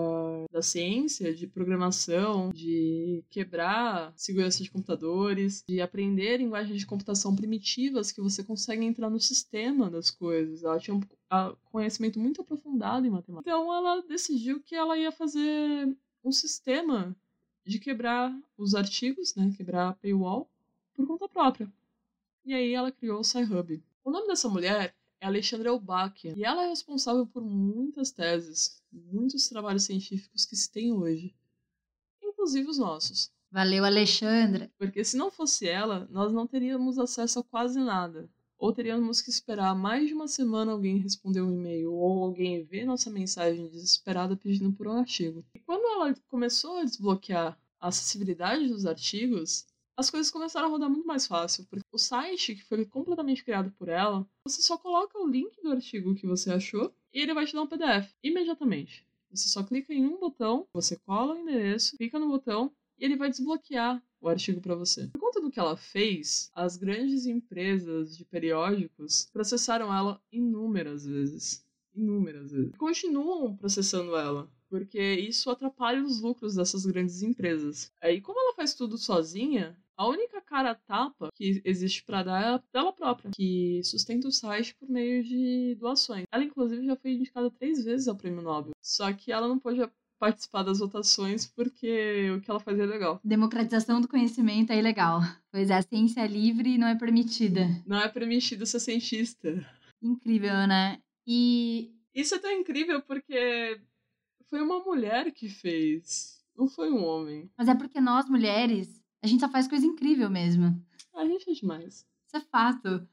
da, 0.50 0.62
ciência, 0.62 1.32
de 1.34 1.46
programação, 1.46 2.50
de 2.50 3.24
quebrar 3.30 4.12
segurança 4.16 4.62
de 4.62 4.70
computadores, 4.70 5.62
de 5.68 5.80
aprender 5.80 6.38
linguagens 6.38 6.78
de 6.78 6.86
computação 6.86 7.34
primitivas 7.34 8.10
que 8.10 8.20
você 8.20 8.42
consegue 8.42 8.84
entrar 8.84 9.08
no 9.08 9.20
sistema 9.20 9.88
das 9.88 10.10
coisas. 10.10 10.64
Ela 10.64 10.78
tinha 10.78 10.96
um 10.96 11.02
conhecimento 11.70 12.18
muito 12.18 12.40
aprofundado 12.40 13.06
em 13.06 13.10
matemática. 13.10 13.48
Então 13.48 13.72
ela 13.72 14.02
decidiu 14.02 14.60
que 14.60 14.74
ela 14.74 14.98
ia 14.98 15.12
fazer 15.12 15.96
um 16.24 16.32
sistema 16.32 17.16
de 17.64 17.78
quebrar 17.78 18.34
os 18.56 18.74
artigos, 18.74 19.34
né, 19.34 19.52
quebrar 19.56 19.90
a 19.90 19.92
paywall 19.92 20.50
por 20.94 21.06
conta 21.06 21.28
própria. 21.28 21.70
E 22.48 22.54
aí 22.54 22.72
ela 22.72 22.90
criou 22.90 23.20
o 23.20 23.24
Sci-Hub. 23.24 23.84
O 24.02 24.10
nome 24.10 24.26
dessa 24.26 24.48
mulher 24.48 24.96
é 25.20 25.26
Alexandra 25.26 25.68
Elbachia, 25.68 26.32
e 26.34 26.44
ela 26.44 26.64
é 26.64 26.68
responsável 26.70 27.26
por 27.26 27.44
muitas 27.44 28.10
teses, 28.10 28.82
muitos 28.90 29.50
trabalhos 29.50 29.82
científicos 29.82 30.46
que 30.46 30.56
se 30.56 30.72
tem 30.72 30.90
hoje, 30.90 31.36
inclusive 32.22 32.66
os 32.66 32.78
nossos. 32.78 33.30
Valeu, 33.50 33.84
Alexandra! 33.84 34.72
Porque 34.78 35.04
se 35.04 35.14
não 35.14 35.30
fosse 35.30 35.68
ela, 35.68 36.08
nós 36.10 36.32
não 36.32 36.46
teríamos 36.46 36.98
acesso 36.98 37.40
a 37.40 37.44
quase 37.44 37.80
nada. 37.80 38.30
Ou 38.56 38.72
teríamos 38.72 39.20
que 39.20 39.28
esperar 39.28 39.74
mais 39.74 40.08
de 40.08 40.14
uma 40.14 40.26
semana 40.26 40.72
alguém 40.72 40.96
responder 40.96 41.42
um 41.42 41.52
e-mail 41.52 41.92
ou 41.92 42.24
alguém 42.24 42.64
ver 42.64 42.86
nossa 42.86 43.10
mensagem 43.10 43.68
desesperada 43.68 44.34
pedindo 44.34 44.72
por 44.72 44.88
um 44.88 44.92
artigo. 44.92 45.44
E 45.54 45.58
quando 45.58 45.84
ela 45.84 46.14
começou 46.28 46.78
a 46.78 46.84
desbloquear 46.84 47.60
a 47.78 47.88
acessibilidade 47.88 48.68
dos 48.68 48.86
artigos, 48.86 49.66
as 49.98 50.10
coisas 50.10 50.30
começaram 50.30 50.68
a 50.68 50.70
rodar 50.70 50.88
muito 50.88 51.08
mais 51.08 51.26
fácil, 51.26 51.66
porque 51.68 51.84
o 51.90 51.98
site, 51.98 52.54
que 52.54 52.64
foi 52.64 52.84
completamente 52.84 53.42
criado 53.42 53.72
por 53.72 53.88
ela, 53.88 54.24
você 54.46 54.62
só 54.62 54.78
coloca 54.78 55.18
o 55.18 55.26
link 55.26 55.60
do 55.60 55.72
artigo 55.72 56.14
que 56.14 56.24
você 56.24 56.52
achou 56.52 56.94
e 57.12 57.20
ele 57.20 57.34
vai 57.34 57.44
te 57.44 57.52
dar 57.52 57.62
um 57.62 57.66
PDF 57.66 58.14
imediatamente. 58.22 59.04
Você 59.28 59.48
só 59.48 59.60
clica 59.64 59.92
em 59.92 60.06
um 60.06 60.16
botão, 60.16 60.68
você 60.72 60.94
cola 60.94 61.34
o 61.34 61.38
endereço, 61.38 61.96
clica 61.96 62.16
no 62.16 62.28
botão 62.28 62.70
e 62.96 63.04
ele 63.04 63.16
vai 63.16 63.28
desbloquear 63.28 64.00
o 64.20 64.28
artigo 64.28 64.60
para 64.60 64.76
você. 64.76 65.08
Por 65.08 65.18
conta 65.18 65.40
do 65.40 65.50
que 65.50 65.58
ela 65.58 65.76
fez, 65.76 66.48
as 66.54 66.76
grandes 66.76 67.26
empresas 67.26 68.16
de 68.16 68.24
periódicos 68.24 69.28
processaram 69.32 69.92
ela 69.92 70.22
inúmeras 70.30 71.04
vezes. 71.04 71.66
Inúmeras 71.92 72.52
vezes. 72.52 72.76
Continuam 72.76 73.56
processando 73.56 74.14
ela 74.16 74.48
porque 74.68 75.14
isso 75.14 75.50
atrapalha 75.50 76.02
os 76.02 76.20
lucros 76.20 76.54
dessas 76.54 76.84
grandes 76.84 77.22
empresas. 77.22 77.90
Aí, 78.00 78.20
como 78.20 78.38
ela 78.38 78.54
faz 78.54 78.74
tudo 78.74 78.98
sozinha, 78.98 79.76
a 79.98 80.06
única 80.06 80.40
cara 80.40 80.76
tapa 80.76 81.28
que 81.34 81.60
existe 81.64 82.04
para 82.04 82.22
dar 82.22 82.56
é 82.56 82.62
dela 82.72 82.92
própria, 82.92 83.32
que 83.34 83.82
sustenta 83.82 84.28
o 84.28 84.32
site 84.32 84.74
por 84.76 84.88
meio 84.88 85.24
de 85.24 85.74
doações. 85.74 86.24
Ela, 86.30 86.44
inclusive, 86.44 86.86
já 86.86 86.94
foi 86.94 87.12
indicada 87.12 87.50
três 87.50 87.84
vezes 87.84 88.06
ao 88.06 88.16
prêmio 88.16 88.40
Nobel. 88.40 88.70
Só 88.80 89.12
que 89.12 89.32
ela 89.32 89.48
não 89.48 89.58
pôde 89.58 89.80
participar 90.18 90.62
das 90.62 90.78
votações 90.78 91.46
porque 91.46 92.30
o 92.30 92.40
que 92.40 92.50
ela 92.50 92.60
fazia 92.60 92.84
é 92.84 92.86
legal. 92.86 93.20
Democratização 93.24 94.00
do 94.00 94.08
conhecimento 94.08 94.72
é 94.72 94.78
ilegal. 94.78 95.20
Pois 95.50 95.68
é, 95.68 95.74
a 95.74 95.82
ciência 95.82 96.24
livre 96.26 96.78
não 96.78 96.86
é 96.86 96.94
permitida. 96.94 97.66
Não 97.84 98.00
é 98.00 98.08
permitido 98.08 98.66
ser 98.66 98.80
cientista. 98.80 99.66
Incrível, 100.00 100.66
né? 100.68 101.00
E. 101.26 101.92
Isso 102.14 102.34
é 102.36 102.38
tão 102.38 102.52
incrível 102.52 103.02
porque 103.02 103.80
foi 104.48 104.62
uma 104.62 104.80
mulher 104.80 105.32
que 105.32 105.48
fez. 105.48 106.38
Não 106.56 106.68
foi 106.68 106.90
um 106.90 107.04
homem. 107.04 107.50
Mas 107.56 107.68
é 107.68 107.74
porque 107.74 108.00
nós, 108.00 108.28
mulheres, 108.28 108.97
a 109.22 109.26
gente 109.26 109.40
só 109.40 109.48
faz 109.48 109.66
coisa 109.66 109.86
incrível 109.86 110.30
mesmo. 110.30 110.80
A 111.14 111.24
gente 111.24 111.50
é 111.50 111.54
demais. 111.54 112.06
Isso 112.26 112.36
é 112.36 112.40
fato. 112.40 113.06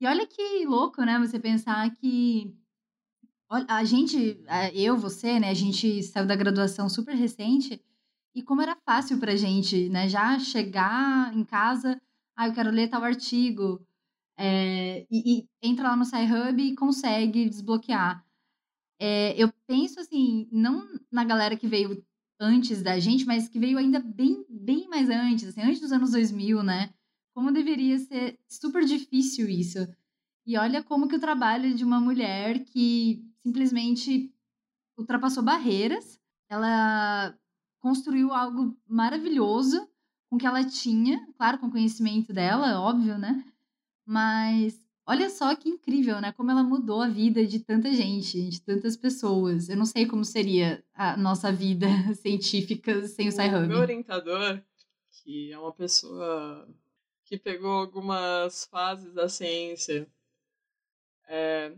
E 0.00 0.06
olha 0.06 0.26
que 0.26 0.64
louco, 0.64 1.02
né? 1.02 1.18
Você 1.18 1.38
pensar 1.38 1.90
que. 1.96 2.54
A 3.68 3.82
gente, 3.82 4.40
eu, 4.74 4.96
você, 4.96 5.40
né? 5.40 5.50
A 5.50 5.54
gente 5.54 6.04
saiu 6.04 6.26
da 6.26 6.36
graduação 6.36 6.88
super 6.88 7.16
recente. 7.16 7.82
E 8.32 8.42
como 8.42 8.62
era 8.62 8.76
fácil 8.86 9.18
pra 9.18 9.34
gente, 9.34 9.88
né? 9.88 10.08
Já 10.08 10.38
chegar 10.38 11.36
em 11.36 11.44
casa, 11.44 12.00
ah, 12.36 12.46
eu 12.46 12.54
quero 12.54 12.70
ler 12.70 12.88
tal 12.88 13.02
artigo. 13.02 13.84
É, 14.36 15.04
e, 15.10 15.40
e, 15.40 15.48
entra 15.60 15.88
lá 15.88 15.96
no 15.96 16.04
SciHub 16.04 16.62
e 16.62 16.76
consegue 16.76 17.48
desbloquear. 17.50 18.24
É, 18.98 19.34
eu 19.36 19.52
penso 19.66 19.98
assim, 20.00 20.48
não 20.52 20.86
na 21.10 21.24
galera 21.24 21.56
que 21.56 21.66
veio 21.66 22.04
antes 22.40 22.82
da 22.82 22.98
gente, 22.98 23.26
mas 23.26 23.48
que 23.48 23.58
veio 23.58 23.76
ainda 23.76 24.00
bem, 24.00 24.44
bem 24.48 24.88
mais 24.88 25.10
antes, 25.10 25.48
assim, 25.48 25.60
antes 25.60 25.80
dos 25.80 25.92
anos 25.92 26.12
2000, 26.12 26.62
né? 26.62 26.90
Como 27.34 27.52
deveria 27.52 27.98
ser 27.98 28.38
super 28.48 28.84
difícil 28.84 29.48
isso. 29.48 29.86
E 30.46 30.56
olha 30.56 30.82
como 30.82 31.06
que 31.06 31.16
o 31.16 31.20
trabalho 31.20 31.74
de 31.74 31.84
uma 31.84 32.00
mulher 32.00 32.64
que 32.64 33.22
simplesmente 33.42 34.32
ultrapassou 34.98 35.42
barreiras, 35.42 36.18
ela 36.48 37.38
construiu 37.78 38.32
algo 38.32 38.76
maravilhoso 38.88 39.86
com 40.28 40.36
o 40.36 40.38
que 40.38 40.46
ela 40.46 40.64
tinha, 40.64 41.26
claro, 41.36 41.58
com 41.58 41.66
o 41.66 41.70
conhecimento 41.70 42.32
dela, 42.32 42.80
óbvio, 42.80 43.18
né? 43.18 43.44
Mas 44.06 44.80
olha 45.10 45.28
só 45.28 45.56
que 45.56 45.68
incrível, 45.68 46.20
né? 46.20 46.32
Como 46.32 46.52
ela 46.52 46.62
mudou 46.62 47.02
a 47.02 47.08
vida 47.08 47.44
de 47.44 47.58
tanta 47.58 47.92
gente, 47.92 48.48
de 48.48 48.60
tantas 48.62 48.96
pessoas. 48.96 49.68
Eu 49.68 49.76
não 49.76 49.84
sei 49.84 50.06
como 50.06 50.24
seria 50.24 50.84
a 50.94 51.16
nossa 51.16 51.50
vida 51.50 51.86
científica 52.14 53.02
sem 53.08 53.26
o 53.26 53.32
Sci-Hub. 53.32 53.66
Meu 53.66 53.78
orientador, 53.78 54.62
que 55.10 55.52
é 55.52 55.58
uma 55.58 55.72
pessoa 55.72 56.68
que 57.24 57.36
pegou 57.36 57.72
algumas 57.72 58.66
fases 58.66 59.12
da 59.12 59.28
ciência, 59.28 60.08
é, 61.28 61.74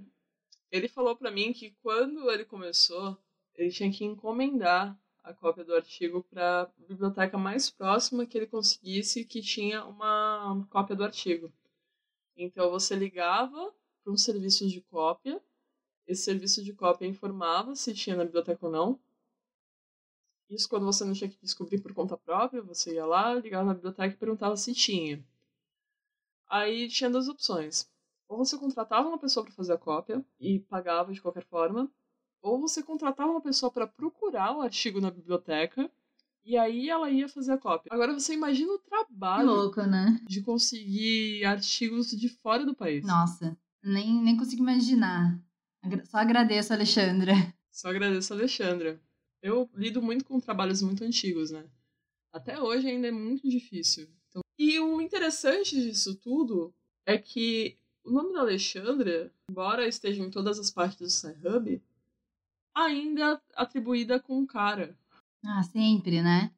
ele 0.70 0.86
falou 0.86 1.16
para 1.16 1.30
mim 1.30 1.54
que 1.54 1.74
quando 1.82 2.30
ele 2.30 2.44
começou, 2.44 3.16
ele 3.54 3.70
tinha 3.70 3.90
que 3.90 4.04
encomendar 4.04 4.94
a 5.24 5.32
cópia 5.32 5.64
do 5.64 5.74
artigo 5.74 6.22
para 6.30 6.62
a 6.62 6.70
biblioteca 6.86 7.38
mais 7.38 7.70
próxima 7.70 8.26
que 8.26 8.36
ele 8.36 8.46
conseguisse 8.46 9.24
que 9.24 9.40
tinha 9.40 9.86
uma 9.86 10.66
cópia 10.68 10.94
do 10.94 11.04
artigo. 11.04 11.50
Então 12.36 12.70
você 12.70 12.94
ligava 12.94 13.72
para 14.02 14.12
um 14.12 14.16
serviço 14.16 14.68
de 14.68 14.80
cópia, 14.80 15.40
esse 16.06 16.22
serviço 16.24 16.62
de 16.64 16.72
cópia 16.72 17.06
informava 17.06 17.74
se 17.76 17.94
tinha 17.94 18.16
na 18.16 18.24
biblioteca 18.24 18.66
ou 18.66 18.72
não. 18.72 19.00
Isso 20.48 20.68
quando 20.68 20.84
você 20.84 21.04
não 21.04 21.14
tinha 21.14 21.30
que 21.30 21.38
descobrir 21.40 21.80
por 21.80 21.94
conta 21.94 22.16
própria, 22.16 22.60
você 22.60 22.94
ia 22.94 23.06
lá, 23.06 23.34
ligava 23.34 23.64
na 23.64 23.74
biblioteca 23.74 24.14
e 24.14 24.18
perguntava 24.18 24.56
se 24.56 24.74
tinha. 24.74 25.24
Aí 26.48 26.88
tinha 26.88 27.08
duas 27.08 27.28
opções. 27.28 27.88
Ou 28.28 28.38
você 28.38 28.58
contratava 28.58 29.08
uma 29.08 29.18
pessoa 29.18 29.44
para 29.44 29.54
fazer 29.54 29.72
a 29.72 29.78
cópia 29.78 30.24
e 30.38 30.58
pagava 30.58 31.12
de 31.12 31.20
qualquer 31.22 31.44
forma, 31.44 31.90
ou 32.42 32.60
você 32.60 32.82
contratava 32.82 33.30
uma 33.30 33.40
pessoa 33.40 33.70
para 33.70 33.86
procurar 33.86 34.56
o 34.56 34.60
artigo 34.60 35.00
na 35.00 35.10
biblioteca 35.10 35.90
e 36.44 36.56
aí 36.56 36.88
ela 36.88 37.10
ia 37.10 37.28
fazer 37.28 37.52
a 37.52 37.58
cópia. 37.58 37.90
Agora 37.92 38.12
você 38.12 38.34
imagina 38.34 38.72
o 38.72 38.78
trabalho 38.78 39.48
que 39.48 39.54
louco, 39.54 39.82
né? 39.82 40.20
de 40.26 40.42
conseguir 40.42 41.44
artigos 41.44 42.10
de 42.10 42.28
fora 42.28 42.64
do 42.64 42.74
país. 42.74 43.04
Nossa, 43.04 43.56
nem, 43.82 44.22
nem 44.22 44.36
consigo 44.36 44.62
imaginar. 44.62 45.40
Só 46.04 46.18
agradeço, 46.18 46.72
Alexandra. 46.72 47.32
Só 47.70 47.88
agradeço, 47.88 48.32
Alexandra. 48.32 49.00
Eu 49.40 49.68
lido 49.74 50.02
muito 50.02 50.24
com 50.24 50.38
trabalhos 50.38 50.82
muito 50.82 51.04
antigos, 51.04 51.50
né? 51.50 51.64
Até 52.32 52.60
hoje 52.60 52.88
ainda 52.88 53.08
é 53.08 53.12
muito 53.12 53.48
difícil. 53.48 54.08
Então... 54.28 54.42
E 54.58 54.78
o 54.78 55.00
interessante 55.00 55.74
disso 55.74 56.14
tudo 56.16 56.72
é 57.04 57.18
que 57.18 57.76
o 58.04 58.10
nome 58.10 58.32
da 58.32 58.40
Alexandra, 58.40 59.32
embora 59.50 59.86
esteja 59.86 60.22
em 60.22 60.30
todas 60.30 60.58
as 60.58 60.70
partes 60.70 60.98
do 60.98 61.10
Sci-Hub, 61.10 61.82
ainda 62.74 63.40
atribuída 63.54 64.18
com 64.18 64.38
um 64.38 64.46
cara. 64.46 64.96
Ah, 65.44 65.62
sempre, 65.62 66.22
né? 66.22 66.52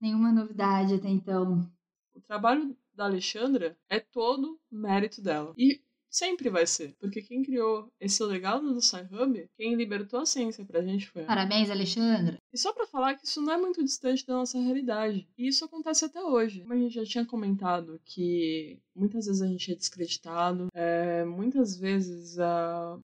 Nenhuma 0.00 0.32
novidade 0.32 0.94
até 0.94 1.08
então. 1.08 1.68
O 2.14 2.20
trabalho 2.20 2.76
da 2.94 3.04
Alexandra 3.04 3.76
é 3.88 3.98
todo 3.98 4.60
mérito 4.70 5.20
dela. 5.20 5.54
E 5.56 5.80
sempre 6.10 6.48
vai 6.48 6.66
ser, 6.66 6.94
porque 6.98 7.22
quem 7.22 7.42
criou 7.42 7.92
esse 8.00 8.22
legado 8.24 8.72
do 8.72 8.80
Sci-Hub, 8.80 9.48
quem 9.56 9.74
libertou 9.74 10.20
a 10.20 10.26
ciência 10.26 10.64
pra 10.64 10.82
gente 10.82 11.08
foi 11.08 11.22
ela. 11.22 11.28
Parabéns, 11.28 11.70
Alexandra. 11.70 12.38
E 12.52 12.58
só 12.58 12.72
para 12.72 12.86
falar 12.86 13.14
que 13.14 13.26
isso 13.26 13.40
não 13.42 13.52
é 13.52 13.56
muito 13.56 13.84
distante 13.84 14.26
da 14.26 14.34
nossa 14.34 14.58
realidade. 14.58 15.28
E 15.36 15.46
isso 15.46 15.64
acontece 15.64 16.04
até 16.04 16.22
hoje. 16.22 16.60
Como 16.62 16.72
a 16.72 16.76
gente 16.76 16.94
já 16.94 17.04
tinha 17.04 17.26
comentado, 17.26 18.00
que 18.04 18.80
muitas 18.94 19.26
vezes 19.26 19.42
a 19.42 19.46
gente 19.46 19.72
é 19.72 19.74
descreditado, 19.74 20.68
é, 20.74 21.24
muitas 21.24 21.76
vezes 21.76 22.36
uh, 22.38 22.98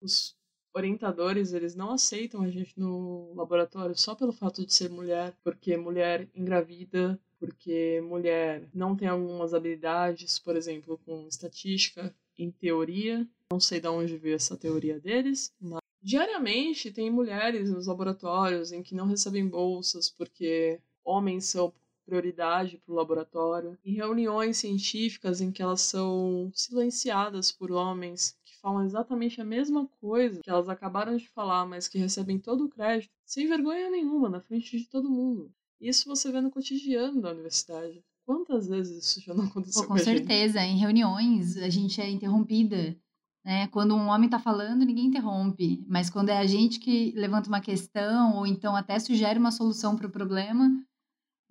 os 0.00 0.36
orientadores, 0.74 1.52
eles 1.52 1.74
não 1.74 1.92
aceitam 1.92 2.42
a 2.42 2.50
gente 2.50 2.78
no 2.78 3.32
laboratório 3.34 3.96
só 3.96 4.14
pelo 4.14 4.32
fato 4.32 4.64
de 4.64 4.72
ser 4.72 4.90
mulher, 4.90 5.34
porque 5.44 5.76
mulher 5.76 6.28
engravida, 6.34 7.18
porque 7.38 8.00
mulher 8.04 8.68
não 8.72 8.96
tem 8.96 9.08
algumas 9.08 9.52
habilidades, 9.52 10.38
por 10.38 10.56
exemplo, 10.56 10.98
com 11.04 11.26
estatística, 11.26 12.14
em 12.38 12.50
teoria. 12.50 13.26
Não 13.50 13.60
sei 13.60 13.80
de 13.80 13.88
onde 13.88 14.16
veio 14.16 14.36
essa 14.36 14.56
teoria 14.56 14.98
deles, 14.98 15.52
mas 15.60 15.80
diariamente 16.02 16.90
tem 16.90 17.10
mulheres 17.10 17.70
nos 17.70 17.86
laboratórios 17.86 18.72
em 18.72 18.82
que 18.82 18.94
não 18.94 19.06
recebem 19.06 19.46
bolsas 19.46 20.08
porque 20.08 20.80
homens 21.04 21.46
são 21.46 21.72
prioridade 22.04 22.78
para 22.78 22.92
o 22.92 22.96
laboratório, 22.96 23.78
em 23.84 23.94
reuniões 23.94 24.56
científicas 24.56 25.40
em 25.40 25.52
que 25.52 25.62
elas 25.62 25.80
são 25.82 26.50
silenciadas 26.54 27.52
por 27.52 27.70
homens 27.70 28.36
falam 28.62 28.84
exatamente 28.84 29.40
a 29.40 29.44
mesma 29.44 29.86
coisa 30.00 30.40
que 30.40 30.48
elas 30.48 30.68
acabaram 30.68 31.16
de 31.16 31.28
falar, 31.28 31.66
mas 31.66 31.88
que 31.88 31.98
recebem 31.98 32.38
todo 32.38 32.64
o 32.64 32.68
crédito, 32.68 33.12
sem 33.26 33.48
vergonha 33.48 33.90
nenhuma, 33.90 34.30
na 34.30 34.40
frente 34.40 34.78
de 34.78 34.88
todo 34.88 35.10
mundo. 35.10 35.52
Isso 35.80 36.08
você 36.08 36.30
vê 36.30 36.40
no 36.40 36.50
cotidiano 36.50 37.20
da 37.20 37.32
universidade. 37.32 38.02
Quantas 38.24 38.68
vezes 38.68 39.04
isso 39.04 39.20
já 39.20 39.34
não 39.34 39.44
aconteceu 39.46 39.82
Pô, 39.82 39.88
com, 39.88 39.94
com 39.94 40.00
certeza, 40.00 40.60
em 40.60 40.78
reuniões 40.78 41.56
a 41.56 41.68
gente 41.68 42.00
é 42.00 42.08
interrompida. 42.08 42.96
Né? 43.44 43.66
Quando 43.66 43.96
um 43.96 44.06
homem 44.06 44.26
está 44.26 44.38
falando, 44.38 44.84
ninguém 44.84 45.06
interrompe. 45.06 45.84
Mas 45.88 46.08
quando 46.08 46.28
é 46.28 46.38
a 46.38 46.46
gente 46.46 46.78
que 46.78 47.10
levanta 47.16 47.48
uma 47.48 47.60
questão, 47.60 48.36
ou 48.36 48.46
então 48.46 48.76
até 48.76 48.96
sugere 49.00 49.40
uma 49.40 49.50
solução 49.50 49.96
para 49.96 50.06
o 50.06 50.10
problema, 50.10 50.70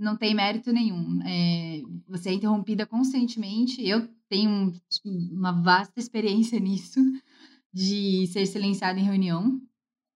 não 0.02 0.18
tem 0.18 0.34
mérito 0.34 0.72
nenhum. 0.72 1.22
É, 1.24 1.82
você 2.08 2.30
é 2.30 2.34
interrompida 2.34 2.86
constantemente. 2.86 3.88
Eu 3.88 4.08
tenho 4.28 4.74
uma 5.32 5.52
vasta 5.52 5.99
experiência 5.99 6.60
nisso, 6.60 6.99
de 7.74 8.28
ser 8.28 8.45
silenciada 8.47 8.99
em 8.99 9.04
reunião 9.04 9.62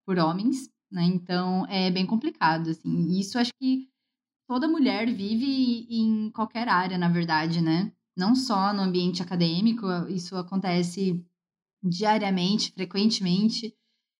por 0.05 0.17
homens, 0.17 0.69
né? 0.91 1.03
Então 1.03 1.65
é 1.67 1.91
bem 1.91 2.05
complicado, 2.05 2.71
assim. 2.71 3.17
Isso 3.19 3.37
acho 3.37 3.53
que 3.59 3.87
toda 4.47 4.67
mulher 4.67 5.05
vive 5.13 5.87
em 5.89 6.31
qualquer 6.31 6.67
área, 6.67 6.97
na 6.97 7.09
verdade, 7.09 7.61
né? 7.61 7.91
Não 8.17 8.35
só 8.35 8.73
no 8.73 8.81
ambiente 8.81 9.21
acadêmico, 9.21 9.87
isso 10.09 10.35
acontece 10.35 11.23
diariamente, 11.83 12.71
frequentemente, 12.71 13.75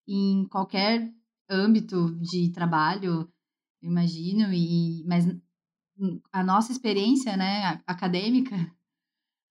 em 0.06 0.46
qualquer 0.48 1.12
âmbito 1.50 2.14
de 2.20 2.50
trabalho, 2.50 3.28
imagino, 3.82 4.52
e 4.52 5.04
mas 5.06 5.26
a 6.32 6.42
nossa 6.42 6.72
experiência, 6.72 7.36
né, 7.36 7.82
acadêmica, 7.86 8.54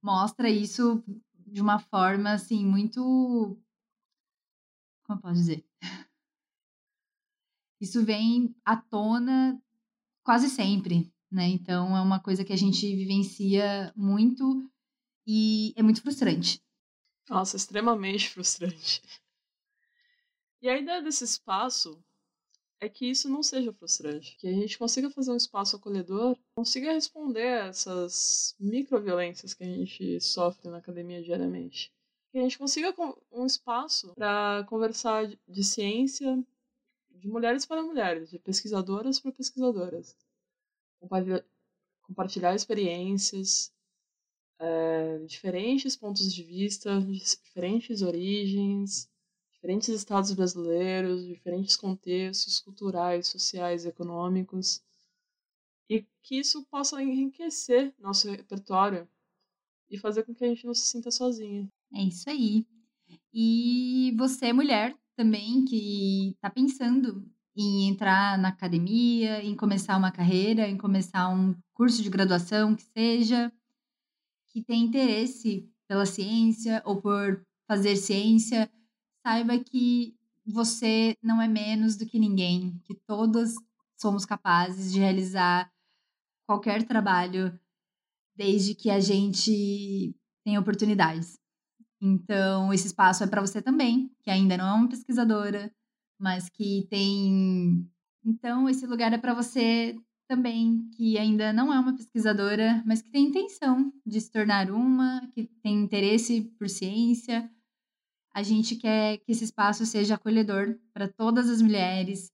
mostra 0.02 0.50
isso 0.50 1.04
de 1.48 1.62
uma 1.62 1.80
forma 1.80 2.32
assim 2.32 2.66
muito 2.66 3.58
como 5.06 5.22
posso 5.22 5.36
dizer? 5.36 5.64
Isso 7.80 8.04
vem 8.04 8.56
à 8.66 8.76
tona 8.76 9.62
quase 10.24 10.50
sempre, 10.50 11.14
né? 11.32 11.48
Então 11.48 11.96
é 11.96 12.02
uma 12.02 12.20
coisa 12.20 12.44
que 12.44 12.54
a 12.54 12.58
gente 12.58 12.96
vivencia 12.96 13.94
muito 13.96 14.68
e 15.28 15.74
é 15.76 15.84
muito 15.84 16.02
frustrante. 16.02 16.62
Nossa, 17.30 17.56
extremamente 17.56 18.30
frustrante. 18.30 19.02
E 20.62 20.70
a 20.70 20.78
ideia 20.78 21.02
desse 21.02 21.24
espaço 21.24 22.04
é 22.86 22.90
que 22.90 23.10
isso 23.10 23.28
não 23.28 23.42
seja 23.42 23.74
frustrante, 23.74 24.38
que 24.38 24.48
a 24.48 24.52
gente 24.52 24.78
consiga 24.78 25.10
fazer 25.10 25.32
um 25.32 25.38
espaço 25.38 25.76
acolhedor, 25.76 26.38
consiga 26.56 26.94
responder 26.94 27.68
essas 27.68 28.56
microviolências 28.60 29.54
que 29.54 29.64
a 29.64 29.68
gente 29.68 30.22
sofre 30.22 30.70
na 30.70 30.78
academia 30.78 31.22
diariamente. 31.22 31.92
Que 32.32 32.38
a 32.38 32.42
gente 32.42 32.58
consiga 32.58 32.94
um 33.32 33.46
espaço 33.46 34.14
para 34.14 34.64
conversar 34.70 35.28
de 35.48 35.64
ciência 35.64 36.44
de 37.10 37.28
mulheres 37.28 37.66
para 37.66 37.82
mulheres, 37.82 38.30
de 38.30 38.38
pesquisadoras 38.38 39.20
para 39.20 39.32
pesquisadoras. 39.32 40.16
Compartilhar 42.04 42.54
experiências, 42.54 43.74
é, 44.60 45.18
diferentes 45.26 45.96
pontos 45.96 46.32
de 46.34 46.44
vista, 46.44 47.02
diferentes 47.02 48.02
origens, 48.02 49.10
diferentes 49.66 49.90
estados 49.90 50.32
brasileiros, 50.32 51.26
diferentes 51.26 51.76
contextos 51.76 52.60
culturais, 52.60 53.28
sociais, 53.28 53.84
econômicos, 53.84 54.84
e 55.90 56.06
que 56.22 56.38
isso 56.38 56.64
possa 56.66 57.02
enriquecer 57.02 57.92
nosso 57.98 58.30
repertório 58.30 59.08
e 59.90 59.98
fazer 59.98 60.22
com 60.24 60.36
que 60.36 60.46
a 60.46 60.48
gente 60.48 60.68
não 60.68 60.74
se 60.76 60.88
sinta 60.88 61.10
sozinha. 61.10 61.68
É 61.92 62.04
isso 62.04 62.30
aí. 62.30 62.64
E 63.34 64.14
você, 64.16 64.54
mulher, 64.54 64.96
também, 65.16 65.66
que 65.66 66.30
está 66.36 66.50
pensando 66.50 67.28
em 67.58 67.88
entrar 67.88 68.38
na 68.38 68.50
academia, 68.50 69.44
em 69.44 69.56
começar 69.56 69.98
uma 69.98 70.12
carreira, 70.12 70.68
em 70.68 70.78
começar 70.78 71.28
um 71.30 71.56
curso 71.74 72.04
de 72.04 72.10
graduação, 72.12 72.76
que 72.76 72.84
seja, 72.84 73.52
que 74.50 74.62
tem 74.64 74.84
interesse 74.84 75.68
pela 75.88 76.06
ciência 76.06 76.84
ou 76.86 77.02
por 77.02 77.44
fazer 77.68 77.96
ciência, 77.96 78.70
saiba 79.26 79.58
que 79.58 80.16
você 80.46 81.18
não 81.24 81.42
é 81.42 81.48
menos 81.48 81.96
do 81.96 82.06
que 82.06 82.20
ninguém, 82.20 82.80
que 82.86 82.94
todas 83.08 83.56
somos 84.00 84.24
capazes 84.24 84.94
de 84.94 85.00
realizar 85.00 85.72
qualquer 86.46 86.84
trabalho 86.84 87.60
desde 88.36 88.76
que 88.76 88.92
a 88.92 89.00
gente 89.00 90.16
tenha 90.44 90.60
oportunidades. 90.60 91.40
Então, 92.00 92.72
esse 92.72 92.86
espaço 92.86 93.24
é 93.24 93.28
para 93.28 93.42
você 93.42 93.64
também, 93.64 94.12
que 94.22 94.30
ainda 94.30 94.58
não 94.58 94.68
é 94.68 94.74
uma 94.74 94.90
pesquisadora, 94.90 95.74
mas 96.20 96.48
que 96.48 96.86
tem. 96.88 97.90
Então, 98.24 98.70
esse 98.70 98.86
lugar 98.86 99.12
é 99.12 99.18
para 99.18 99.34
você 99.34 99.98
também, 100.28 100.88
que 100.96 101.18
ainda 101.18 101.52
não 101.52 101.74
é 101.74 101.80
uma 101.80 101.96
pesquisadora, 101.96 102.84
mas 102.86 103.02
que 103.02 103.10
tem 103.10 103.26
intenção 103.26 103.92
de 104.06 104.22
se 104.22 104.30
tornar 104.32 104.70
uma, 104.70 105.28
que 105.34 105.50
tem 105.64 105.82
interesse 105.82 106.44
por 106.60 106.70
ciência. 106.70 107.50
A 108.36 108.44
gente 108.44 108.76
quer 108.76 109.20
que 109.20 109.32
esse 109.32 109.46
espaço 109.46 109.86
seja 109.86 110.16
acolhedor 110.16 110.78
para 110.94 111.08
todas 111.08 111.50
as 111.50 111.62
mulheres 111.62 112.34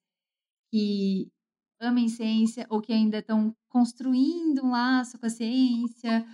que 0.72 1.32
amem 1.80 2.10
ciência 2.10 2.66
ou 2.72 2.82
que 2.82 2.92
ainda 2.92 3.20
estão 3.20 3.56
construindo 3.70 4.66
um 4.66 4.72
laço 4.72 5.20
com 5.20 5.28
a 5.28 5.30
ciência 5.30 6.26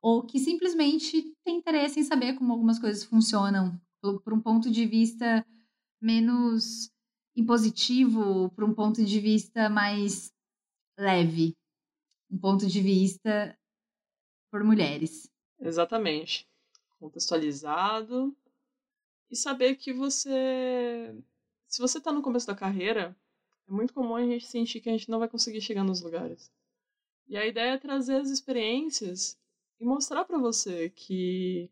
ou 0.00 0.22
que 0.22 0.38
simplesmente 0.38 1.34
têm 1.44 1.56
interesse 1.56 1.98
em 1.98 2.04
saber 2.04 2.34
como 2.34 2.52
algumas 2.52 2.78
coisas 2.78 3.02
funcionam 3.02 3.76
por, 4.00 4.32
um 4.32 4.40
ponto 4.40 4.70
de 4.70 4.86
vista 4.86 5.44
menos 6.00 6.88
impositivo, 7.34 8.50
por 8.50 8.62
um 8.62 8.72
ponto 8.72 9.04
de 9.04 9.18
vista 9.18 9.68
mais 9.68 10.32
leve, 10.96 11.56
um 12.30 12.38
ponto 12.38 12.68
de 12.68 12.80
vista 12.80 13.58
por 14.48 14.62
mulheres. 14.62 15.28
Exatamente. 15.58 16.46
Contextualizado 17.00 18.32
e 19.30 19.36
saber 19.36 19.76
que 19.76 19.92
você 19.92 21.14
se 21.68 21.80
você 21.80 21.98
está 21.98 22.10
no 22.10 22.22
começo 22.22 22.46
da 22.46 22.54
carreira, 22.54 23.14
é 23.68 23.70
muito 23.70 23.92
comum 23.92 24.16
a 24.16 24.22
gente 24.22 24.46
sentir 24.46 24.80
que 24.80 24.88
a 24.88 24.92
gente 24.92 25.10
não 25.10 25.18
vai 25.18 25.28
conseguir 25.28 25.60
chegar 25.60 25.84
nos 25.84 26.00
lugares. 26.00 26.50
E 27.28 27.36
a 27.36 27.46
ideia 27.46 27.72
é 27.72 27.78
trazer 27.78 28.16
as 28.16 28.30
experiências 28.30 29.38
e 29.78 29.84
mostrar 29.84 30.24
para 30.24 30.38
você 30.38 30.88
que 30.88 31.70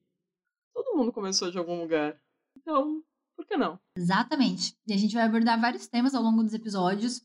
todo 0.75 0.97
mundo 0.97 1.11
começou 1.11 1.51
de 1.51 1.57
algum 1.57 1.81
lugar. 1.81 2.21
Então, 2.55 3.03
por 3.35 3.47
que 3.47 3.57
não? 3.57 3.81
Exatamente. 3.97 4.77
E 4.87 4.93
a 4.93 4.97
gente 4.99 5.15
vai 5.15 5.25
abordar 5.25 5.59
vários 5.59 5.87
temas 5.87 6.15
ao 6.15 6.23
longo 6.23 6.43
dos 6.43 6.53
episódios 6.53 7.25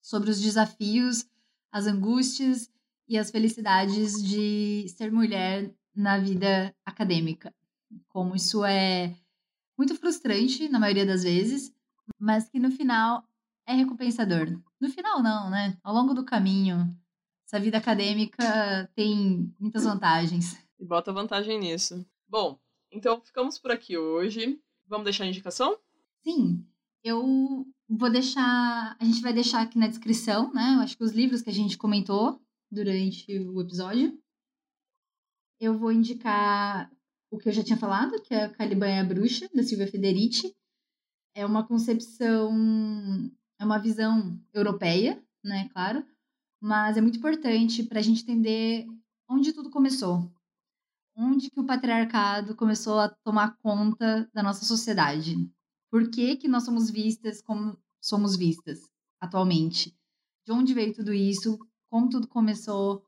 sobre 0.00 0.30
os 0.30 0.40
desafios, 0.40 1.28
as 1.72 1.86
angústias 1.86 2.70
e 3.08 3.18
as 3.18 3.32
felicidades 3.32 4.22
de 4.22 4.86
ser 4.90 5.10
mulher 5.10 5.74
na 5.92 6.18
vida 6.18 6.72
acadêmica. 6.84 7.52
Como 8.08 8.36
isso 8.36 8.64
é 8.64 9.16
muito 9.76 9.94
frustrante 9.94 10.68
na 10.68 10.78
maioria 10.78 11.06
das 11.06 11.22
vezes, 11.22 11.72
mas 12.18 12.48
que 12.48 12.58
no 12.58 12.70
final 12.70 13.24
é 13.66 13.74
recompensador. 13.74 14.58
No 14.80 14.88
final, 14.88 15.22
não, 15.22 15.50
né? 15.50 15.76
Ao 15.82 15.94
longo 15.94 16.14
do 16.14 16.24
caminho, 16.24 16.88
essa 17.46 17.60
vida 17.60 17.78
acadêmica 17.78 18.90
tem 18.94 19.52
muitas 19.58 19.84
vantagens. 19.84 20.56
E 20.78 20.84
bota 20.84 21.12
vantagem 21.12 21.58
nisso. 21.58 22.04
Bom, 22.28 22.58
então 22.90 23.20
ficamos 23.20 23.58
por 23.58 23.70
aqui 23.70 23.96
hoje. 23.96 24.60
Vamos 24.86 25.04
deixar 25.04 25.24
a 25.24 25.28
indicação? 25.28 25.78
Sim. 26.22 26.64
Eu 27.02 27.66
vou 27.88 28.10
deixar. 28.10 28.96
A 28.98 29.04
gente 29.04 29.20
vai 29.20 29.32
deixar 29.32 29.62
aqui 29.62 29.78
na 29.78 29.86
descrição, 29.86 30.52
né? 30.52 30.74
Eu 30.76 30.80
acho 30.80 30.96
que 30.96 31.04
os 31.04 31.12
livros 31.12 31.42
que 31.42 31.50
a 31.50 31.52
gente 31.52 31.78
comentou 31.78 32.40
durante 32.70 33.38
o 33.38 33.60
episódio. 33.60 34.18
Eu 35.58 35.78
vou 35.78 35.90
indicar 35.90 36.90
o 37.30 37.38
que 37.38 37.48
eu 37.48 37.52
já 37.52 37.62
tinha 37.62 37.78
falado, 37.78 38.20
que 38.22 38.34
é 38.34 38.44
a 38.44 38.50
Caliban 38.50 38.88
e 38.88 38.98
a 38.98 39.04
Bruxa, 39.04 39.48
da 39.54 39.62
Silvia 39.62 39.86
Federici. 39.86 40.54
É 41.34 41.44
uma 41.44 41.66
concepção 41.66 42.52
é 43.58 43.64
uma 43.64 43.78
visão 43.78 44.38
europeia, 44.52 45.22
né, 45.42 45.68
claro, 45.70 46.04
mas 46.60 46.96
é 46.96 47.00
muito 47.00 47.18
importante 47.18 47.82
para 47.82 48.00
a 48.00 48.02
gente 48.02 48.22
entender 48.22 48.86
onde 49.28 49.52
tudo 49.52 49.70
começou, 49.70 50.30
onde 51.16 51.50
que 51.50 51.60
o 51.60 51.66
patriarcado 51.66 52.54
começou 52.54 52.98
a 52.98 53.08
tomar 53.08 53.56
conta 53.58 54.28
da 54.34 54.42
nossa 54.42 54.64
sociedade, 54.64 55.36
por 55.90 56.10
que 56.10 56.36
que 56.36 56.48
nós 56.48 56.64
somos 56.64 56.90
vistas 56.90 57.40
como 57.40 57.78
somos 58.00 58.36
vistas 58.36 58.80
atualmente, 59.20 59.96
de 60.46 60.52
onde 60.52 60.74
veio 60.74 60.94
tudo 60.94 61.12
isso, 61.12 61.58
como 61.90 62.08
tudo 62.08 62.28
começou. 62.28 63.04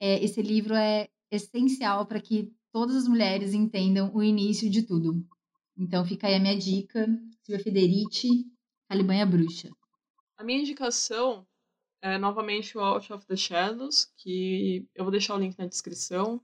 É, 0.00 0.22
esse 0.24 0.42
livro 0.42 0.74
é 0.74 1.08
essencial 1.30 2.06
para 2.06 2.20
que 2.20 2.52
todas 2.72 2.96
as 2.96 3.08
mulheres 3.08 3.54
entendam 3.54 4.14
o 4.14 4.22
início 4.22 4.68
de 4.70 4.82
tudo. 4.82 5.24
Então 5.76 6.04
fica 6.04 6.26
aí 6.26 6.34
a 6.34 6.40
minha 6.40 6.56
dica, 6.56 7.06
Silvia 7.42 7.62
Federici, 7.62 8.46
Calibanha 8.88 9.24
Bruxa. 9.24 9.70
A 10.36 10.44
minha 10.44 10.60
indicação 10.60 11.46
é 12.02 12.18
novamente 12.18 12.76
o 12.76 12.80
Out 12.80 13.12
of 13.12 13.26
the 13.26 13.36
Shadows, 13.36 14.12
que 14.16 14.86
eu 14.94 15.04
vou 15.04 15.10
deixar 15.10 15.34
o 15.34 15.38
link 15.38 15.58
na 15.58 15.66
descrição. 15.66 16.40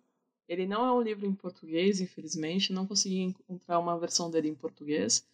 Ele 0.49 0.67
não 0.67 0.85
é 0.85 0.93
um 0.93 1.01
livro 1.01 1.27
em 1.27 1.35
português, 1.35 2.01
infelizmente, 2.01 2.73
não 2.73 2.87
consegui 2.87 3.21
encontrar 3.21 3.79
uma 3.79 3.99
versão 3.99 4.31
dele 4.31 4.49
em 4.49 4.55
português, 4.55 5.27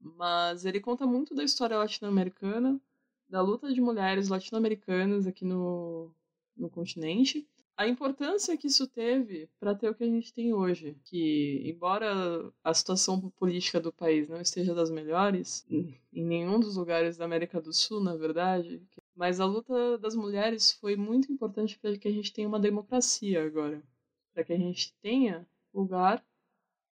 mas 0.00 0.64
ele 0.64 0.80
conta 0.80 1.06
muito 1.06 1.34
da 1.34 1.44
história 1.44 1.76
latino-americana, 1.76 2.80
da 3.28 3.40
luta 3.40 3.72
de 3.72 3.80
mulheres 3.80 4.28
latino-americanas 4.28 5.26
aqui 5.26 5.44
no, 5.44 6.10
no 6.56 6.68
continente 6.68 7.46
a 7.80 7.88
importância 7.88 8.58
que 8.58 8.66
isso 8.66 8.86
teve 8.86 9.48
para 9.58 9.74
ter 9.74 9.88
o 9.88 9.94
que 9.94 10.04
a 10.04 10.06
gente 10.06 10.34
tem 10.34 10.52
hoje, 10.52 11.00
que 11.02 11.62
embora 11.64 12.52
a 12.62 12.74
situação 12.74 13.30
política 13.30 13.80
do 13.80 13.90
país 13.90 14.28
não 14.28 14.38
esteja 14.38 14.74
das 14.74 14.90
melhores 14.90 15.64
em 15.70 15.98
nenhum 16.12 16.60
dos 16.60 16.76
lugares 16.76 17.16
da 17.16 17.24
América 17.24 17.58
do 17.58 17.72
Sul, 17.72 18.02
na 18.02 18.14
verdade, 18.14 18.86
mas 19.16 19.40
a 19.40 19.46
luta 19.46 19.96
das 19.96 20.14
mulheres 20.14 20.72
foi 20.72 20.94
muito 20.94 21.32
importante 21.32 21.78
para 21.78 21.96
que 21.96 22.06
a 22.06 22.12
gente 22.12 22.34
tenha 22.34 22.46
uma 22.46 22.60
democracia 22.60 23.42
agora, 23.42 23.82
para 24.34 24.44
que 24.44 24.52
a 24.52 24.58
gente 24.58 24.94
tenha 25.00 25.48
lugar, 25.72 26.22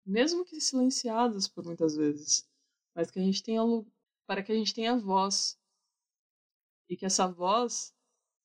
mesmo 0.05 0.45
que 0.45 0.61
silenciadas 0.61 1.49
por 1.49 1.65
muitas 1.65 1.97
vezes, 1.97 2.49
mas 2.95 3.11
que 3.11 3.19
a 3.19 3.23
gente 3.23 3.43
tenha 3.43 3.61
para 4.25 4.41
que 4.41 4.53
a 4.53 4.55
gente 4.55 4.73
tenha 4.73 4.95
voz. 4.95 5.59
E 6.87 6.95
que 6.95 7.05
essa 7.05 7.27
voz 7.27 7.93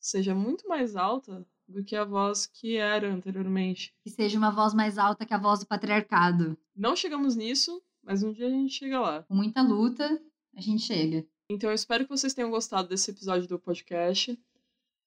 seja 0.01 0.35
muito 0.35 0.67
mais 0.67 0.97
alta 0.97 1.47
do 1.69 1.85
que 1.85 1.97
a 1.97 2.05
voz 2.05 2.47
que 2.47 2.77
era 2.77 3.13
anteriormente. 3.13 3.95
Que 4.03 4.11
seja 4.11 4.39
uma 4.39 4.51
voz 4.51 4.75
mais 4.75 4.99
alta 4.99 5.25
que 5.25 5.35
a 5.35 5.39
voz 5.39 5.61
do 5.61 5.67
patriarcado. 5.67 6.57
Não 6.77 6.97
chegamos 6.97 7.37
nisso, 7.37 7.83
mas 8.03 8.23
um 8.23 8.33
dia 8.33 8.47
a 8.47 8.51
gente 8.51 8.75
chega 8.75 9.01
lá. 9.01 9.23
Com 9.23 9.35
muita 9.35 9.63
luta, 9.63 10.21
a 10.57 10.61
gente 10.61 10.83
chega. 10.83 11.27
Então 11.49 11.71
eu 11.71 11.75
espero 11.75 12.05
que 12.05 12.11
vocês 12.11 12.35
tenham 12.35 12.51
gostado 12.51 12.89
desse 12.89 13.11
episódio 13.11 13.49
do 13.49 13.59
podcast. 13.59 14.39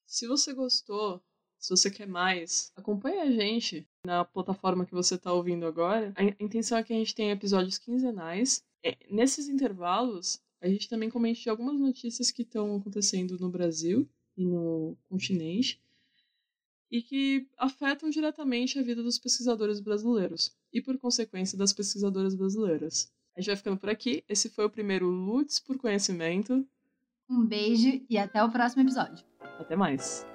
Se 0.06 0.28
você 0.28 0.54
gostou, 0.54 1.22
se 1.58 1.70
você 1.70 1.90
quer 1.90 2.08
mais, 2.08 2.72
acompanhe 2.76 3.20
a 3.20 3.32
gente 3.32 3.88
na 4.06 4.24
plataforma 4.24 4.86
que 4.86 4.94
você 4.94 5.16
está 5.16 5.34
ouvindo 5.34 5.66
agora. 5.66 6.14
A 6.16 6.44
intenção 6.44 6.78
é 6.78 6.84
que 6.84 6.94
a 6.94 6.96
gente 6.96 7.16
tenha 7.16 7.34
episódios 7.34 7.78
quinzenais. 7.78 8.64
É, 8.84 8.96
nesses 9.10 9.48
intervalos, 9.48 10.40
a 10.62 10.68
gente 10.68 10.88
também 10.88 11.10
comente 11.10 11.50
algumas 11.50 11.80
notícias 11.80 12.30
que 12.30 12.44
estão 12.44 12.76
acontecendo 12.76 13.38
no 13.40 13.50
Brasil 13.50 14.08
e 14.38 14.46
no 14.46 14.96
continente 15.10 15.82
e 16.96 17.02
que 17.02 17.46
afetam 17.58 18.10
diretamente 18.10 18.80
a 18.80 18.82
vida 18.82 19.04
dos 19.04 19.20
pesquisadores 19.20 19.82
brasileiros 19.82 20.56
e, 20.72 20.82
por 20.82 20.98
consequência, 20.98 21.58
das 21.58 21.74
pesquisadoras 21.74 22.34
brasileiras. 22.36 23.12
A 23.36 23.42
gente 23.42 23.48
vai 23.48 23.58
ficando 23.58 23.78
por 23.78 23.90
aqui. 23.90 24.24
Esse 24.30 24.48
foi 24.50 24.64
o 24.64 24.70
primeiro 24.70 25.10
Lutz 25.10 25.60
por 25.60 25.78
Conhecimento. 25.78 26.66
Um 27.30 27.46
beijo 27.46 28.02
e 28.10 28.18
até 28.18 28.42
o 28.42 28.50
próximo 28.50 28.84
episódio. 28.84 29.26
Até 29.60 29.76
mais. 29.76 30.26